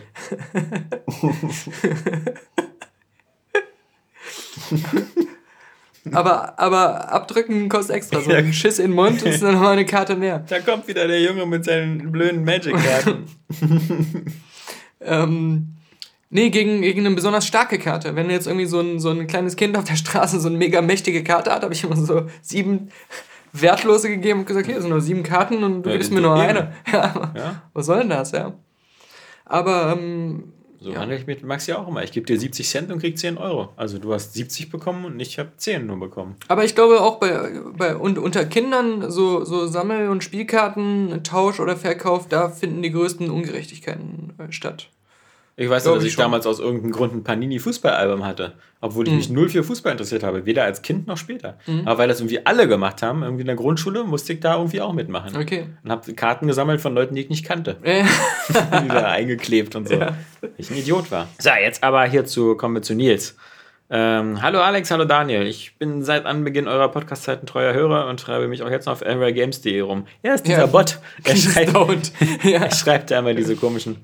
[6.12, 8.20] aber, aber abdrücken kostet extra.
[8.20, 10.44] So ein Schiss in den Mund ist dann nochmal eine Karte mehr.
[10.48, 13.24] Da kommt wieder der Junge mit seinen blöden Magic-Karten.
[15.04, 15.74] Ähm,
[16.30, 18.14] nee, gegen, gegen eine besonders starke Karte.
[18.14, 20.80] Wenn jetzt irgendwie so ein, so ein kleines Kind auf der Straße so eine mega
[20.80, 22.90] mächtige Karte hat, habe ich immer so sieben
[23.52, 26.36] wertlose gegeben und gesagt, hier sind nur sieben Karten und du Ja, gibst mir nur
[26.36, 26.42] eben.
[26.48, 26.72] eine.
[26.92, 27.62] Ja, ja?
[27.74, 28.52] was soll denn das, ja?
[29.44, 30.98] Aber, ähm, So Ja.
[31.00, 32.02] handle ich mit Max ja auch immer.
[32.02, 33.68] Ich gebe dir 70 Cent und krieg 10 Euro.
[33.76, 36.34] Also du hast 70 bekommen und ich habe 10 nur bekommen.
[36.48, 41.60] aber ich glaube auch bei, bei und unter Kindern so, so Sammel- und Spielkarten, Tausch
[41.60, 44.88] oder Verkauf, da finden die größten Ungerechtigkeiten äh, statt.
[45.56, 46.22] Ich weiß nur, dass ich schon.
[46.22, 48.54] damals aus irgendeinem Grund ein Panini-Fußballalbum hatte.
[48.80, 50.46] Obwohl ich mich null für Fußball interessiert habe.
[50.46, 51.58] Weder als Kind noch später.
[51.84, 54.80] Aber weil das irgendwie alle gemacht haben, irgendwie in der Grundschule, musste ich da irgendwie
[54.80, 55.36] auch mitmachen.
[55.36, 55.66] Okay.
[55.84, 57.76] Und habe Karten gesammelt von Leuten, die ich nicht kannte.
[57.82, 58.02] Äh,
[58.82, 60.00] die da eingeklebt und so.
[60.56, 61.28] Ich ein Idiot war.
[61.38, 63.36] So, jetzt aber hierzu kommen wir zu Nils.
[63.94, 65.46] Ähm, hallo Alex, hallo Daniel.
[65.46, 68.94] Ich bin seit Anbeginn eurer Podcast-Zeit ein treuer Hörer und schreibe mich auch jetzt noch
[68.94, 70.06] auf evergames.de rum.
[70.22, 70.66] Ja, ist dieser Ja.
[70.66, 70.98] Bot.
[71.24, 72.12] Er schreibt,
[72.42, 72.50] ja.
[72.62, 73.98] er schreibt da immer diese komischen.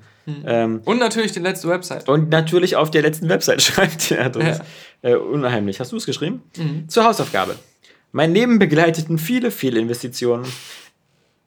[0.45, 2.07] Ähm, Und natürlich die letzte Website.
[2.09, 4.29] und natürlich auf der letzten Website schreibt er.
[4.29, 4.49] Das Ja.
[4.51, 4.61] ist
[5.01, 5.79] äh, unheimlich.
[5.79, 6.41] Hast du es geschrieben?
[6.87, 7.55] Zur Hausaufgabe.
[8.11, 10.45] Mein Leben begleiteten viele Fehlinvestitionen.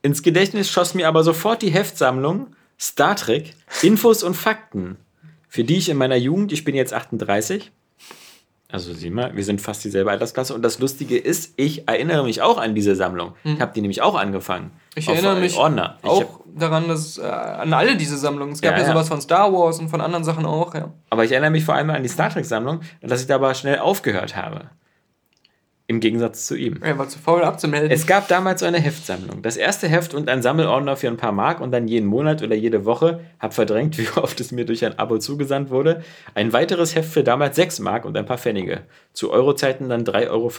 [0.03, 2.49] Ins Gedächtnis schoss mir aber sofort die Heftsammlung
[2.81, 4.97] Star Trek, Infos und Fakten,
[5.49, 7.71] für die ich in meiner Jugend, ich bin jetzt 38,
[8.69, 10.55] also sieh mal, wir sind fast dieselbe Altersklasse.
[10.55, 13.35] Und das Lustige ist, ich erinnere mich auch an diese Sammlung.
[13.45, 14.71] Ich habe die nämlich auch angefangen.
[14.95, 15.99] Ich Auf, erinnere mich Ordner.
[16.03, 18.53] Auch daran, dass äh, an alle diese Sammlungen.
[18.53, 18.93] Es gab Ja, ja, ja.
[18.93, 20.93] sowas von Star Wars und von anderen Sachen auch, ja.
[21.11, 23.79] aber ich erinnere mich vor allem an die Star Trek-Sammlung, dass ich da aber schnell
[23.79, 24.71] aufgehört habe.
[25.89, 26.79] Im Gegensatz zu ihm.
[26.81, 27.91] Er war zu faul abzumelden.
[27.91, 29.43] Es gab damals so eine Heftsammlung.
[29.43, 32.55] Das erste Heft und ein Sammelordner für ein paar Mark und dann jeden Monat oder
[32.55, 36.03] jede Woche, hab verdrängt, wie oft es mir durch ein Abo zugesandt wurde.
[36.35, 38.83] Ein weiteres Heft für damals 6 Mark und ein paar Pfennige.
[39.13, 40.51] Zu Eurozeiten dann 3,50 Euro.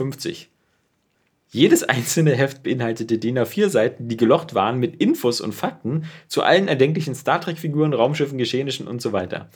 [1.53, 6.41] Jedes einzelne Heft beinhaltete DIN A4 Seiten, die gelocht waren mit Infos und Fakten zu
[6.41, 9.51] allen erdenklichen Star Trek-Figuren, Raumschiffen, Geschehnissen und so weiter.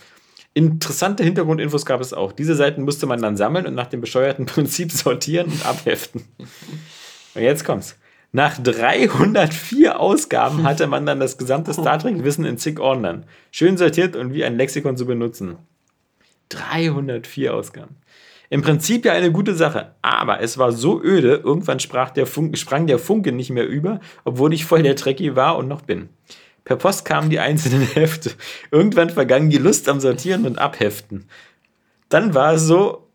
[0.54, 2.34] Interessante Hintergrundinfos gab es auch.
[2.34, 6.22] Diese Seiten musste man dann sammeln und nach dem bescheuerten Prinzip sortieren und abheften.
[7.34, 7.98] Und jetzt kommt's.
[8.32, 13.26] Nach 304 Ausgaben hatte man dann das gesamte Star Trek-Wissen in zig Ordnern.
[13.50, 15.58] Schön sortiert und wie ein Lexikon zu benutzen.
[16.50, 17.96] 304 Ausgaben.
[18.50, 21.80] Im Prinzip ja eine gute Sache, aber es war so öde, irgendwann
[22.16, 25.68] der Funke, sprang der Funke nicht mehr über, obwohl ich voll der Trekkie war und
[25.68, 26.10] noch bin.
[26.64, 28.32] Per Post kamen die einzelnen Hefte.
[28.72, 31.30] Irgendwann vergangen die Lust am Sortieren und Abheften.
[32.10, 33.07] Dann war es so,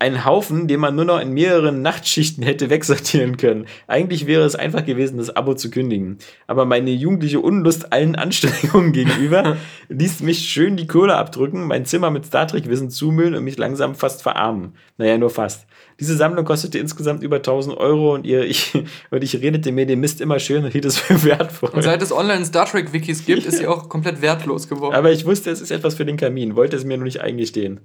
[0.00, 3.66] ein Haufen, den man nur noch in mehreren Nachtschichten hätte wegsortieren können.
[3.86, 6.16] Eigentlich wäre es einfach gewesen, das Abo zu kündigen.
[6.46, 9.58] Aber meine jugendliche Unlust allen Anstrengungen gegenüber
[9.90, 13.94] ließ mich schön die Kohle abdrücken, mein Zimmer mit Star Trek-Wissen zumüllen und mich langsam
[13.94, 14.72] fast verarmen.
[14.96, 15.66] Naja, nur fast.
[16.00, 18.72] Diese Sammlung kostete insgesamt über 1000 Euro und, ihr, ich,
[19.10, 21.70] und ich redete mir den Mist immer schön und hielt es für wertvoll.
[21.74, 24.94] Und seit es online Star Trek-Wikis gibt, ist sie auch komplett wertlos geworden.
[24.94, 27.80] Aber ich wusste, es ist etwas für den Kamin, wollte es mir nur nicht eingestehen.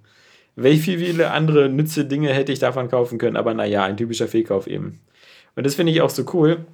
[0.55, 4.67] Welche viele andere nütze Dinge hätte ich davon kaufen können, aber naja, ein typischer Fehlkauf
[4.67, 4.99] eben.
[5.55, 6.65] Und das finde ich auch so cool.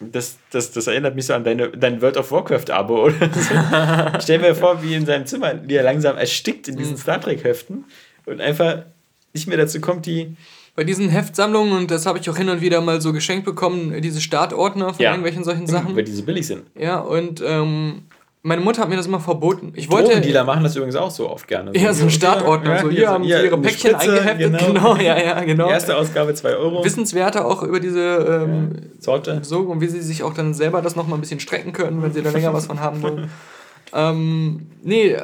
[0.00, 4.20] Das, das, das erinnert mich so an deine, dein World of Warcraft-Abo oder so.
[4.20, 6.98] Stell mir vor, wie in seinem Zimmer, wie er langsam erstickt in diesen mhm.
[6.98, 7.84] Star Trek-Heften
[8.26, 8.84] und einfach
[9.32, 10.36] nicht mehr dazu kommt, die.
[10.76, 14.00] Bei diesen Heftsammlungen, und das habe ich auch hin und wieder mal so geschenkt bekommen,
[14.02, 15.10] diese Startordner von ja.
[15.10, 15.94] irgendwelchen solchen Sachen.
[15.94, 16.64] Weil die so billig sind.
[16.76, 18.02] Ja, und ähm,
[18.46, 19.72] meine Mutter hat mir das immer verboten.
[19.74, 20.08] Ich wollte.
[20.08, 21.72] Drogendealer machen das übrigens auch so oft gerne.
[21.74, 22.74] So ja, so Startordner.
[22.74, 24.58] Ja, so, hier, hier haben sie ihre Päckchen Spritze, eingeheftet.
[24.58, 24.66] Genau.
[24.72, 24.96] genau.
[24.96, 25.70] ja, ja, genau.
[25.70, 26.84] erste Ausgabe 2 Euro.
[26.84, 28.80] Wissenswerte auch über diese ähm, ja.
[28.98, 29.40] Sorte.
[29.42, 32.12] So, und wie sie sich auch dann selber das nochmal ein bisschen strecken können, wenn
[32.12, 33.30] sie da länger was von haben wollen.
[33.94, 35.16] ähm, nee,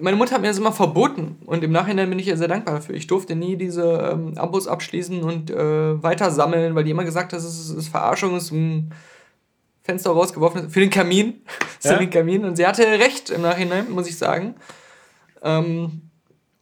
[0.00, 1.36] meine Mutter hat mir das immer verboten.
[1.46, 2.94] Und im Nachhinein bin ich ihr sehr dankbar dafür.
[2.94, 7.32] Ich durfte nie diese ähm, Abos abschließen und äh, weiter sammeln, weil die immer gesagt
[7.32, 8.92] hat, es ist, ist Verarschung, es ist ein
[9.88, 11.42] Fenster rausgeworfen für den Kamin.
[11.84, 11.92] Ja?
[11.92, 12.44] für den Kamin.
[12.44, 14.56] Und sie hatte recht im Nachhinein, muss ich sagen.
[15.44, 16.08] Ähm,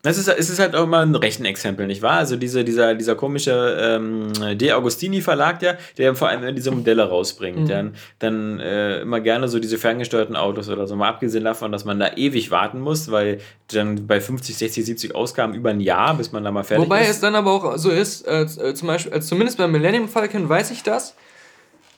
[0.03, 2.19] das ist, es ist halt auch immer ein Rechenexempel, nicht wahr?
[2.19, 7.09] Also diese, dieser, dieser komische ähm, De Agostini Verlag, der, der vor allem diese Modelle
[7.09, 7.61] rausbringt.
[7.61, 7.66] Mhm.
[7.66, 7.90] Der
[8.20, 10.94] dann äh, immer gerne so diese ferngesteuerten Autos oder so.
[10.94, 13.40] Mal abgesehen davon, dass man da ewig warten muss, weil
[13.73, 17.01] dann bei 50, 60, 70 Ausgaben über ein Jahr, bis man da mal fertig Wobei
[17.01, 17.07] ist.
[17.07, 20.09] Wobei es dann aber auch so ist, äh, äh zum Beispiel, also zumindest beim Millennium
[20.09, 21.16] Falcon weiß ich das,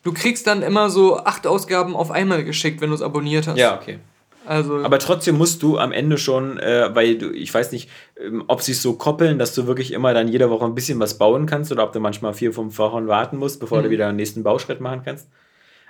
[0.09, 3.59] du kriegst dann immer so acht Ausgaben auf einmal geschickt, wenn du es abonniert hast.
[3.59, 3.99] Ja, okay.
[4.47, 8.45] Also aber trotzdem musst du am Ende schon, äh, weil du, ich weiß nicht, ähm,
[8.47, 11.19] ob sie es so koppeln, dass du wirklich immer dann jede Woche ein bisschen was
[11.19, 13.83] bauen kannst oder ob du manchmal vier, fünf Wochen warten musst, bevor mhm.
[13.85, 15.29] du wieder den nächsten Bauschritt machen kannst.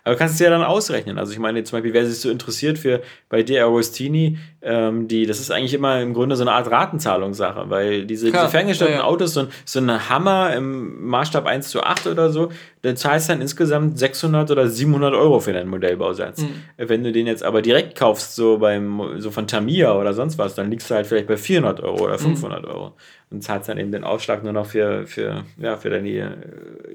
[0.09, 1.19] Aber du kannst es ja dann ausrechnen.
[1.19, 5.27] Also ich meine, zum Beispiel, wer sich so interessiert für bei De Agostini, ähm, die,
[5.27, 9.03] das ist eigentlich immer im Grunde so eine Art Ratenzahlungssache, weil diese, diese ferngesteuerten ja,
[9.03, 9.07] ja.
[9.07, 12.51] Autos, so, so ein Hammer im Maßstab 1 zu 8 oder so,
[12.97, 16.43] zahlst du dann insgesamt 600 oder 700 Euro für deinen Modellbausatz.
[16.43, 16.62] Mhm.
[16.77, 20.55] Wenn du den jetzt aber direkt kaufst, so beim so von Tamiya oder sonst was,
[20.55, 22.69] dann liegst du halt vielleicht bei 400 Euro oder 500 mhm.
[22.69, 22.93] Euro
[23.31, 26.35] und zahlst dann eben den Aufschlag nur noch für, für, ja, für deine äh,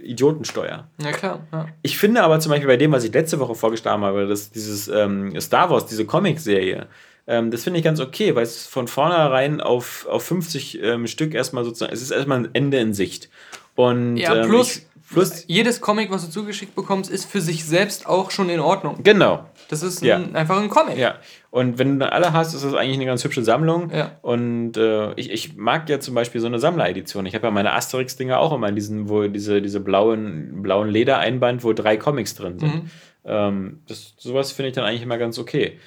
[0.04, 0.88] Idiotensteuer.
[1.02, 1.46] Ja, klar.
[1.52, 1.68] Ja.
[1.82, 4.88] Ich finde aber zum Beispiel bei dem, was ich letzte Woche vorgeschlagen habe, das, dieses
[4.88, 6.88] ähm, Star Wars, diese Comic-Serie,
[7.26, 11.34] ähm, das finde ich ganz okay, weil es von vornherein auf, auf 50 ähm, Stück
[11.34, 13.30] erstmal sozusagen, es ist erstmal ein Ende in Sicht.
[13.76, 17.66] Und, ja, ähm, plus, ich, plus jedes Comic, was du zugeschickt bekommst, ist für sich
[17.66, 18.98] selbst auch schon in Ordnung.
[19.04, 19.46] Genau.
[19.70, 20.18] Das ist ein, ja.
[20.34, 20.98] einfach ein Comic.
[20.98, 21.16] Ja.
[21.52, 23.92] Und wenn du alle hast, ist das eigentlich eine ganz hübsche Sammlung.
[23.92, 24.12] Ja.
[24.22, 27.26] Und äh, ich, ich mag ja zum Beispiel so eine Sammleredition.
[27.26, 31.64] Ich habe ja meine Asterix-Dinger auch immer in diesen, wo diese, diese blauen, blauen Ledereinband,
[31.64, 32.76] wo drei Comics drin sind.
[32.76, 32.90] Mhm.
[33.26, 35.80] Ähm, das, sowas finde ich dann eigentlich immer ganz okay.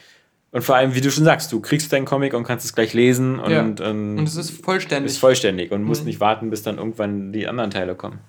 [0.53, 2.95] Und vor allem, wie du schon sagst, du kriegst deinen Comic und kannst es gleich
[2.95, 3.61] lesen und, ja.
[3.61, 5.13] und, und es ist vollständig.
[5.13, 6.07] Ist vollständig und musst mhm.
[6.07, 8.21] nicht warten, bis dann irgendwann die anderen Teile kommen.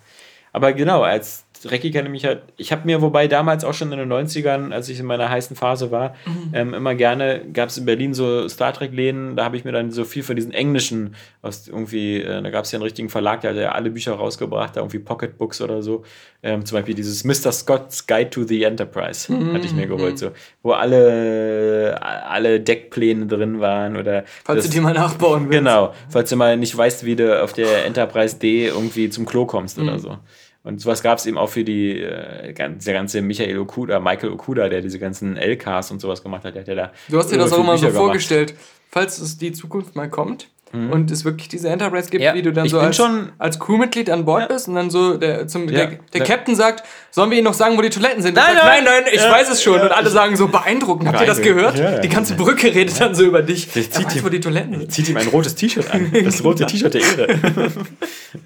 [0.58, 2.42] Aber genau, als Recki kenne mich halt.
[2.58, 5.56] Ich habe mir, wobei damals auch schon in den 90ern, als ich in meiner heißen
[5.56, 6.52] Phase war, mhm.
[6.54, 9.92] ähm, immer gerne, gab es in Berlin so Star Trek-Läden, da habe ich mir dann
[9.92, 13.42] so viel von diesen englischen, aus irgendwie, äh, da gab es ja einen richtigen Verlag,
[13.42, 16.04] der hat ja alle Bücher rausgebracht, da irgendwie Pocketbooks oder so.
[16.42, 17.52] Ähm, zum Beispiel dieses Mr.
[17.52, 19.54] Scott's Guide to the Enterprise mhm.
[19.54, 20.18] hatte ich mir geholt, mhm.
[20.18, 20.32] so,
[20.64, 24.24] wo alle, alle Deckpläne drin waren oder.
[24.44, 25.58] Falls das, du die mal nachbauen willst.
[25.58, 29.46] Genau, falls du mal nicht weißt, wie du auf der Enterprise D irgendwie zum Klo
[29.46, 30.00] kommst oder mhm.
[30.00, 30.18] so.
[30.64, 34.70] Und sowas gab es eben auch für die, äh, der ganze Michael Okuda, Michael Okuda,
[34.70, 36.56] der diese ganzen LKs und sowas gemacht hat.
[36.56, 38.54] Der hat ja da du hast dir das auch immer so vorgestellt,
[38.90, 40.92] falls es die Zukunft mal kommt, Mhm.
[40.92, 43.02] und es wirklich diese Enterprise gibt, ja, wie du dann so als,
[43.38, 44.48] als Crewmitglied an Bord ja.
[44.48, 45.86] bist und dann so der, zum, ja.
[45.86, 48.36] der, der Captain sagt, sollen wir Ihnen noch sagen, wo die Toiletten sind?
[48.36, 49.80] Nein, sagt, nein, nein, ich weiß es schon.
[49.80, 52.04] Und alle sagen so beeindruckend, habt ihr das gehört?
[52.04, 53.72] die ganze Brücke redet dann so über dich.
[53.72, 54.92] Der zieht ihm, wo die Toiletten sind.
[54.98, 57.40] Zieht ihm ein rotes T-Shirt an, das rote T-Shirt der Ehre.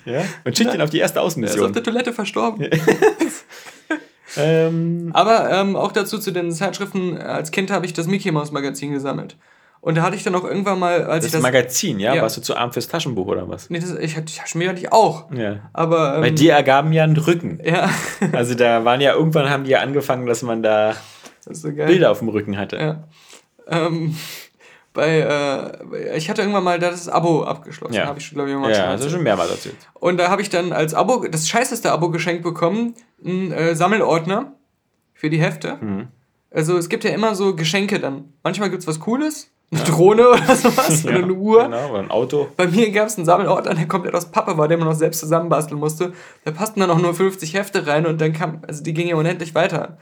[0.05, 0.21] ja?
[0.43, 1.59] Und schickt ihn auf die erste Außenmission.
[1.59, 2.67] Er ist auf der Toilette verstorben.
[4.37, 8.51] ähm, Aber ähm, auch dazu zu den Zeitschriften, als Kind habe ich das Mickey Mouse
[8.51, 9.37] Magazin gesammelt.
[9.81, 12.13] Und da hatte ich dann auch irgendwann mal, als das ich das Magazin, ja?
[12.13, 12.21] ja?
[12.21, 13.71] Warst du zu arm fürs Taschenbuch oder was?
[13.71, 15.31] Nee, das, ich hatte Taschenbuch hatte ich auch.
[15.31, 15.71] Ja.
[15.73, 17.59] Aber ähm, bei dir ergaben ja einen Rücken.
[17.63, 17.89] Ja.
[18.31, 20.95] also da waren ja irgendwann haben die ja angefangen, dass man da
[21.49, 22.77] so Bilder auf dem Rücken hatte.
[22.77, 23.03] Ja.
[23.67, 24.15] Ähm,
[24.93, 27.95] bei, äh, ich hatte irgendwann mal das Abo abgeschlossen.
[27.95, 28.05] Ja.
[28.05, 29.77] Habe ich, glaube ich, mal Ja, du schon mehrmals erzählt.
[29.95, 32.93] Und da habe ich dann als Abo, das scheißeste Abo geschenkt bekommen,
[33.25, 34.53] einen äh, Sammelordner
[35.15, 35.77] für die Hefte.
[35.81, 36.07] Mhm.
[36.51, 38.33] Also es gibt ja immer so Geschenke dann.
[38.43, 41.63] Manchmal gibt es was Cooles, eine Drohne oder sowas, oder eine Uhr.
[41.63, 42.47] Genau, oder ein Auto.
[42.57, 45.19] Bei mir gab es einen Sammelordner, der komplett aus Pappe war, den man noch selbst
[45.19, 46.13] zusammenbasteln musste.
[46.43, 49.15] Da passten dann auch nur 50 Hefte rein und dann kam, also die ging ja
[49.15, 49.97] unendlich weiter.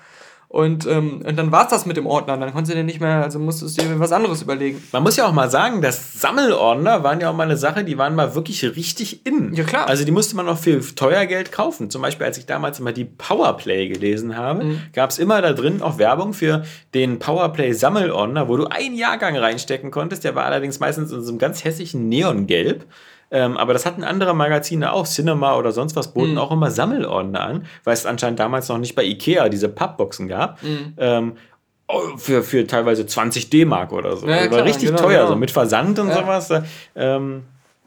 [0.51, 2.35] Und, ähm, und dann war es das mit dem Ordner.
[2.35, 4.81] Dann konntest du dir nicht mehr, also musstest du dir was anderes überlegen.
[4.91, 7.99] Man muss ja auch mal sagen, dass Sammelordner waren ja auch mal eine Sache, die
[7.99, 9.53] waren mal wirklich richtig in.
[9.53, 9.88] Ja, klar.
[9.88, 11.91] Also die musste man auch für teuer Geld kaufen.
[11.91, 14.81] Zum Beispiel, als ich damals immer die Powerplay gelesen habe, Mhm.
[14.91, 16.63] gab es immer da drin auch Werbung für
[16.95, 20.23] den Powerplay Sammelordner, wo du einen Jahrgang reinstecken konntest.
[20.23, 22.85] Der war allerdings meistens in so einem ganz hässlichen Neongelb.
[23.31, 26.14] Ähm, aber das hatten andere Magazine auch, Cinema oder sonst was, Mhm.
[26.14, 30.27] boten auch immer Sammelordner an, weil es anscheinend damals noch nicht bei Ikea diese Pappboxen
[30.27, 30.61] gab.
[30.64, 30.93] Mhm.
[30.97, 31.34] Ähm,
[31.88, 34.26] oh, für, für teilweise 20 D-Mark oder so.
[34.27, 35.30] Ja, ja, Das war klar, richtig genau, teuer, genau.
[35.30, 36.15] so mit Versand und Ja.
[36.15, 36.51] sowas.
[36.95, 37.43] Ähm,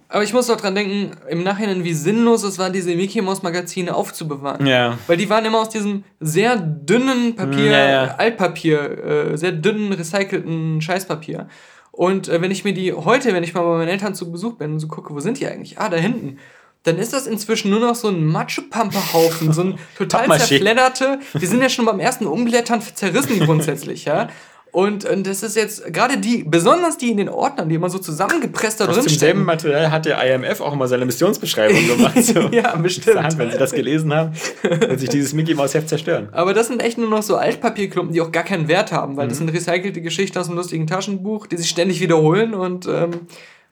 [0.08, 3.42] Aber ich muss doch dran denken, im Nachhinein, wie sinnlos es war, diese Mickey Mouse
[3.42, 4.66] Magazine aufzubewahren.
[4.66, 4.98] ja.
[5.06, 8.14] Weil die waren immer aus diesem sehr dünnen Papier, Ja, ja.
[8.18, 11.48] Altpapier, äh, sehr dünnen, recycelten Scheißpapier.
[11.92, 14.54] Und äh, wenn ich mir die heute, wenn ich mal bei meinen Eltern zu Besuch
[14.54, 15.78] bin und so gucke, wo sind die eigentlich?
[15.78, 16.38] Ah, da hinten.
[16.84, 21.20] Dann ist das inzwischen nur noch so ein Matschepamperhaufen, so ein total zerfledderte.
[21.34, 24.28] Die sind ja schon beim ersten Umblättern zerrissen grundsätzlich, ja.
[24.72, 27.98] Und, und das ist jetzt gerade die, besonders die in den Ordnern, die immer so
[27.98, 29.44] zusammengepresst da Aus drin demselben stehen.
[29.44, 32.24] Material hat der IMF auch immer seine Missionsbeschreibung gemacht.
[32.24, 32.40] So.
[32.52, 33.22] Ja, bestimmt.
[33.22, 34.32] Hand, wenn Sie das gelesen haben,
[34.62, 36.30] wird sich dieses Mickey Mouse Heft zerstören.
[36.32, 39.28] Aber das sind echt nur noch so Altpapierklumpen, die auch gar keinen Wert haben, weil
[39.28, 39.48] das Mhm.
[39.48, 43.10] sind recycelte Geschichten aus einem lustigen Taschenbuch, die sich ständig wiederholen und, ähm,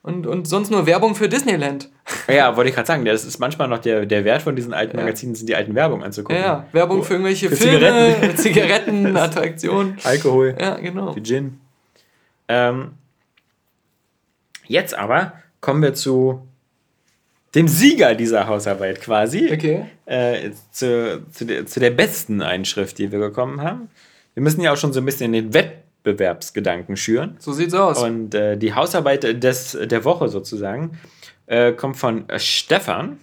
[0.03, 1.91] und, und sonst nur Werbung für Disneyland.
[2.29, 4.97] Ja, wollte ich gerade sagen, das ist manchmal noch der, der Wert von diesen alten
[4.97, 6.43] Magazinen, sind die alten Werbungen Ja, anzugucken.
[6.43, 6.67] ja.
[6.73, 8.37] Werbung für irgendwelche Für Filme, Zigaretten.
[8.37, 9.99] Zigaretten, Attraktionen.
[10.05, 11.13] Alkohol, Ja, genau.
[11.13, 11.61] für Gin.
[12.49, 12.93] Ähm,
[14.67, 16.47] jetzt aber kommen wir zu
[17.55, 19.51] dem Sieger dieser Hausarbeit quasi.
[19.53, 19.85] Okay.
[20.07, 23.89] äh, zu, zu, der, zu der besten Einschrift, die wir bekommen haben.
[24.35, 25.53] Wir müssen ja auch schon so ein bisschen den
[26.05, 27.37] Wettbewerbsgedanken schüren.
[27.39, 28.03] So sieht's aus.
[28.03, 30.99] Und äh, die Hausarbeit des, der Woche sozusagen
[31.47, 33.19] äh, kommt von Stefan.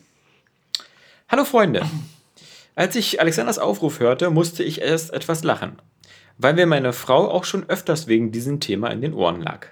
[1.30, 1.86] Hallo Freunde.
[2.76, 5.80] Als ich Alexanders Aufruf hörte, musste ich erst etwas lachen,
[6.38, 9.68] weil mir meine Frau auch schon öfters wegen diesem Thema in den Ohren lag.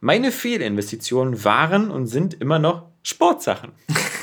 [0.00, 3.72] Meine Fehlinvestitionen waren und sind immer noch Sportsachen.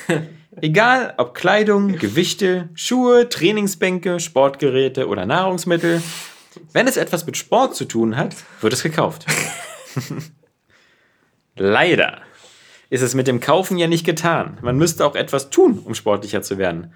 [0.61, 6.02] Egal ob Kleidung, Gewichte, Schuhe, Trainingsbänke, Sportgeräte oder Nahrungsmittel.
[6.73, 9.26] Wenn es etwas mit Sport zu tun hat, wird es gekauft.
[11.56, 12.22] Leider
[12.90, 14.57] ist es mit dem Kaufen ja nicht getan.
[14.61, 16.94] Man müsste auch etwas tun, um sportlicher zu werden.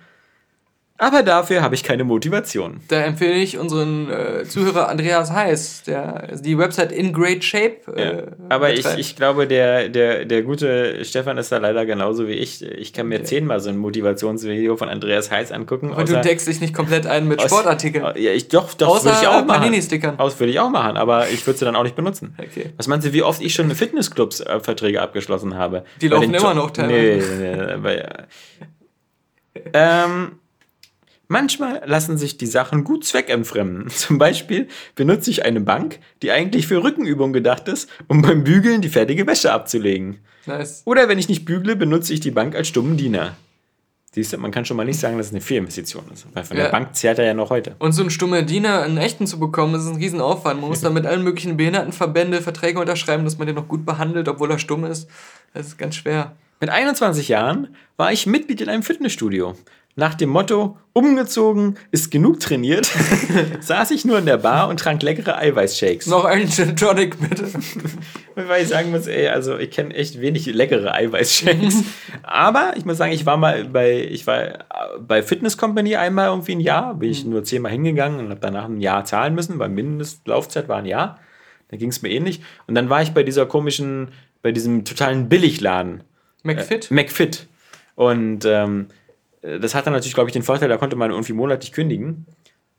[1.01, 2.81] Aber dafür habe ich keine Motivation.
[2.89, 7.77] Da empfehle ich unseren äh, Zuhörer Andreas Heiß, der die Website In Great Shape.
[7.95, 12.33] Äh, Aber ich, ich glaube, der, der, der gute Stefan ist da leider genauso wie
[12.33, 12.61] ich.
[12.63, 15.93] Ich kann mir zehnmal so ein Motivationsvideo von Andreas Heiß angucken.
[15.93, 18.03] Aber du deckst dich nicht komplett ein mit aus- Sportartikeln.
[18.17, 19.61] Ja, ich, doch, doch, Außer, würde ich auch äh, machen.
[19.61, 20.19] Panini-Stickern.
[20.19, 22.35] Aus würde ich auch machen, aber ich würde sie dann auch nicht benutzen.
[22.37, 22.71] Okay.
[22.75, 25.85] Was meinst du, wie oft ich schon Fitnessclubs-Verträge abgeschlossen habe?
[26.01, 27.35] Die laufen immer noch teilweise.
[27.37, 28.25] Nee, nee, nee, bei,
[29.73, 30.31] ähm,
[31.29, 33.87] manchmal lassen sich die Sachen gut zweckentfremden.
[33.89, 38.81] Zum Beispiel benutze ich eine Bank, die eigentlich für Rückenübungen gedacht ist, um beim Bügeln
[38.81, 40.17] die fertige Wäsche abzulegen.
[40.45, 40.81] Nice.
[40.85, 43.37] Oder wenn ich nicht bügle, benutze ich die Bank als stummen Diener.
[44.11, 46.25] Siehst du, man kann schon mal nicht sagen, dass es eine Fehlinvestition ist.
[46.33, 46.63] Weil von Ja.
[46.63, 47.75] der Bank zehrt er ja noch heute.
[47.77, 50.59] Und so einen stummen Diener, einen echten zu bekommen, ist ein Riesenaufwand.
[50.59, 54.27] Man muss dann mit allen möglichen Behindertenverbände Verträge unterschreiben, dass man den noch gut behandelt,
[54.27, 55.07] obwohl er stumm ist.
[55.53, 56.35] Das ist ganz schwer.
[56.59, 59.55] Mit 21 Jahren war ich Mitglied in einem Fitnessstudio.
[59.99, 62.89] Nach dem Motto, umgezogen, ist genug trainiert,
[63.59, 66.07] saß ich nur in der Bar und trank leckere Eiweißshakes.
[66.07, 67.49] Noch einen Gin Tonic, bitte.
[68.35, 71.83] Weil ich sagen muss, ey, also ich kenne echt wenig leckere Eiweißshakes.
[72.23, 74.55] Aber ich muss sagen, ich war mal bei, ich war äh,
[75.01, 78.69] bei Fitness Company einmal irgendwie ein Jahr, bin ich nur zehnmal hingegangen und habe danach
[78.69, 81.19] ein Jahr zahlen müssen, weil Mindestlaufzeit war ein Jahr.
[81.67, 82.39] Da ging es mir ähnlich.
[82.67, 84.11] Und dann war ich bei dieser komischen,
[84.41, 86.03] bei diesem totalen Billigladen.
[86.43, 86.89] McFit?
[86.89, 87.47] McFit.
[87.95, 88.87] Und ähm,
[89.41, 92.25] das hatte natürlich, glaube ich, den Vorteil, da konnte man irgendwie monatlich kündigen.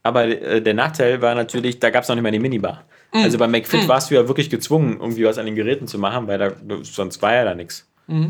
[0.03, 2.85] Aber äh, der Nachteil war natürlich, da gab es noch nicht mal die Minibar.
[3.25, 6.27] Also bei McFit warst du ja wirklich gezwungen, irgendwie was an den Geräten zu machen,
[6.27, 7.87] weil da, sonst war ja da nichts.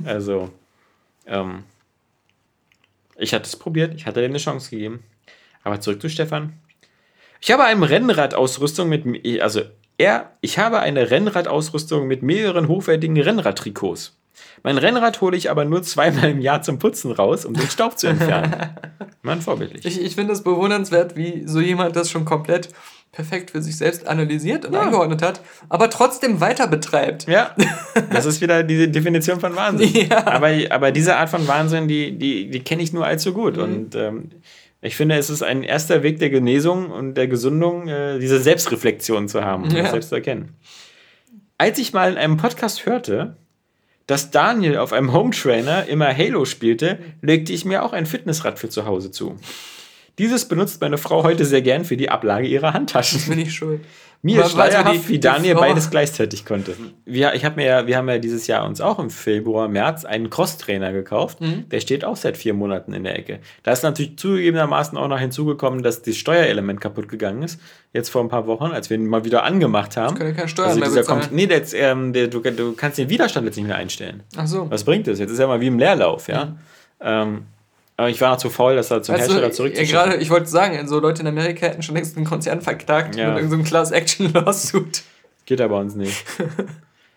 [0.07, 0.51] Also,
[1.27, 1.65] ähm,
[3.17, 5.05] ich hatte es probiert, ich hatte dir eine Chance gegeben.
[5.63, 6.55] Aber zurück zu Stefan.
[7.41, 9.05] Ich habe eine Rennradausrüstung mit,
[9.43, 9.63] also
[9.99, 14.17] er, ich habe eine Rennradausrüstung mit mehreren hochwertigen Rennradtrikots.
[14.63, 17.99] Mein Rennrad hole ich aber nur zweimal im Jahr zum Putzen raus, um den Staub
[17.99, 18.71] zu entfernen.
[19.23, 19.85] Mann, vorbildlich.
[19.85, 22.69] Ich, ich finde es bewundernswert, wie so jemand das schon komplett
[23.13, 24.83] perfekt für sich selbst analysiert und ja.
[24.83, 27.27] eingeordnet hat, aber trotzdem weiter betreibt.
[27.27, 27.55] Ja,
[28.13, 30.07] das ist wieder diese Definition von Wahnsinn.
[30.09, 30.27] Ja.
[30.27, 33.57] Aber, aber diese Art von Wahnsinn, die, die, die kenne ich nur allzu gut.
[33.57, 33.63] Mhm.
[33.63, 34.31] Und ähm,
[34.81, 39.29] ich finde, es ist ein erster Weg der Genesung und der Gesundung, äh, diese Selbstreflexion
[39.29, 39.91] zu haben und ja.
[39.91, 40.57] selbst zu erkennen.
[41.59, 43.37] Als ich mal in einem Podcast hörte,
[44.11, 48.59] dass Daniel auf einem Home Trainer immer Halo spielte, legte ich mir auch ein Fitnessrad
[48.59, 49.37] für zu Hause zu.
[50.19, 53.21] Dieses benutzt meine Frau heute sehr gern für die Ablage ihrer Handtaschen.
[53.29, 53.83] Bin ich schuld.
[54.23, 56.77] Mir ist schleierhaft, wie Daniel beides gleichzeitig konnte.
[57.07, 60.05] Wir, ich hab mir ja, wir haben ja dieses Jahr uns auch im Februar, März
[60.05, 61.41] einen Cross-Trainer gekauft.
[61.41, 61.69] Mhm.
[61.71, 63.41] Der steht auch seit vier Monaten in der Ecke.
[63.63, 67.61] Da ist natürlich zugegebenermaßen auch noch hinzugekommen, dass das Steuerelement kaputt gegangen ist.
[67.95, 70.17] Jetzt vor ein paar Wochen, als wir ihn mal wieder angemacht haben.
[70.19, 73.47] Ja keine Steuern also mehr kommt, Nee, der, ähm, der, du, du kannst den Widerstand
[73.47, 74.23] jetzt nicht mehr einstellen.
[74.37, 74.71] Ach so.
[74.71, 75.19] Was bringt das?
[75.19, 76.45] Jetzt ist er mal wie im Leerlauf, ja.
[76.45, 76.59] Mhm.
[77.01, 77.43] Ähm,
[78.01, 79.93] aber ich war noch zu faul, das da zum also, Hersteller zurückzuschicken.
[79.93, 83.29] Gerade, ich wollte sagen, so Leute in Amerika hätten schon längst einen Konzern verklagt ja.
[83.29, 85.03] mit irgendeinem Class-Action-Lawsuit.
[85.45, 86.25] Geht aber uns nicht.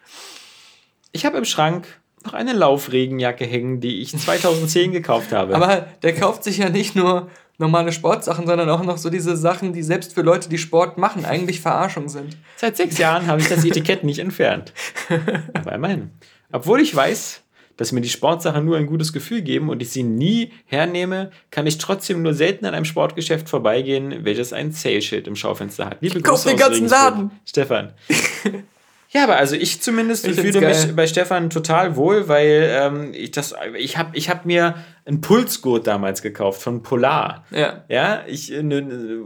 [1.14, 1.88] ich habe im Schrank
[2.26, 5.56] noch eine Laufregenjacke hängen, die ich 2010 gekauft habe.
[5.56, 9.72] Aber der kauft sich ja nicht nur normale Sportsachen, sondern auch noch so diese Sachen,
[9.72, 12.36] die selbst für Leute, die Sport machen, eigentlich Verarschung sind.
[12.58, 14.74] Seit sechs Jahren habe ich das Etikett nicht entfernt.
[15.54, 16.12] Aber immerhin.
[16.52, 17.42] Obwohl ich weiß,
[17.84, 21.68] dass mir die Sportsachen nur ein gutes Gefühl geben und ich sie nie hernehme, kann
[21.68, 25.98] ich trotzdem nur selten an einem Sportgeschäft vorbeigehen, welches ein Sale-Schild im Schaufenster hat.
[26.00, 27.32] Liebe Kauf den ganzen Laden!
[27.46, 27.92] Stefan.
[29.10, 33.30] Ja, aber also ich zumindest ich fühle mich bei Stefan total wohl, weil ähm, ich
[33.30, 34.74] das, ich habe ich hab mir
[35.06, 37.46] einen Pulsgurt damals gekauft von Polar.
[37.52, 37.84] Ja.
[37.90, 39.22] Ja, ich, ne,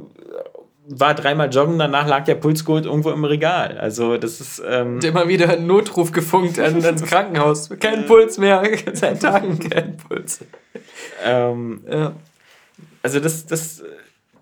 [0.89, 3.77] war dreimal joggen, danach lag der Pulsgurt irgendwo im Regal.
[3.77, 4.61] Also das ist...
[4.65, 7.69] Ähm immer wieder einen Notruf gefunkt an, ans Krankenhaus.
[7.79, 10.39] Kein Puls mehr, seit Tagen kein Puls.
[11.23, 12.13] Ähm, ja.
[13.03, 13.83] Also das, das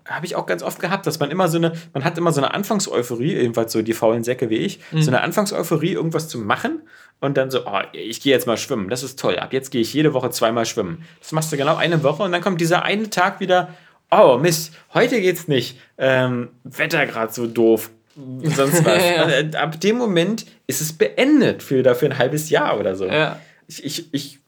[0.08, 2.40] habe ich auch ganz oft gehabt, dass man immer so eine, man hat immer so
[2.40, 5.02] eine Anfangseuphorie, jedenfalls so die faulen Säcke wie ich, mhm.
[5.02, 6.82] so eine Anfangseuphorie, irgendwas zu machen
[7.20, 9.80] und dann so, oh, ich gehe jetzt mal schwimmen, das ist toll, ab jetzt gehe
[9.80, 11.04] ich jede Woche zweimal schwimmen.
[11.20, 13.74] Das machst du genau eine Woche und dann kommt dieser eine Tag wieder,
[14.10, 15.78] oh Mist, heute geht's nicht.
[15.98, 17.90] Ähm, Wetter gerade so doof.
[18.42, 19.04] Sonst was.
[19.04, 19.28] ja.
[19.28, 23.06] Äh, ab dem Moment ist es beendet für dafür ein halbes Jahr oder so.
[23.06, 23.38] Ja.
[23.68, 24.38] Ich, ich, ich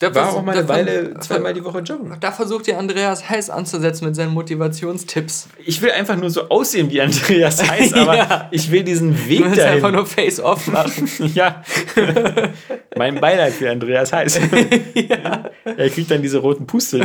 [0.00, 2.16] da war auch mal eine Weile zweimal die Woche joggen.
[2.20, 5.48] Da versucht ja Andreas Heiß anzusetzen mit seinen Motivationstipps.
[5.66, 8.48] Ich will einfach nur so aussehen wie Andreas Heiß, aber ja.
[8.52, 9.74] ich will diesen Weg du dahin.
[9.74, 11.10] einfach nur Face-Off machen.
[11.34, 11.64] ja.
[12.96, 14.38] mein Beileid für Andreas Heiß.
[14.94, 15.50] ja.
[15.64, 17.04] Er kriegt dann diese roten Pusteln.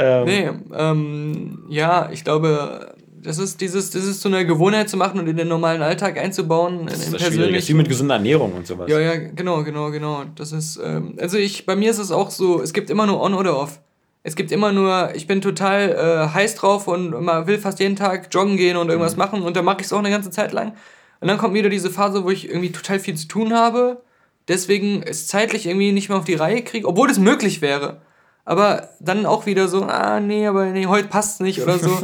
[0.00, 4.96] Ähm, nee, ähm, ja, ich glaube, das ist dieses, das ist so eine Gewohnheit zu
[4.96, 6.86] machen und in den normalen Alltag einzubauen.
[6.86, 7.68] Das ist das schwierig.
[7.68, 8.88] Wie mit gesunder Ernährung und sowas.
[8.88, 10.24] Ja, ja, genau, genau, genau.
[10.34, 13.20] Das ist, ähm, also ich, bei mir ist es auch so, es gibt immer nur
[13.20, 13.80] On oder Off.
[14.22, 17.96] Es gibt immer nur, ich bin total äh, heiß drauf und man will fast jeden
[17.96, 19.18] Tag joggen gehen und irgendwas mhm.
[19.18, 20.74] machen und dann mache ich es auch eine ganze Zeit lang.
[21.20, 24.02] Und dann kommt wieder diese Phase, wo ich irgendwie total viel zu tun habe,
[24.48, 28.00] deswegen es zeitlich irgendwie nicht mehr auf die Reihe kriege, obwohl es möglich wäre
[28.44, 31.90] aber dann auch wieder so, ah, nee, aber nee, heute passt nicht oder so.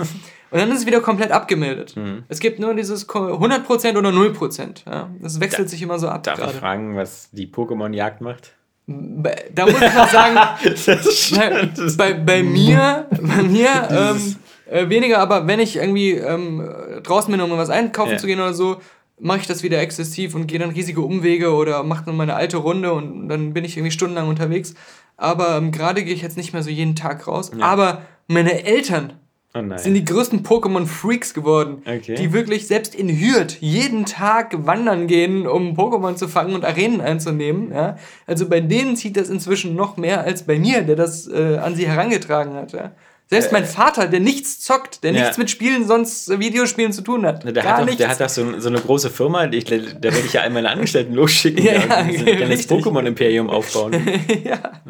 [0.50, 1.96] Und dann ist es wieder komplett abgemeldet.
[1.96, 2.24] Mhm.
[2.28, 4.86] Es gibt nur dieses 100% oder 0%.
[4.86, 5.10] Ja?
[5.20, 6.22] Das wechselt da, sich immer so ab.
[6.22, 6.52] Darf grade.
[6.52, 8.52] ich fragen, was die Pokémon-Jagd macht?
[8.86, 14.36] Da muss ich mal sagen, bei, bei mir, bei mir ähm,
[14.70, 16.68] äh, weniger, aber wenn ich irgendwie ähm,
[17.02, 18.18] draußen bin, um was einkaufen ja.
[18.18, 18.80] zu gehen oder so,
[19.18, 22.58] mache ich das wieder exzessiv und gehe dann riesige Umwege oder mache dann meine alte
[22.58, 24.74] Runde und dann bin ich irgendwie stundenlang unterwegs.
[25.16, 27.50] Aber ähm, gerade gehe ich jetzt nicht mehr so jeden Tag raus.
[27.56, 27.64] Ja.
[27.64, 29.14] Aber meine Eltern
[29.54, 31.82] oh sind die größten Pokémon-Freaks geworden.
[31.86, 32.16] Okay.
[32.16, 37.00] Die wirklich selbst in Hürth jeden Tag wandern gehen, um Pokémon zu fangen und Arenen
[37.00, 37.72] einzunehmen.
[37.72, 37.96] Ja?
[38.26, 41.74] Also bei denen zieht das inzwischen noch mehr als bei mir, der das äh, an
[41.74, 42.72] sie herangetragen hat.
[42.72, 42.92] Ja?
[43.28, 45.22] Selbst mein Vater, der nichts zockt, der ja.
[45.22, 47.42] nichts mit Spielen, sonst Videospielen zu tun hat.
[47.44, 50.20] Der, gar hat, doch, der hat doch so, so, eine große Firma, die, da werde
[50.24, 51.64] ich ja all meine Angestellten losschicken.
[51.64, 53.94] ja, ja, ja kann das Pokémon-Imperium aufbauen.
[54.44, 54.80] ja.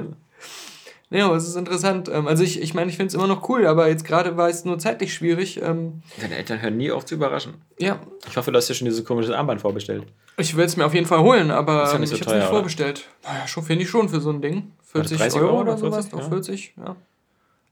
[1.08, 2.10] Ja, aber es ist interessant.
[2.12, 4.48] Ähm, also ich, ich meine, ich finde es immer noch cool, aber jetzt gerade war
[4.48, 5.62] es nur zeitlich schwierig.
[5.62, 6.02] Ähm.
[6.20, 7.54] Deine Eltern hören nie auf zu überraschen.
[7.78, 8.00] Ja.
[8.28, 10.02] Ich hoffe, du hast dir schon dieses komische Armband vorbestellt.
[10.36, 12.48] Ich will es mir auf jeden Fall holen, aber ja so ich habe es nicht
[12.48, 13.04] vorbestellt.
[13.22, 14.72] Naja, schon finde ich schon für so ein Ding.
[14.92, 16.28] 40 Euro, Euro, oder 40, sowas, ja.
[16.28, 16.96] 40, ja.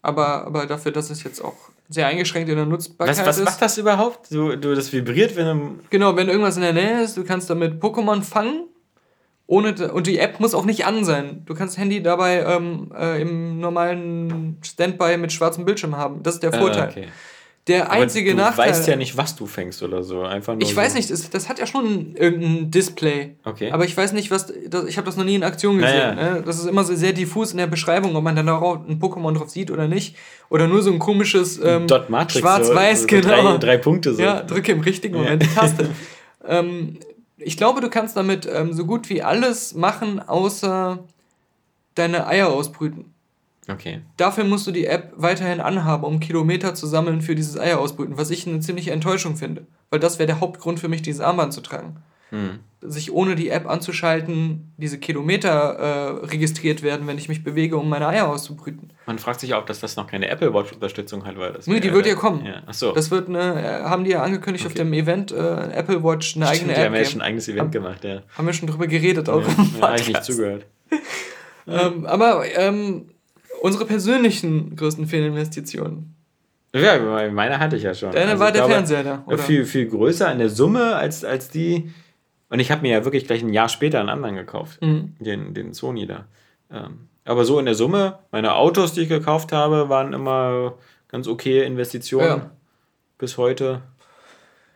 [0.05, 1.57] Aber, aber dafür, dass es jetzt auch
[1.89, 3.47] sehr eingeschränkt in der Nutzbarkeit was, was ist.
[3.47, 4.31] Was macht das überhaupt?
[4.31, 5.79] Du, du, das vibriert, wenn du...
[5.89, 8.65] Genau, wenn irgendwas in der Nähe ist, du kannst damit Pokémon fangen.
[9.47, 11.43] Ohne, und die App muss auch nicht an sein.
[11.47, 16.23] Du kannst das Handy dabei ähm, äh, im normalen Standby mit schwarzem Bildschirm haben.
[16.23, 16.83] Das ist der ah, Vorteil.
[16.83, 17.09] Ah, okay.
[17.67, 18.71] Der einzige Aber du Nachteil.
[18.71, 20.21] weißt ja nicht, was du fängst oder so.
[20.23, 20.77] Einfach nur ich so.
[20.77, 23.37] weiß nicht, das, das hat ja schon irgendein Display.
[23.43, 23.71] Okay.
[23.71, 24.53] Aber ich weiß nicht, was.
[24.69, 26.15] Das, ich habe das noch nie in Aktion gesehen.
[26.15, 26.35] Naja.
[26.35, 26.43] Ne?
[26.45, 29.33] Das ist immer so sehr diffus in der Beschreibung, ob man dann auch ein Pokémon
[29.35, 30.15] drauf sieht oder nicht.
[30.51, 33.53] Oder nur so ein komisches ähm, Schwarz-Weiß, so, so genau.
[33.53, 34.23] drei- drei Punkte so.
[34.23, 35.89] Ja, drücke im richtigen Moment die Taste.
[36.47, 36.99] ähm,
[37.39, 40.99] ich glaube, du kannst damit ähm, so gut wie alles machen, außer
[41.95, 43.14] deine Eier ausbrüten.
[43.69, 44.01] Okay.
[44.17, 48.19] Dafür musst du die App weiterhin anhaben, um Kilometer zu sammeln für dieses Eier ausbrüten,
[48.19, 49.67] was ich eine ziemliche Enttäuschung finde.
[49.91, 51.97] Weil das wäre der Hauptgrund für mich, dieses Armband zu tragen.
[52.31, 52.59] Hm.
[52.81, 57.89] Sich ohne die App anzuschalten, diese Kilometer äh, registriert werden, wenn ich mich bewege, um
[57.89, 58.93] meine Eier auszubrüten.
[59.07, 61.67] Man fragt sich auch, ob das, noch keine Apple Watch-Unterstützung hat, weil das.
[61.67, 62.45] Nee, die wird ja kommen.
[62.45, 62.63] Ja.
[62.67, 62.93] Achso.
[62.93, 64.83] Das wird eine, äh, haben die ja angekündigt auf Okay.
[64.83, 65.37] dem Event, äh,
[65.73, 66.87] Apple Watch eine eigene die App.
[66.87, 68.23] haben ja schon ein eigenes Event gemacht, ja.
[68.37, 69.49] Haben wir schon drüber geredet, auch Ja,
[69.81, 70.67] ja, hab ich nicht zugehört.
[71.67, 73.07] Ähm, aber ähm,
[73.65, 76.15] unsere persönlichen größten Fehlinvestitionen.
[76.75, 78.13] Ja, meine hatte ich ja schon.
[78.13, 79.39] Deine Also war der glaube, Fernseher da, oder?
[79.39, 81.91] Viel, viel größer in der Summe als, als die.
[82.51, 84.83] Und ich habe mir ja wirklich gleich ein Jahr später einen anderen gekauft.
[84.83, 85.15] Mhm.
[85.19, 86.27] Den, den Sony da.
[86.71, 90.75] Ähm, aber so in der Summe, meine Autos, die ich gekauft habe, waren immer
[91.09, 92.27] ganz okay Investitionen.
[92.27, 92.51] Ja.
[93.17, 93.81] Bis heute.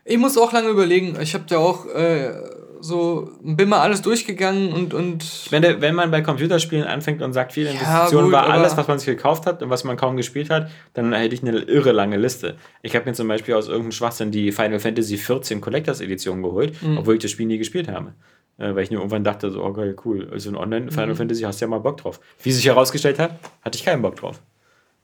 [0.06, 1.18] Ich muss auch lange überlegen.
[1.20, 2.32] Ich habe da auch äh,
[2.80, 7.32] so, bin mal alles durchgegangen und, und Ich meine, wenn man bei Computerspielen anfängt und
[7.32, 9.96] sagt, viele Ja, Investitionen gut, war alles, was man sich gekauft hat und was man
[9.96, 12.56] kaum gespielt hat, dann hätte ich eine irre lange Liste.
[12.82, 16.80] Ich habe mir zum Beispiel aus irgendeinem Schwachsinn die Final Fantasy 14 Collectors Edition geholt,
[16.82, 16.98] Mhm.
[16.98, 18.14] obwohl ich das Spiel nie gespielt habe.
[18.58, 21.16] Äh, weil ich nur irgendwann dachte, so, okay, cool, also in Online Final Mhm.
[21.16, 22.18] Fantasy hast du ja mal Bock drauf.
[22.42, 24.40] Wie sich herausgestellt hat, hatte ich keinen Bock drauf.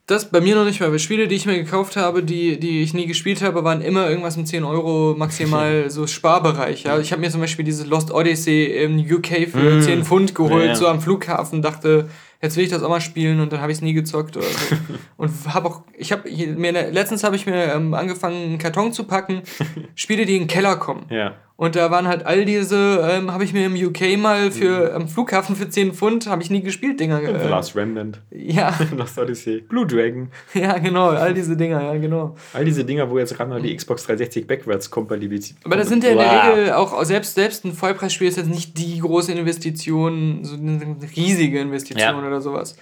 [0.07, 0.93] Das bei mir noch nicht mal.
[0.93, 4.09] Weil Spiele, die ich mir gekauft habe, die, die ich nie gespielt habe, waren immer
[4.09, 6.85] irgendwas mit 10 Euro maximal so Sparbereich.
[6.85, 6.99] Ja?
[6.99, 9.81] Ich habe mir zum Beispiel diese Lost Odyssey im UK für Mm.
[9.83, 10.75] 10 Pfund geholt, ja.
[10.75, 12.09] so am Flughafen, dachte,
[12.43, 14.47] jetzt will ich das auch mal spielen und dann habe ich es nie gezockt oder
[14.47, 14.77] so.
[15.17, 19.05] und habe auch, ich habe mir, letztens habe ich mir ähm, angefangen, einen Karton zu
[19.05, 19.43] packen,
[19.95, 21.07] Spiele, die in den Keller kommen.
[21.09, 21.35] Ja.
[21.57, 25.07] Und da waren halt all diese, ähm, habe ich mir im UK mal für am
[25.07, 27.21] Flughafen für 10 Pfund, habe ich nie gespielt, Dinger.
[27.21, 30.31] The Äh, Last Remnant, ja, Lost Odyssey, Blue Dragon.
[30.55, 32.35] ja, genau, all diese Dinger, ja, genau.
[32.55, 35.55] All diese Dinger, wo jetzt gerade noch die Xbox 360 Backwards Kompatibilität.
[35.65, 36.57] Aber das sind ja in der Wow.
[36.57, 41.61] Regel auch, selbst, selbst ein Vollpreisspiel ist jetzt nicht die große Investition, so eine riesige
[41.61, 42.27] Investition Ja.
[42.27, 42.77] oder sowas.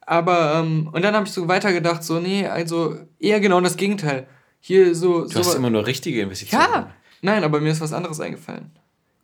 [0.00, 4.26] Aber, ähm, und dann habe ich so weitergedacht, so, nee, also eher genau das Gegenteil.
[4.60, 5.26] Hier so.
[5.28, 6.64] Du hast so immer nur richtige Investitionen.
[6.72, 6.90] ja,
[7.22, 8.70] nein, aber mir ist was anderes eingefallen.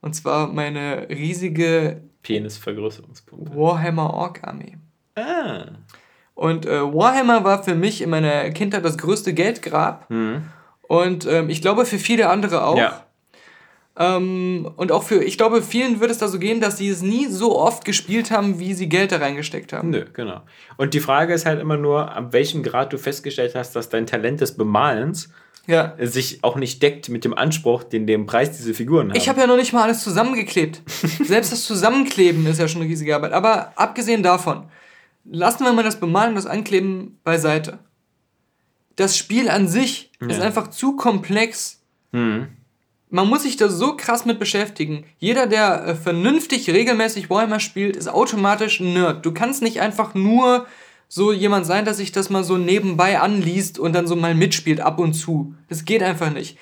[0.00, 3.56] Und zwar meine riesige Penisvergrößerungspunkte.
[3.56, 4.76] Warhammer Orc Armee.
[5.14, 5.66] Ah.
[6.34, 10.10] Und äh, Warhammer war für mich in meiner Kindheit das größte Geldgrab.
[10.10, 10.42] Mhm.
[10.82, 12.78] Und ähm, ich glaube für viele andere auch.
[12.78, 13.06] Ja.
[13.98, 17.02] Ähm, und auch für, ich glaube, vielen wird es da so gehen, dass sie es
[17.02, 19.90] nie so oft gespielt haben, wie sie Geld da reingesteckt haben.
[19.90, 20.40] Nö, genau.
[20.78, 24.06] Und die Frage ist halt immer nur, ab welchem Grad du festgestellt hast, dass dein
[24.06, 25.30] Talent des Bemalens
[25.66, 25.94] Ja.
[26.00, 29.16] sich auch nicht deckt mit dem Anspruch, den dem Preis diese Figuren haben.
[29.16, 30.82] Ich habe ja noch nicht mal alles zusammengeklebt.
[31.24, 33.32] Selbst das Zusammenkleben ist ja schon eine riesige Arbeit.
[33.32, 34.64] Aber abgesehen davon,
[35.24, 37.78] lassen wir mal das Bemalen und das Ankleben beiseite.
[38.96, 40.44] Das Spiel an sich ist Ja.
[40.44, 41.80] einfach zu komplex.
[42.12, 42.48] Hm.
[43.08, 45.04] Man muss sich da so krass mit beschäftigen.
[45.18, 49.24] Jeder, der äh, vernünftig regelmäßig Warhammer spielt, ist automatisch ein Nerd.
[49.24, 50.66] Du kannst nicht einfach nur
[51.14, 54.80] so jemand sein, dass sich das mal so nebenbei anliest und dann so mal mitspielt
[54.80, 55.54] ab und zu.
[55.68, 56.56] Das geht einfach nicht.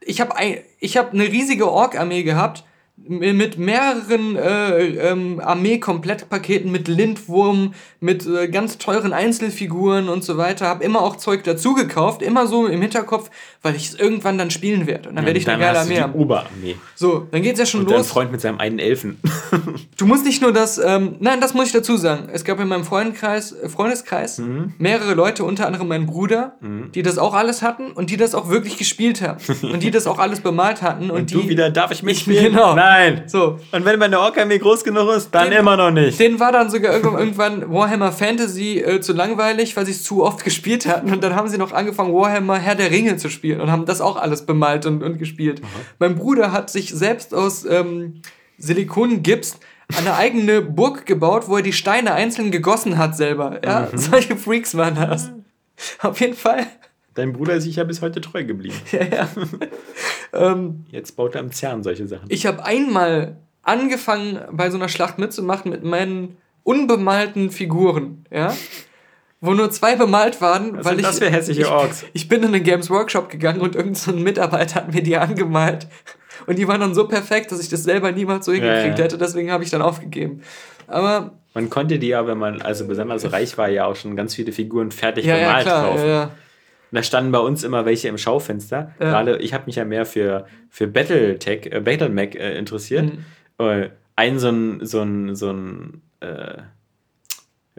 [0.00, 0.34] Ich habe
[0.80, 2.64] ich hab eine riesige Ork-Armee gehabt
[3.06, 10.66] mit mehreren äh, ähm, Armee-Komplettpaketen, mit Lindwurm, mit äh, ganz teuren Einzelfiguren und so weiter.
[10.66, 13.30] Habe immer auch Zeug dazu gekauft, immer so im Hinterkopf,
[13.62, 15.08] weil ich es irgendwann dann spielen werde.
[15.08, 16.14] Und dann werde ich eine dann geile hast du Armee haben.
[16.14, 16.76] Oberarmee.
[16.94, 18.08] So, dann geht's ja schon Und dein los.
[18.08, 19.18] Freund mit seinem einen Elfen.
[19.96, 22.28] Du musst nicht nur das, ähm, nein, das muss ich dazu sagen.
[22.32, 24.74] Es gab in meinem Freundeskreis, äh, Freundeskreis Mhm.
[24.78, 26.56] mehrere Leute, unter anderem mein Bruder,
[26.94, 29.38] die das auch alles hatten und die das auch wirklich gespielt haben.
[29.62, 31.10] und die das auch alles bemalt hatten.
[31.10, 32.44] Und, Und die, du wieder, darf ich mitspielen?
[32.52, 32.74] genau.
[32.76, 32.87] Nein.
[33.26, 33.58] So.
[33.72, 36.18] Und wenn meine Ork-Armee groß genug ist, dann Den- immer noch nicht.
[36.18, 40.44] Denen war dann sogar irgendwann, Warhammer Fantasy äh, zu langweilig, weil sie es zu oft
[40.44, 41.12] gespielt hatten.
[41.12, 44.00] Und dann haben sie noch angefangen, Warhammer Herr der Ringe zu spielen und haben das
[44.00, 45.60] auch alles bemalt und, und gespielt.
[45.98, 48.22] Mein Bruder hat sich selbst aus ähm,
[48.58, 49.58] Silikongips
[49.96, 53.60] eine eigene Burg gebaut, wo er die Steine einzeln gegossen hat selber.
[53.64, 55.30] Ja, solche Freaks waren das.
[56.02, 56.66] Auf jeden Fall.
[57.18, 58.76] Dein Bruder ist sich ja bis heute treu geblieben.
[58.92, 59.28] Ja, ja.
[60.32, 62.26] ähm, Jetzt baut er am CERN solche Sachen.
[62.28, 68.54] Ich habe einmal angefangen, bei so einer Schlacht mitzumachen mit meinen unbemalten Figuren, ja.
[69.40, 71.06] Wo nur zwei bemalt waren, Was weil sind ich.
[71.06, 72.04] das für hässliche ich, Orks?
[72.12, 75.88] Ich bin in den Games Workshop gegangen und irgendein so Mitarbeiter hat mir die angemalt.
[76.46, 79.04] Und die waren dann so perfekt, dass ich das selber niemals so hingekriegt ja.
[79.04, 79.18] hätte.
[79.18, 80.42] Deswegen habe ich dann aufgegeben.
[80.86, 84.36] Aber Man konnte die ja, wenn man also besonders reich war, ja auch schon ganz
[84.36, 85.84] viele Figuren fertig ja, ja, bemalt klar.
[85.84, 86.00] kaufen.
[86.00, 86.30] Ja, ja.
[86.90, 88.92] Da standen bei uns immer welche im Schaufenster.
[89.00, 89.10] Ja.
[89.10, 93.04] Gerade ich habe mich ja mehr für, für Battletech, äh, Battlemech äh, interessiert.
[93.04, 93.24] Mhm.
[93.58, 96.62] Äh, ein so ein, so ein, so ein äh,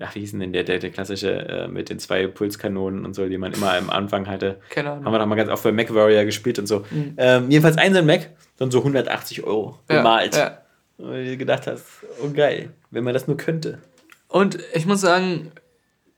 [0.02, 3.28] ach, wie hieß denn der, der, der klassische äh, mit den zwei Pulskanonen und so,
[3.28, 4.60] die man immer am Anfang hatte.
[4.70, 5.06] Keine Ahnung.
[5.06, 6.86] Haben wir doch mal ganz oft bei Mac Warrior gespielt und so.
[6.90, 7.14] Mhm.
[7.18, 10.36] Ähm, jedenfalls ein so ein Mac, dann so 180 Euro bemalt.
[10.36, 10.58] Ja, ja.
[10.98, 11.86] Und du gedacht hast,
[12.24, 13.80] oh geil, wenn man das nur könnte.
[14.28, 15.52] Und ich muss sagen,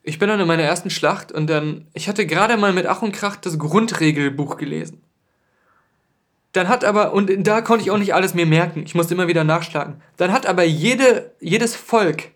[0.03, 3.01] ich bin dann in meiner ersten Schlacht und dann, ich hatte gerade mal mit Ach
[3.01, 5.01] und Krach das Grundregelbuch gelesen.
[6.53, 9.27] Dann hat aber, und da konnte ich auch nicht alles mir merken, ich musste immer
[9.27, 10.01] wieder nachschlagen.
[10.17, 12.31] Dann hat aber jede, jedes Volk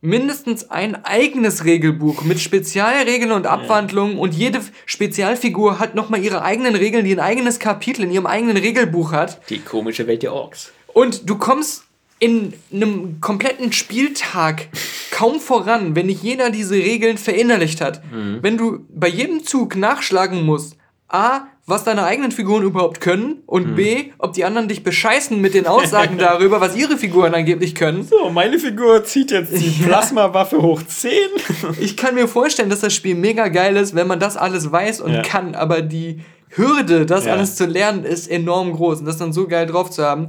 [0.00, 6.76] mindestens ein eigenes Regelbuch mit Spezialregeln und Abwandlungen und jede Spezialfigur hat nochmal ihre eigenen
[6.76, 9.40] Regeln, die ein eigenes Kapitel in ihrem eigenen Regelbuch hat.
[9.50, 10.72] Die komische Welt der Orks.
[10.92, 11.85] Und du kommst
[12.18, 14.68] in einem kompletten Spieltag
[15.10, 18.02] kaum voran, wenn nicht jeder diese Regeln verinnerlicht hat.
[18.12, 18.38] Mhm.
[18.42, 20.76] Wenn du bei jedem Zug nachschlagen musst,
[21.08, 23.74] A, was deine eigenen Figuren überhaupt können und mhm.
[23.74, 28.04] B, ob die anderen dich bescheißen mit den Aussagen darüber, was ihre Figuren angeblich können.
[28.04, 31.12] So, meine Figur zieht jetzt die Plasmawaffe hoch 10.
[31.80, 35.00] ich kann mir vorstellen, dass das Spiel mega geil ist, wenn man das alles weiß
[35.00, 35.22] und ja.
[35.22, 36.20] kann, aber die
[36.50, 37.32] Hürde, das ja.
[37.32, 40.26] alles zu lernen, ist enorm groß und das dann so geil drauf zu haben.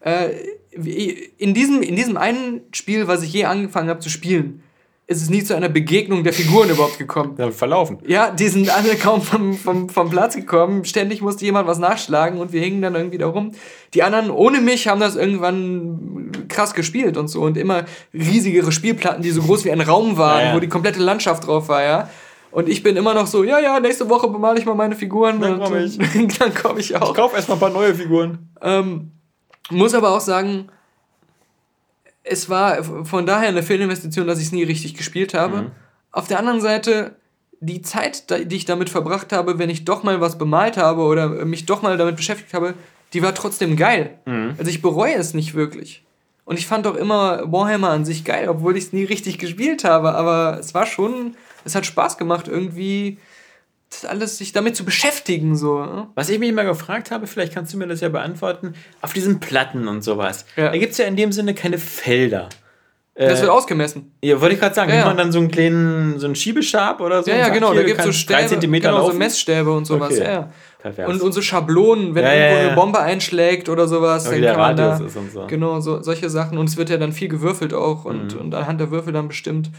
[0.00, 0.30] Äh,
[0.84, 4.62] in diesem, in diesem einen Spiel, was ich je angefangen habe zu spielen,
[5.08, 7.34] ist es nie zu einer Begegnung der Figuren überhaupt gekommen.
[7.38, 7.98] Ja, verlaufen.
[8.06, 10.84] Ja, die sind alle kaum vom, vom, vom Platz gekommen.
[10.84, 13.52] Ständig musste jemand was nachschlagen und wir hingen dann irgendwie da rum.
[13.94, 19.22] Die anderen ohne mich haben das irgendwann krass gespielt und so und immer riesigere Spielplatten,
[19.22, 20.54] die so groß wie ein Raum waren, ja, ja.
[20.54, 22.10] wo die komplette Landschaft drauf war, ja.
[22.50, 25.40] Und ich bin immer noch so, ja, ja, nächste Woche bemale ich mal meine Figuren.
[25.40, 25.98] Dann komme ich.
[26.38, 27.10] dann komme ich auch.
[27.10, 28.50] Ich kaufe erstmal ein paar neue Figuren.
[28.60, 29.12] Ähm,
[29.70, 30.68] muss aber auch sagen,
[32.24, 35.62] es war von daher eine Fehlinvestition, dass ich es nie richtig gespielt habe.
[35.62, 35.70] Mhm.
[36.12, 37.16] Auf der anderen Seite,
[37.60, 41.28] die Zeit, die ich damit verbracht habe, wenn ich doch mal was bemalt habe oder
[41.44, 42.74] mich doch mal damit beschäftigt habe,
[43.12, 44.18] die war trotzdem geil.
[44.26, 44.54] Mhm.
[44.58, 46.04] Also ich bereue es nicht wirklich.
[46.44, 49.84] Und ich fand auch immer Warhammer an sich geil, obwohl ich es nie richtig gespielt
[49.84, 50.14] habe.
[50.14, 53.18] Aber es war schon, es hat Spaß gemacht, irgendwie
[53.90, 55.56] das alles sich damit zu beschäftigen.
[55.56, 55.80] So.
[55.80, 56.08] Ne?
[56.14, 59.40] Was ich mich immer gefragt habe, vielleicht kannst du mir das ja beantworten, auf diesen
[59.40, 60.44] Platten und sowas.
[60.56, 60.70] Ja.
[60.70, 62.48] Da gibt es ja in dem Sinne keine Felder.
[63.14, 64.12] Das wird äh, ausgemessen.
[64.22, 64.90] Ja, wollte ich gerade sagen.
[64.90, 67.30] Ja, Nimmt man dann so einen kleinen, so einen Schiebestab oder so?
[67.32, 67.74] Ja, ja, genau.
[67.74, 70.12] Da gibt es so Stäbe, Zentimeter genau, so Messstäbe und sowas.
[70.12, 70.22] Okay.
[70.22, 70.50] Ja,
[70.96, 71.06] ja.
[71.08, 74.96] Und unsere Schablonen, wenn ja, irgendwo eine Bombe einschlägt oder sowas, dann kann man da,
[74.98, 75.46] und so.
[75.48, 76.58] Genau, so, solche Sachen.
[76.58, 78.40] Und es wird ja dann viel gewürfelt auch und, mhm.
[78.40, 79.70] und anhand der Würfel dann bestimmt.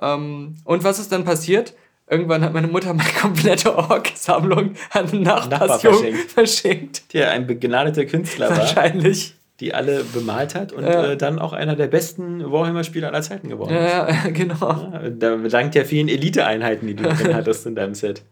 [0.00, 1.74] Ähm, und was ist dann passiert?
[2.10, 6.30] Irgendwann hat meine Mutter meine komplette Ork-Sammlung an einen Nachbarsjungen verschenkt.
[6.32, 7.14] verschenkt.
[7.14, 8.58] Der ein begnadeter Künstler war.
[8.58, 9.34] Wahrscheinlich.
[9.60, 11.12] Die alle bemalt hat und ja.
[11.12, 13.92] äh, dann auch einer der besten Warhammer-Spieler aller Zeiten geworden ist.
[13.92, 14.90] Ja, ja genau.
[14.92, 18.22] Ja, da dank der vielen Elite-Einheiten, die du drin hattest in deinem Set.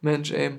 [0.00, 0.52] Mensch, ey.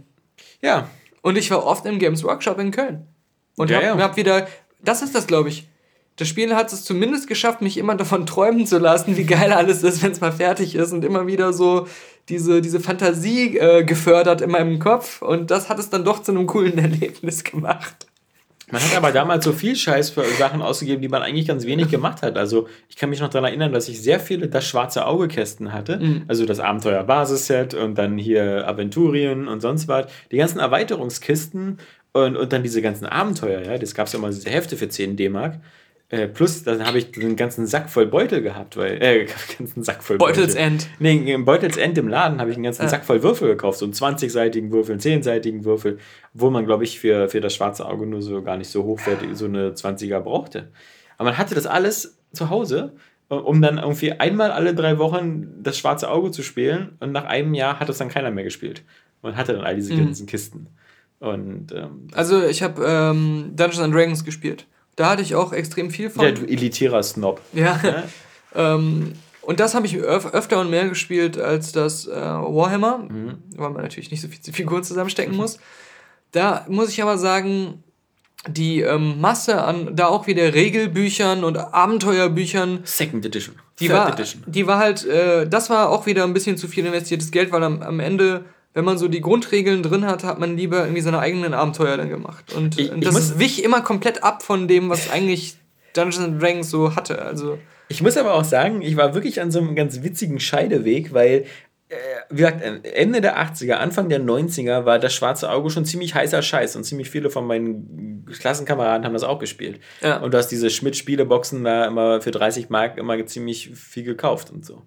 [0.62, 0.90] Ja.
[1.22, 3.08] Und ich war oft im Games Workshop in Köln.
[3.56, 4.48] Und ja, hab, hab wieder,
[4.84, 5.68] das ist das, glaube ich
[6.18, 9.84] das Spiel hat es zumindest geschafft, mich immer davon träumen zu lassen, wie geil alles
[9.84, 11.88] ist, wenn es mal fertig ist und immer wieder so
[12.30, 16.32] diese, diese Fantasie äh, gefördert in meinem Kopf und das hat es dann doch zu
[16.32, 18.08] einem coolen Erlebnis gemacht.
[18.72, 21.90] Man hat aber damals so viel Scheiß für Sachen ausgegeben, die man eigentlich ganz wenig
[21.92, 22.36] gemacht hat.
[22.36, 25.98] Also ich kann mich noch daran erinnern, dass ich sehr viele das schwarze Auge-Kästen hatte.
[25.98, 26.24] Mhm.
[26.28, 30.08] Also das Abenteuer-Basisset und dann hier Aventurien und sonst was.
[30.32, 31.78] Die ganzen Erweiterungskisten
[32.12, 33.78] und, und dann diese ganzen Abenteuer, ja.
[33.78, 35.60] Das gab es ja immer diese Hefte für 10 D-Mark.
[36.10, 39.28] Äh, plus, dann habe ich einen ganzen Sack voll Beutel gehabt, weil, äh,
[39.58, 40.88] ganzen Sack voll Beutels End.
[41.00, 42.90] Nee, im Beutels End im Laden habe ich einen ganzen ja.
[42.90, 45.98] Sack voll Würfel gekauft, so einen 20-seitigen Würfel, einen 10-seitigen Würfel,
[46.34, 49.30] wo man, glaube ich, für, für das schwarze Auge nur so gar nicht so hochwertig
[49.34, 50.72] so eine 20er brauchte.
[51.18, 52.94] Aber man hatte das alles zu Hause,
[53.30, 57.56] um dann irgendwie einmal alle drei Wochen das schwarze Auge zu spielen und nach einem
[57.56, 58.84] Jahr hat es dann keiner mehr gespielt.
[59.24, 60.06] Man hatte dann all diese mhm.
[60.06, 60.68] ganzen Kisten.
[61.20, 64.68] Und, ähm, also ich habe ähm, Dungeons Dragons gespielt.
[64.96, 66.24] Da hatte ich auch extrem viel von.
[66.24, 67.42] Ja, du elitärer Snob.
[67.54, 67.80] Ja.
[67.84, 68.04] ja.
[68.76, 73.38] ähm, und das habe ich öf öfter und mehr gespielt als das äh, Warhammer, mhm.
[73.56, 75.60] weil man natürlich nicht so viel Figuren zusammenstecken muss.
[76.32, 77.84] Da muss ich aber sagen,
[78.48, 82.82] die ähm, Masse an, da auch wieder Regelbüchern und Abenteuerbüchern.
[82.84, 83.56] Second Edition.
[83.80, 84.44] Die Third war, Edition.
[84.48, 87.64] Die war halt, äh, das war auch wieder ein bisschen zu viel investiertes Geld, weil
[87.64, 88.46] am, am Ende
[88.76, 92.10] wenn man so die Grundregeln drin hat, hat man lieber irgendwie seine eigenen Abenteuer dann
[92.10, 92.54] gemacht.
[92.54, 95.56] Und, ich, und das wich immer komplett ab von dem, was eigentlich
[95.94, 97.22] Dungeons Dragons so hatte.
[97.22, 97.58] Also
[97.88, 101.46] ich muss aber auch sagen, ich war wirklich an so einem ganz witzigen Scheideweg, weil,
[101.88, 101.96] äh,
[102.30, 106.42] wie gesagt, Ende der 80er, Anfang der 90er war das Schwarze Auge schon ziemlich heißer
[106.42, 109.80] Scheiß und ziemlich viele von meinen Klassenkameraden haben das auch gespielt.
[110.02, 110.18] Ja.
[110.18, 114.66] Und du hast diese Schmidt-Spieleboxen da immer für 30 Mark immer ziemlich viel gekauft und
[114.66, 114.82] so.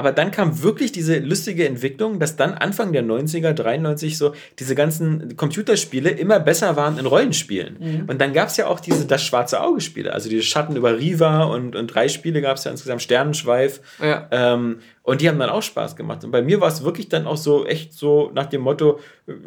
[0.00, 4.74] Aber dann kam wirklich diese lustige Entwicklung, dass dann Anfang der 90er, 93 so diese
[4.74, 7.76] ganzen Computerspiele immer besser waren in Rollenspielen.
[7.78, 8.08] Mhm.
[8.08, 11.42] Und dann gab es ja auch diese Das Schwarze Auge-Spiele, also diese Schatten über Riva
[11.42, 13.82] und, und drei Spiele gab es ja insgesamt, Sternenschweif.
[14.02, 14.26] Ja.
[14.30, 16.24] Ähm, und die haben dann auch Spaß gemacht.
[16.24, 19.00] Und bei mir war es wirklich dann auch so echt so nach dem Motto,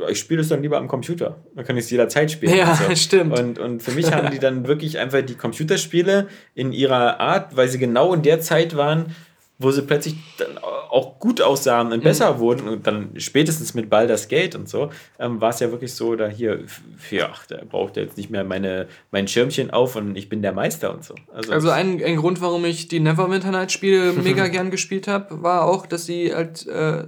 [0.08, 1.38] ich spiele es dann lieber am Computer.
[1.56, 2.56] Dann kann ich es jederzeit spielen.
[2.56, 2.96] Ja, und so.
[2.96, 3.40] stimmt.
[3.40, 7.70] Und, und für mich haben die dann wirklich einfach die Computerspiele in ihrer Art, weil
[7.70, 9.16] sie genau in der Zeit waren,
[9.64, 12.04] wo sie plötzlich dann auch gut aussahen und mhm.
[12.04, 15.94] besser wurden und dann spätestens mit Baldur's Gate und so, ähm, war es ja wirklich
[15.94, 16.66] so, da hier,
[17.10, 20.54] ja, da braucht er jetzt nicht mehr meine, mein Schirmchen auf und ich bin der
[20.54, 21.16] Meister und so.
[21.34, 25.42] Also, also ein, ein Grund, warum ich die Neverwinter Night Spiele mega gern gespielt habe,
[25.42, 27.06] war auch, dass sie halt äh,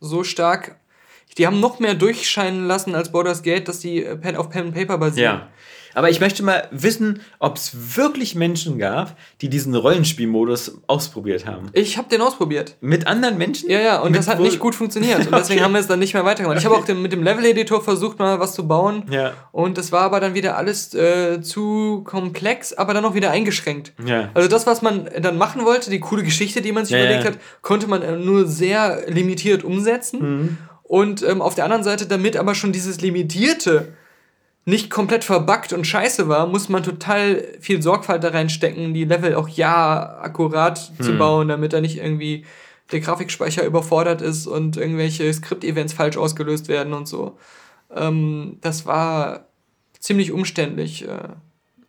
[0.00, 0.76] so stark
[1.36, 4.74] die haben noch mehr durchscheinen lassen als Baldur's Gate, dass die äh, auf Pen and
[4.74, 5.40] Paper basieren.
[5.40, 5.48] Ja.
[5.98, 11.70] Aber ich möchte mal wissen, ob es wirklich Menschen gab, die diesen Rollenspielmodus ausprobiert haben.
[11.72, 12.76] Ich habe den ausprobiert.
[12.80, 13.68] Mit anderen Menschen?
[13.68, 15.18] Ja, ja, und Mit das hat nicht gut funktioniert.
[15.26, 15.64] Und deswegen okay.
[15.64, 16.58] haben wir es dann nicht mehr weitergemacht.
[16.58, 16.64] Okay.
[16.64, 19.06] Ich habe auch den, mit dem Level-Editor versucht, mal was zu bauen.
[19.10, 19.32] Ja.
[19.50, 23.92] Und es war aber dann wieder alles äh, zu komplex, aber dann auch wieder eingeschränkt.
[24.06, 24.30] Ja.
[24.34, 27.24] Also das, was man dann machen wollte, die coole Geschichte, die man sich ja, überlegt
[27.24, 27.30] ja.
[27.32, 30.20] hat, konnte man äh, nur sehr limitiert umsetzen.
[30.20, 30.58] Mhm.
[30.84, 33.94] Und ähm, auf der anderen Seite, damit aber schon dieses Limitierte
[34.68, 39.34] nicht komplett verbuggt und scheiße war, muss man total viel Sorgfalt da reinstecken, die Level
[39.34, 41.04] auch ja akkurat hm.
[41.04, 42.44] zu bauen, damit da nicht irgendwie
[42.92, 47.38] der Grafikspeicher überfordert ist und irgendwelche Skript-Events falsch ausgelöst werden und so.
[47.94, 49.46] Ähm, das war
[50.00, 51.08] ziemlich umständlich.
[51.08, 51.28] Äh.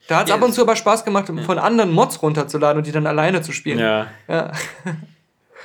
[0.07, 1.43] Da hat es ja, ab und zu aber Spaß gemacht, ja.
[1.43, 3.79] von anderen Mods runterzuladen und die dann alleine zu spielen.
[3.79, 4.07] Ja.
[4.29, 4.53] ja.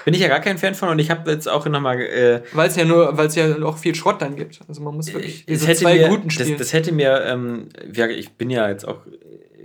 [0.05, 2.01] Bin ich ja gar kein Fan von und ich habe jetzt auch nochmal.
[2.01, 4.61] Äh, weil es ja nur, weil es ja auch viel Schrott dann gibt.
[4.69, 6.51] Also man muss wirklich diese zwei mir, guten spielen.
[6.51, 7.69] Das, das hätte mir, ähm,
[8.11, 8.99] ich bin ja jetzt auch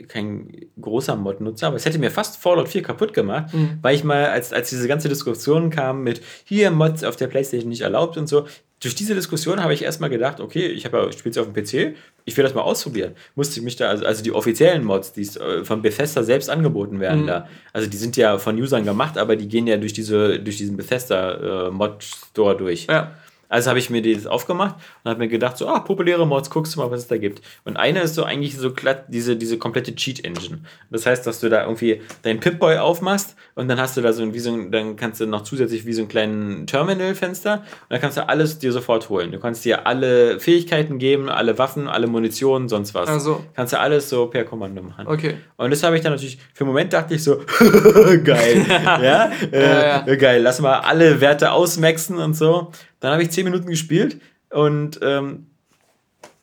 [0.07, 3.77] kein großer Mod-Nutzer, aber es hätte mir fast Fallout 4 kaputt gemacht, mhm.
[3.81, 7.69] weil ich mal, als, als diese ganze Diskussion kam mit hier Mods auf der Playstation
[7.69, 8.45] nicht erlaubt und so,
[8.81, 11.53] durch diese Diskussion habe ich erstmal gedacht, okay, ich habe ja, spiele es auf dem
[11.53, 11.95] PC,
[12.25, 13.13] ich will das mal ausprobieren.
[13.35, 16.99] Musste ich mich da, also, also die offiziellen Mods, die äh, von Bethesda selbst angeboten
[16.99, 17.27] werden, mhm.
[17.27, 20.57] da, also die sind ja von Usern gemacht, aber die gehen ja durch diese, durch
[20.57, 22.87] diesen Bethesda äh, Mod Store durch.
[22.87, 23.15] Ja.
[23.49, 26.75] Also habe ich mir das aufgemacht und habe mir gedacht, so, ah, populäre Mods, guckst
[26.75, 27.41] du mal, was es da gibt.
[27.65, 30.59] Und eine ist so eigentlich so glatt, diese, diese komplette Cheat-Engine.
[30.91, 34.33] Das heißt, dass du da irgendwie deinen Pip-Boy aufmachst und dann hast du da so,
[34.33, 38.17] wie so dann kannst du noch zusätzlich wie so einen kleinen Terminal-Fenster und dann kannst
[38.17, 39.31] du alles dir sofort holen.
[39.31, 43.09] Du kannst dir alle Fähigkeiten geben, alle Waffen, alle Munition, sonst was.
[43.09, 43.43] Also.
[43.55, 45.07] Kannst du alles so per Kommando machen.
[45.07, 45.37] Okay.
[45.57, 47.37] Und das habe ich dann natürlich, für einen Moment dachte ich so,
[48.23, 48.65] geil.
[48.69, 49.31] ja?
[49.51, 50.15] Äh, ja, ja.
[50.15, 52.71] Geil, lass mal alle Werte ausmaxen und so.
[52.99, 54.19] Dann habe ich 10 Minuten gespielt
[54.49, 55.45] und ähm,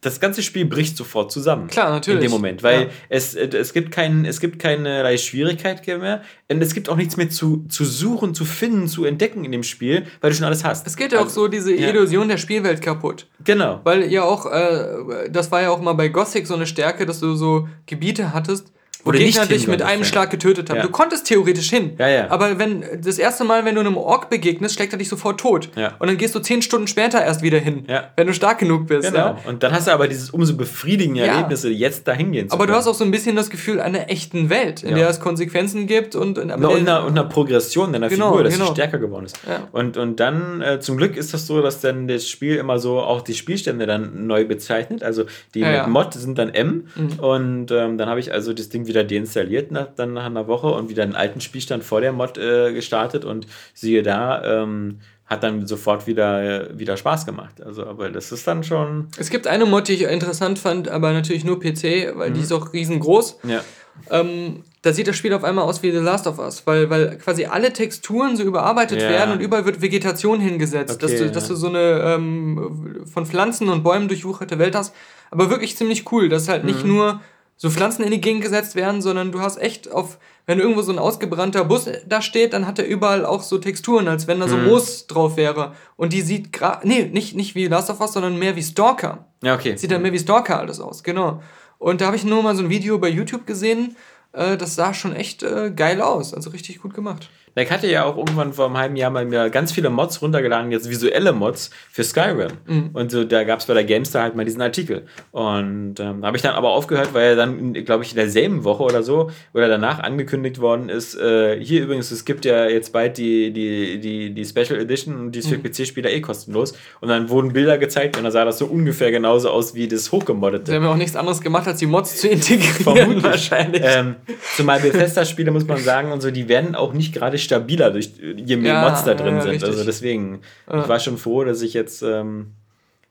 [0.06, 1.66] das ganze Spiel bricht sofort zusammen.
[1.66, 2.22] Klar, natürlich.
[2.22, 2.88] In dem Moment, weil ja.
[3.08, 7.28] es, es, gibt kein, es gibt keinerlei Schwierigkeit mehr und es gibt auch nichts mehr
[7.28, 10.86] zu, zu suchen, zu finden, zu entdecken in dem Spiel, weil du schon alles hast.
[10.86, 11.88] Es geht ja also, auch so diese ja.
[11.88, 13.26] Illusion der Spielwelt kaputt.
[13.42, 13.80] Genau.
[13.82, 17.18] Weil ja auch, äh, das war ja auch mal bei Gothic so eine Stärke, dass
[17.18, 18.72] du so Gebiete hattest,
[19.06, 20.78] wo Oder Gegner dich mit einem Schlag getötet haben.
[20.78, 20.82] Ja.
[20.82, 21.92] Du konntest theoretisch hin.
[21.96, 22.30] Ja, ja.
[22.30, 25.70] Aber wenn das erste Mal, wenn du einem Ork begegnest, schlägt er dich sofort tot.
[25.76, 25.94] Ja.
[26.00, 28.10] Und dann gehst du zehn Stunden später erst wieder hin, ja.
[28.16, 29.08] wenn du stark genug bist.
[29.08, 29.18] Genau.
[29.18, 29.38] Ja?
[29.46, 32.72] Und dann hast du aber dieses umso befriedigende Erlebnisse, jetzt dahin gehen zu Aber können.
[32.72, 35.86] du hast auch so ein bisschen das Gefühl einer echten Welt, in der es Konsequenzen
[35.86, 38.66] gibt und, und, Na, und, einer, und einer Progression deiner genau, Figur, dass genau.
[38.66, 39.38] sie stärker geworden ist.
[39.70, 42.98] Und, und dann, äh, zum Glück ist das so, dass dann das Spiel immer so
[42.98, 45.04] auch die Spielstände dann neu bezeichnet.
[45.04, 46.88] Also die mit Mod sind dann M.
[46.96, 47.18] Mhm.
[47.18, 50.68] Und ähm, dann habe ich also das Ding wieder deinstalliert nach, dann nach einer Woche
[50.68, 55.42] und wieder einen alten Spielstand vor der Mod äh, gestartet und siehe da, ähm, hat
[55.42, 57.60] dann sofort wieder, wieder Spaß gemacht.
[57.60, 59.08] Also, aber das ist dann schon.
[59.18, 62.34] Es gibt eine Mod, die ich interessant fand, aber natürlich nur PC, weil mhm.
[62.34, 63.40] die ist auch riesengroß.
[63.42, 63.62] Ja.
[64.10, 67.18] Ähm, da sieht das Spiel auf einmal aus wie The Last of Us, weil, weil
[67.18, 69.08] quasi alle Texturen so überarbeitet ja.
[69.08, 71.30] werden und überall wird Vegetation hingesetzt, okay, dass, du, ja.
[71.32, 74.94] dass du so eine ähm, von Pflanzen und Bäumen durchwucherte Welt hast.
[75.30, 76.70] Aber wirklich ziemlich cool, dass halt mhm.
[76.70, 77.20] nicht nur
[77.56, 80.92] so Pflanzen in die Gegend gesetzt werden, sondern du hast echt auf, wenn irgendwo so
[80.92, 84.48] ein ausgebrannter Bus da steht, dann hat er überall auch so Texturen, als wenn da
[84.48, 84.66] so mhm.
[84.66, 85.72] Moos drauf wäre.
[85.96, 89.26] Und die sieht gerade, nee, nicht, nicht wie Last of Us, sondern mehr wie Stalker.
[89.42, 89.76] Ja, okay.
[89.76, 91.42] Sieht dann mehr wie Stalker alles aus, genau.
[91.78, 93.96] Und da habe ich nur mal so ein Video bei YouTube gesehen,
[94.32, 97.30] äh, das sah schon echt äh, geil aus, also richtig gut gemacht.
[97.56, 100.70] Like hatte ja auch irgendwann vor einem halben Jahr mal mir ganz viele Mods runtergeladen,
[100.70, 102.52] jetzt visuelle Mods für Skyrim.
[102.66, 102.90] Mhm.
[102.92, 105.06] Und so, da gab es bei der Gamestar halt mal diesen Artikel.
[105.32, 108.82] Und ähm, habe ich dann aber aufgehört, weil er dann, glaube ich, in derselben Woche
[108.82, 113.16] oder so oder danach angekündigt worden ist, äh, hier übrigens, es gibt ja jetzt bald
[113.16, 115.62] die, die, die, die Special Edition und die ist für mhm.
[115.62, 116.74] PC-Spieler eh kostenlos.
[117.00, 120.12] Und dann wurden Bilder gezeigt und da sah das so ungefähr genauso aus wie das
[120.12, 120.72] hochgemoddete.
[120.72, 122.82] Sie haben ja auch nichts anderes gemacht, als die Mods zu integrieren.
[122.82, 123.24] Vermutlich.
[123.24, 123.82] Wahrscheinlich.
[123.82, 124.16] Ähm,
[124.56, 128.56] zumal Bethesda-Spiele, muss man sagen, und so, die werden auch nicht gerade stabiler, durch, je
[128.56, 129.50] mehr Ja, Mods da drin ja, sind.
[129.52, 129.70] richtig.
[129.70, 130.40] Also deswegen,
[130.70, 130.82] Ja.
[130.82, 132.52] ich war schon froh, dass ich jetzt ähm,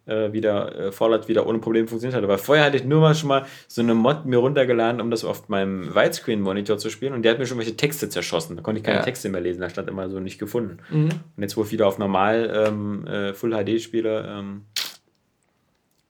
[0.06, 2.28] äh, wieder äh, Fallout wieder ohne Probleme funktioniert hatte.
[2.28, 5.26] Weil vorher hatte ich nur mal schon mal so eine Mod mir runtergeladen, um das
[5.26, 8.56] auf meinem Widescreen-Monitor zu spielen und der hat mir schon welche Texte zerschossen.
[8.56, 9.02] Da konnte ich keine.
[9.02, 10.78] Texte mehr lesen, da stand immer so nicht gefunden.
[10.92, 11.10] Mhm.
[11.36, 14.62] Und jetzt, wo ich wieder auf normal ähm, äh, Full HD spiele, ähm,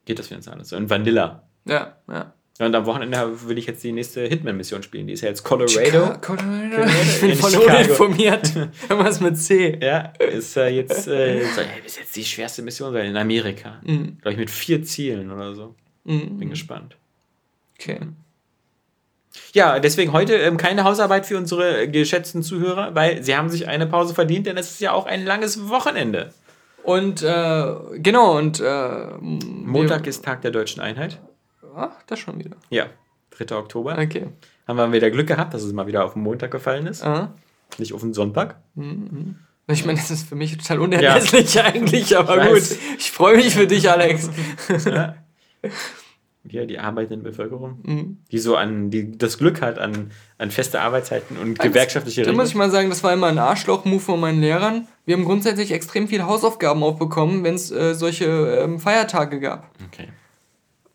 [0.05, 0.69] geht das jetzt alles.
[0.69, 1.43] So in Vanilla.
[1.65, 2.33] Ja, ja.
[2.57, 3.17] Ja, und am Wochenende
[3.47, 5.07] will ich jetzt die nächste Hitman-Mission spielen.
[5.07, 5.73] Die ist ja jetzt Colorado.
[5.73, 6.89] Chica- Colorado.
[7.03, 7.75] Ich bin In voll Chicago.
[7.75, 8.51] uninformiert.
[8.89, 9.77] Irgendwas mit C.
[9.81, 13.81] Ja, ist ja jetzt, äh, soll ja bis jetzt die schwerste Mission sein in Amerika.
[13.83, 14.19] Mhm.
[14.21, 15.75] Glaube ich mit vier Zielen oder so.
[16.05, 16.49] Bin Mhm.
[16.49, 16.95] gespannt.
[17.77, 17.99] Okay.
[19.51, 23.85] Ja, deswegen heute ähm, keine Hausarbeit für unsere geschätzten Zuhörer, weil sie haben sich eine
[23.85, 26.33] Pause verdient, denn es ist ja auch ein langes Wochenende.
[26.83, 31.19] Und äh, genau, und äh, Montag ist Tag der Deutschen Einheit.
[31.75, 32.55] Ach, das schon wieder.
[32.69, 32.87] Ja,
[33.31, 33.55] 3.
[33.57, 33.97] Oktober.
[33.99, 34.27] Okay.
[34.67, 37.33] Haben wir wieder Glück gehabt, dass es mal wieder auf den Montag gefallen ist, Ah.
[37.77, 38.55] nicht auf den Sonntag.
[39.67, 42.55] Ich meine, das ist für mich total unerlässlich eigentlich, aber Ich gut.
[42.57, 42.77] weiß.
[42.99, 44.29] Ich freue mich für dich, Alex.
[46.47, 48.17] Ja, die arbeitende Bevölkerung, Mhm.
[48.31, 52.37] die so an, die das Glück hat an, an feste Arbeitszeiten und gewerkschaftliche Da muss
[52.41, 52.47] Regeln.
[52.49, 54.87] ich mal sagen, das war immer ein Arschloch-Move von meinen Lehrern.
[55.05, 59.71] Wir haben grundsätzlich extrem viele Hausaufgaben aufbekommen, wenn es äh, solche ähm, Feiertage gab.
[59.87, 60.09] Okay.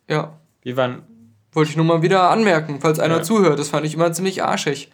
[0.09, 0.39] Ja.
[0.63, 1.03] Wir waren
[1.53, 3.23] Wollte ich nur mal wieder anmerken, falls einer Ja.
[3.25, 3.59] zuhört.
[3.59, 4.89] Das fand ich immer ziemlich arschig.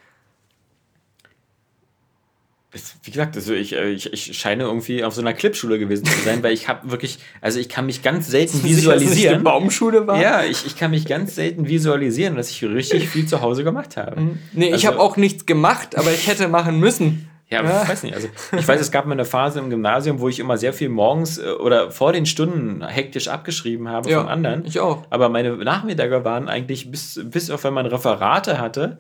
[3.05, 6.19] Wie gesagt, also ich, äh, ich, ich scheine irgendwie auf so einer Clipschule gewesen zu
[6.25, 8.89] sein, weil ich habe wirklich, also ich kann mich ganz selten Sicher, dass es nicht
[8.91, 9.45] eine visualisieren.
[9.45, 10.21] Baumschule war?
[10.21, 13.97] Ja, ich, ich kann mich ganz selten visualisieren, dass ich richtig viel zu Hause gemacht
[13.97, 14.21] habe.
[14.53, 17.29] Nee, ich Also- habe auch nichts gemacht, aber ich hätte machen müssen.
[17.49, 17.83] Ja, Ja.
[17.83, 18.15] ich weiß nicht.
[18.15, 20.89] Also ich weiß, es gab mal eine Phase im Gymnasium, wo ich immer sehr viel
[20.89, 24.65] morgens äh, oder vor den Stunden hektisch abgeschrieben habe Ja, von anderen.
[24.65, 25.05] ich auch.
[25.11, 28.99] Aber meine Nachmittage waren eigentlich, bis, bis auf wenn man Referate hatte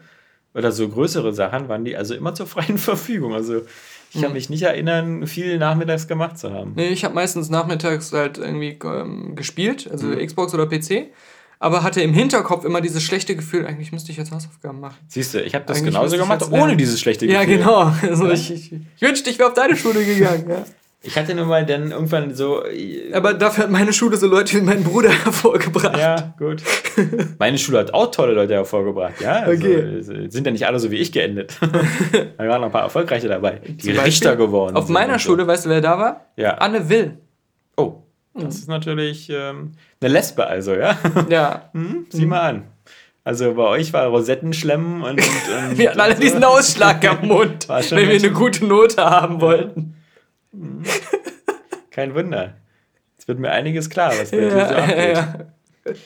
[0.54, 3.34] oder so größere Sachen, waren die also immer zur freien Verfügung.
[3.34, 3.62] Also
[4.14, 6.72] ich kann mich nicht erinnern, viel nachmittags gemacht zu haben.
[6.76, 10.24] Nee, ich habe meistens nachmittags halt irgendwie ähm, gespielt, also Mhm.
[10.24, 11.08] Xbox oder PC,
[11.58, 14.96] aber hatte im Hinterkopf immer dieses schlechte Gefühl, eigentlich müsste ich jetzt Hausaufgaben machen.
[15.08, 17.58] Siehst du, ich habe das Eigentlich genauso gemacht, ohne dieses schlechte Ja, Gefühl.
[17.58, 17.92] genau.
[18.02, 20.44] Also ich, ich, ich wünschte, ich wäre auf deine Schule gegangen.
[20.48, 20.64] Ja.
[21.02, 22.64] Ich hatte nur mal dann irgendwann so.
[22.64, 25.96] äh, Aber dafür hat meine Schule so Leute wie mein Bruder hervorgebracht.
[25.96, 26.62] Ja, gut.
[27.38, 29.34] Meine Schule hat auch tolle Leute hervorgebracht, ja.
[29.42, 29.74] Also, Okay.
[29.98, 31.56] es Sind ja nicht alle so wie ich geendet.
[31.60, 35.12] da waren noch ein paar Erfolgreiche dabei, die Zum Beispiel Richter geworden Auf sind meiner
[35.12, 35.28] und so.
[35.30, 36.26] Schule, weißt du, wer da war?
[36.36, 36.54] Ja.
[36.54, 37.18] Anne Will.
[37.76, 38.02] Oh,
[38.34, 40.96] das ist natürlich ähm, eine Lesbe, also, ja.
[41.28, 41.68] Ja.
[41.72, 42.62] Hm, sieh mal an.
[43.24, 45.20] Also bei euch war Rosettenschlemmen und.
[45.70, 49.02] und Wir hatten alle diesen Ausschlag am Mund, War schon wenn wir eine gute Note
[49.04, 49.96] haben wollten.
[51.90, 52.54] Kein Wunder.
[53.16, 55.96] Jetzt wird mir einiges klar, was bei dir so Ja, abgeht.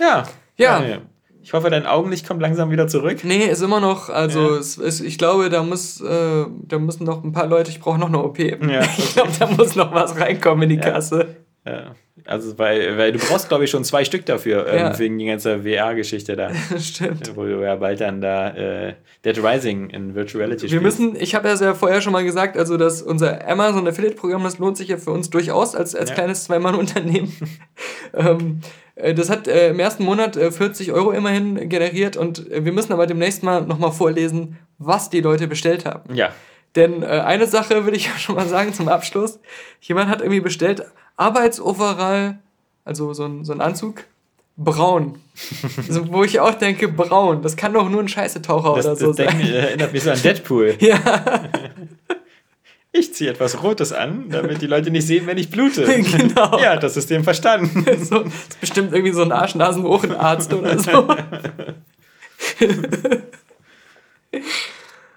[0.00, 0.24] ja.
[0.56, 0.80] Ja.
[0.86, 0.98] Ja.
[1.42, 3.24] Ich hoffe, dein Augenlicht kommt langsam wieder zurück.
[3.24, 4.58] Nee, ist immer noch, also Ja.
[4.58, 8.08] ist, ich glaube, da muss, äh, da müssen noch ein paar Leute, ich brauche noch
[8.08, 8.38] eine OP.
[8.38, 8.80] Ja.
[8.96, 10.92] Ich glaube, da muss noch was reinkommen in die Ja.
[10.92, 11.36] Kasse.
[11.66, 11.94] Ja.
[12.24, 14.98] Also, weil, weil du brauchst, glaube ich, schon zwei Stück dafür, ähm, Ja.
[14.98, 16.50] wegen die ganze VR-Geschichte da.
[16.78, 17.36] Stimmt.
[17.36, 18.94] wo du ja bald dann da äh,
[19.24, 21.00] Dead Rising in Virtual Reality Wir spielst.
[21.00, 24.58] müssen, ich habe ja sehr vorher schon mal gesagt, also dass unser Amazon Affiliate-Programm, das
[24.58, 26.14] lohnt sich ja für uns durchaus als, als Ja.
[26.14, 27.32] kleines Zwei-Mann-Unternehmen.
[28.14, 28.60] ähm,
[28.94, 32.72] äh, das hat äh, im ersten Monat äh, 40 Euro immerhin generiert und äh, wir
[32.72, 36.14] müssen aber demnächst mal nochmal vorlesen, was die Leute bestellt haben.
[36.14, 36.30] Ja.
[36.74, 39.38] Denn äh, eine Sache will ich ja schon mal sagen zum Abschluss.
[39.80, 40.82] Jemand hat irgendwie bestellt
[41.16, 42.38] Arbeitsoverall,
[42.84, 44.04] also so ein, so ein Anzug,
[44.56, 45.18] braun.
[45.88, 47.42] also, wo ich auch denke, braun.
[47.42, 49.40] Das kann doch nur ein Scheißetaucher Das, oder so das sein.
[49.40, 50.76] äh, erinnert mich so an Deadpool.
[50.80, 50.98] Ja,
[52.94, 55.82] Ich ziehe etwas Rotes an, damit die Leute nicht sehen, wenn ich blute.
[55.86, 56.58] Genau.
[56.58, 57.86] Ja, das System verstanden.
[58.04, 61.08] so, das ist bestimmt irgendwie so ein Arsch-Nasen-Ohrenarzt oder so.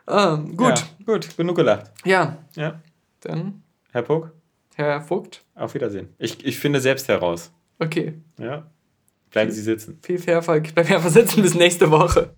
[0.08, 1.92] ähm, gut, Ja, gut, genug gelacht.
[2.06, 2.38] ja.
[2.56, 2.80] Ja.
[3.22, 4.32] Dann, Herr Puck,
[4.76, 5.44] Herr Vogt.
[5.56, 6.10] auf Wiedersehen.
[6.18, 7.52] Ich, ich finde selbst heraus.
[7.80, 8.70] Okay, Ja.
[9.32, 10.00] Bleiben Sie sitzen.
[10.02, 10.62] viel Fairfall.
[10.62, 12.34] Bleib einfach sitzen bis nächste Woche.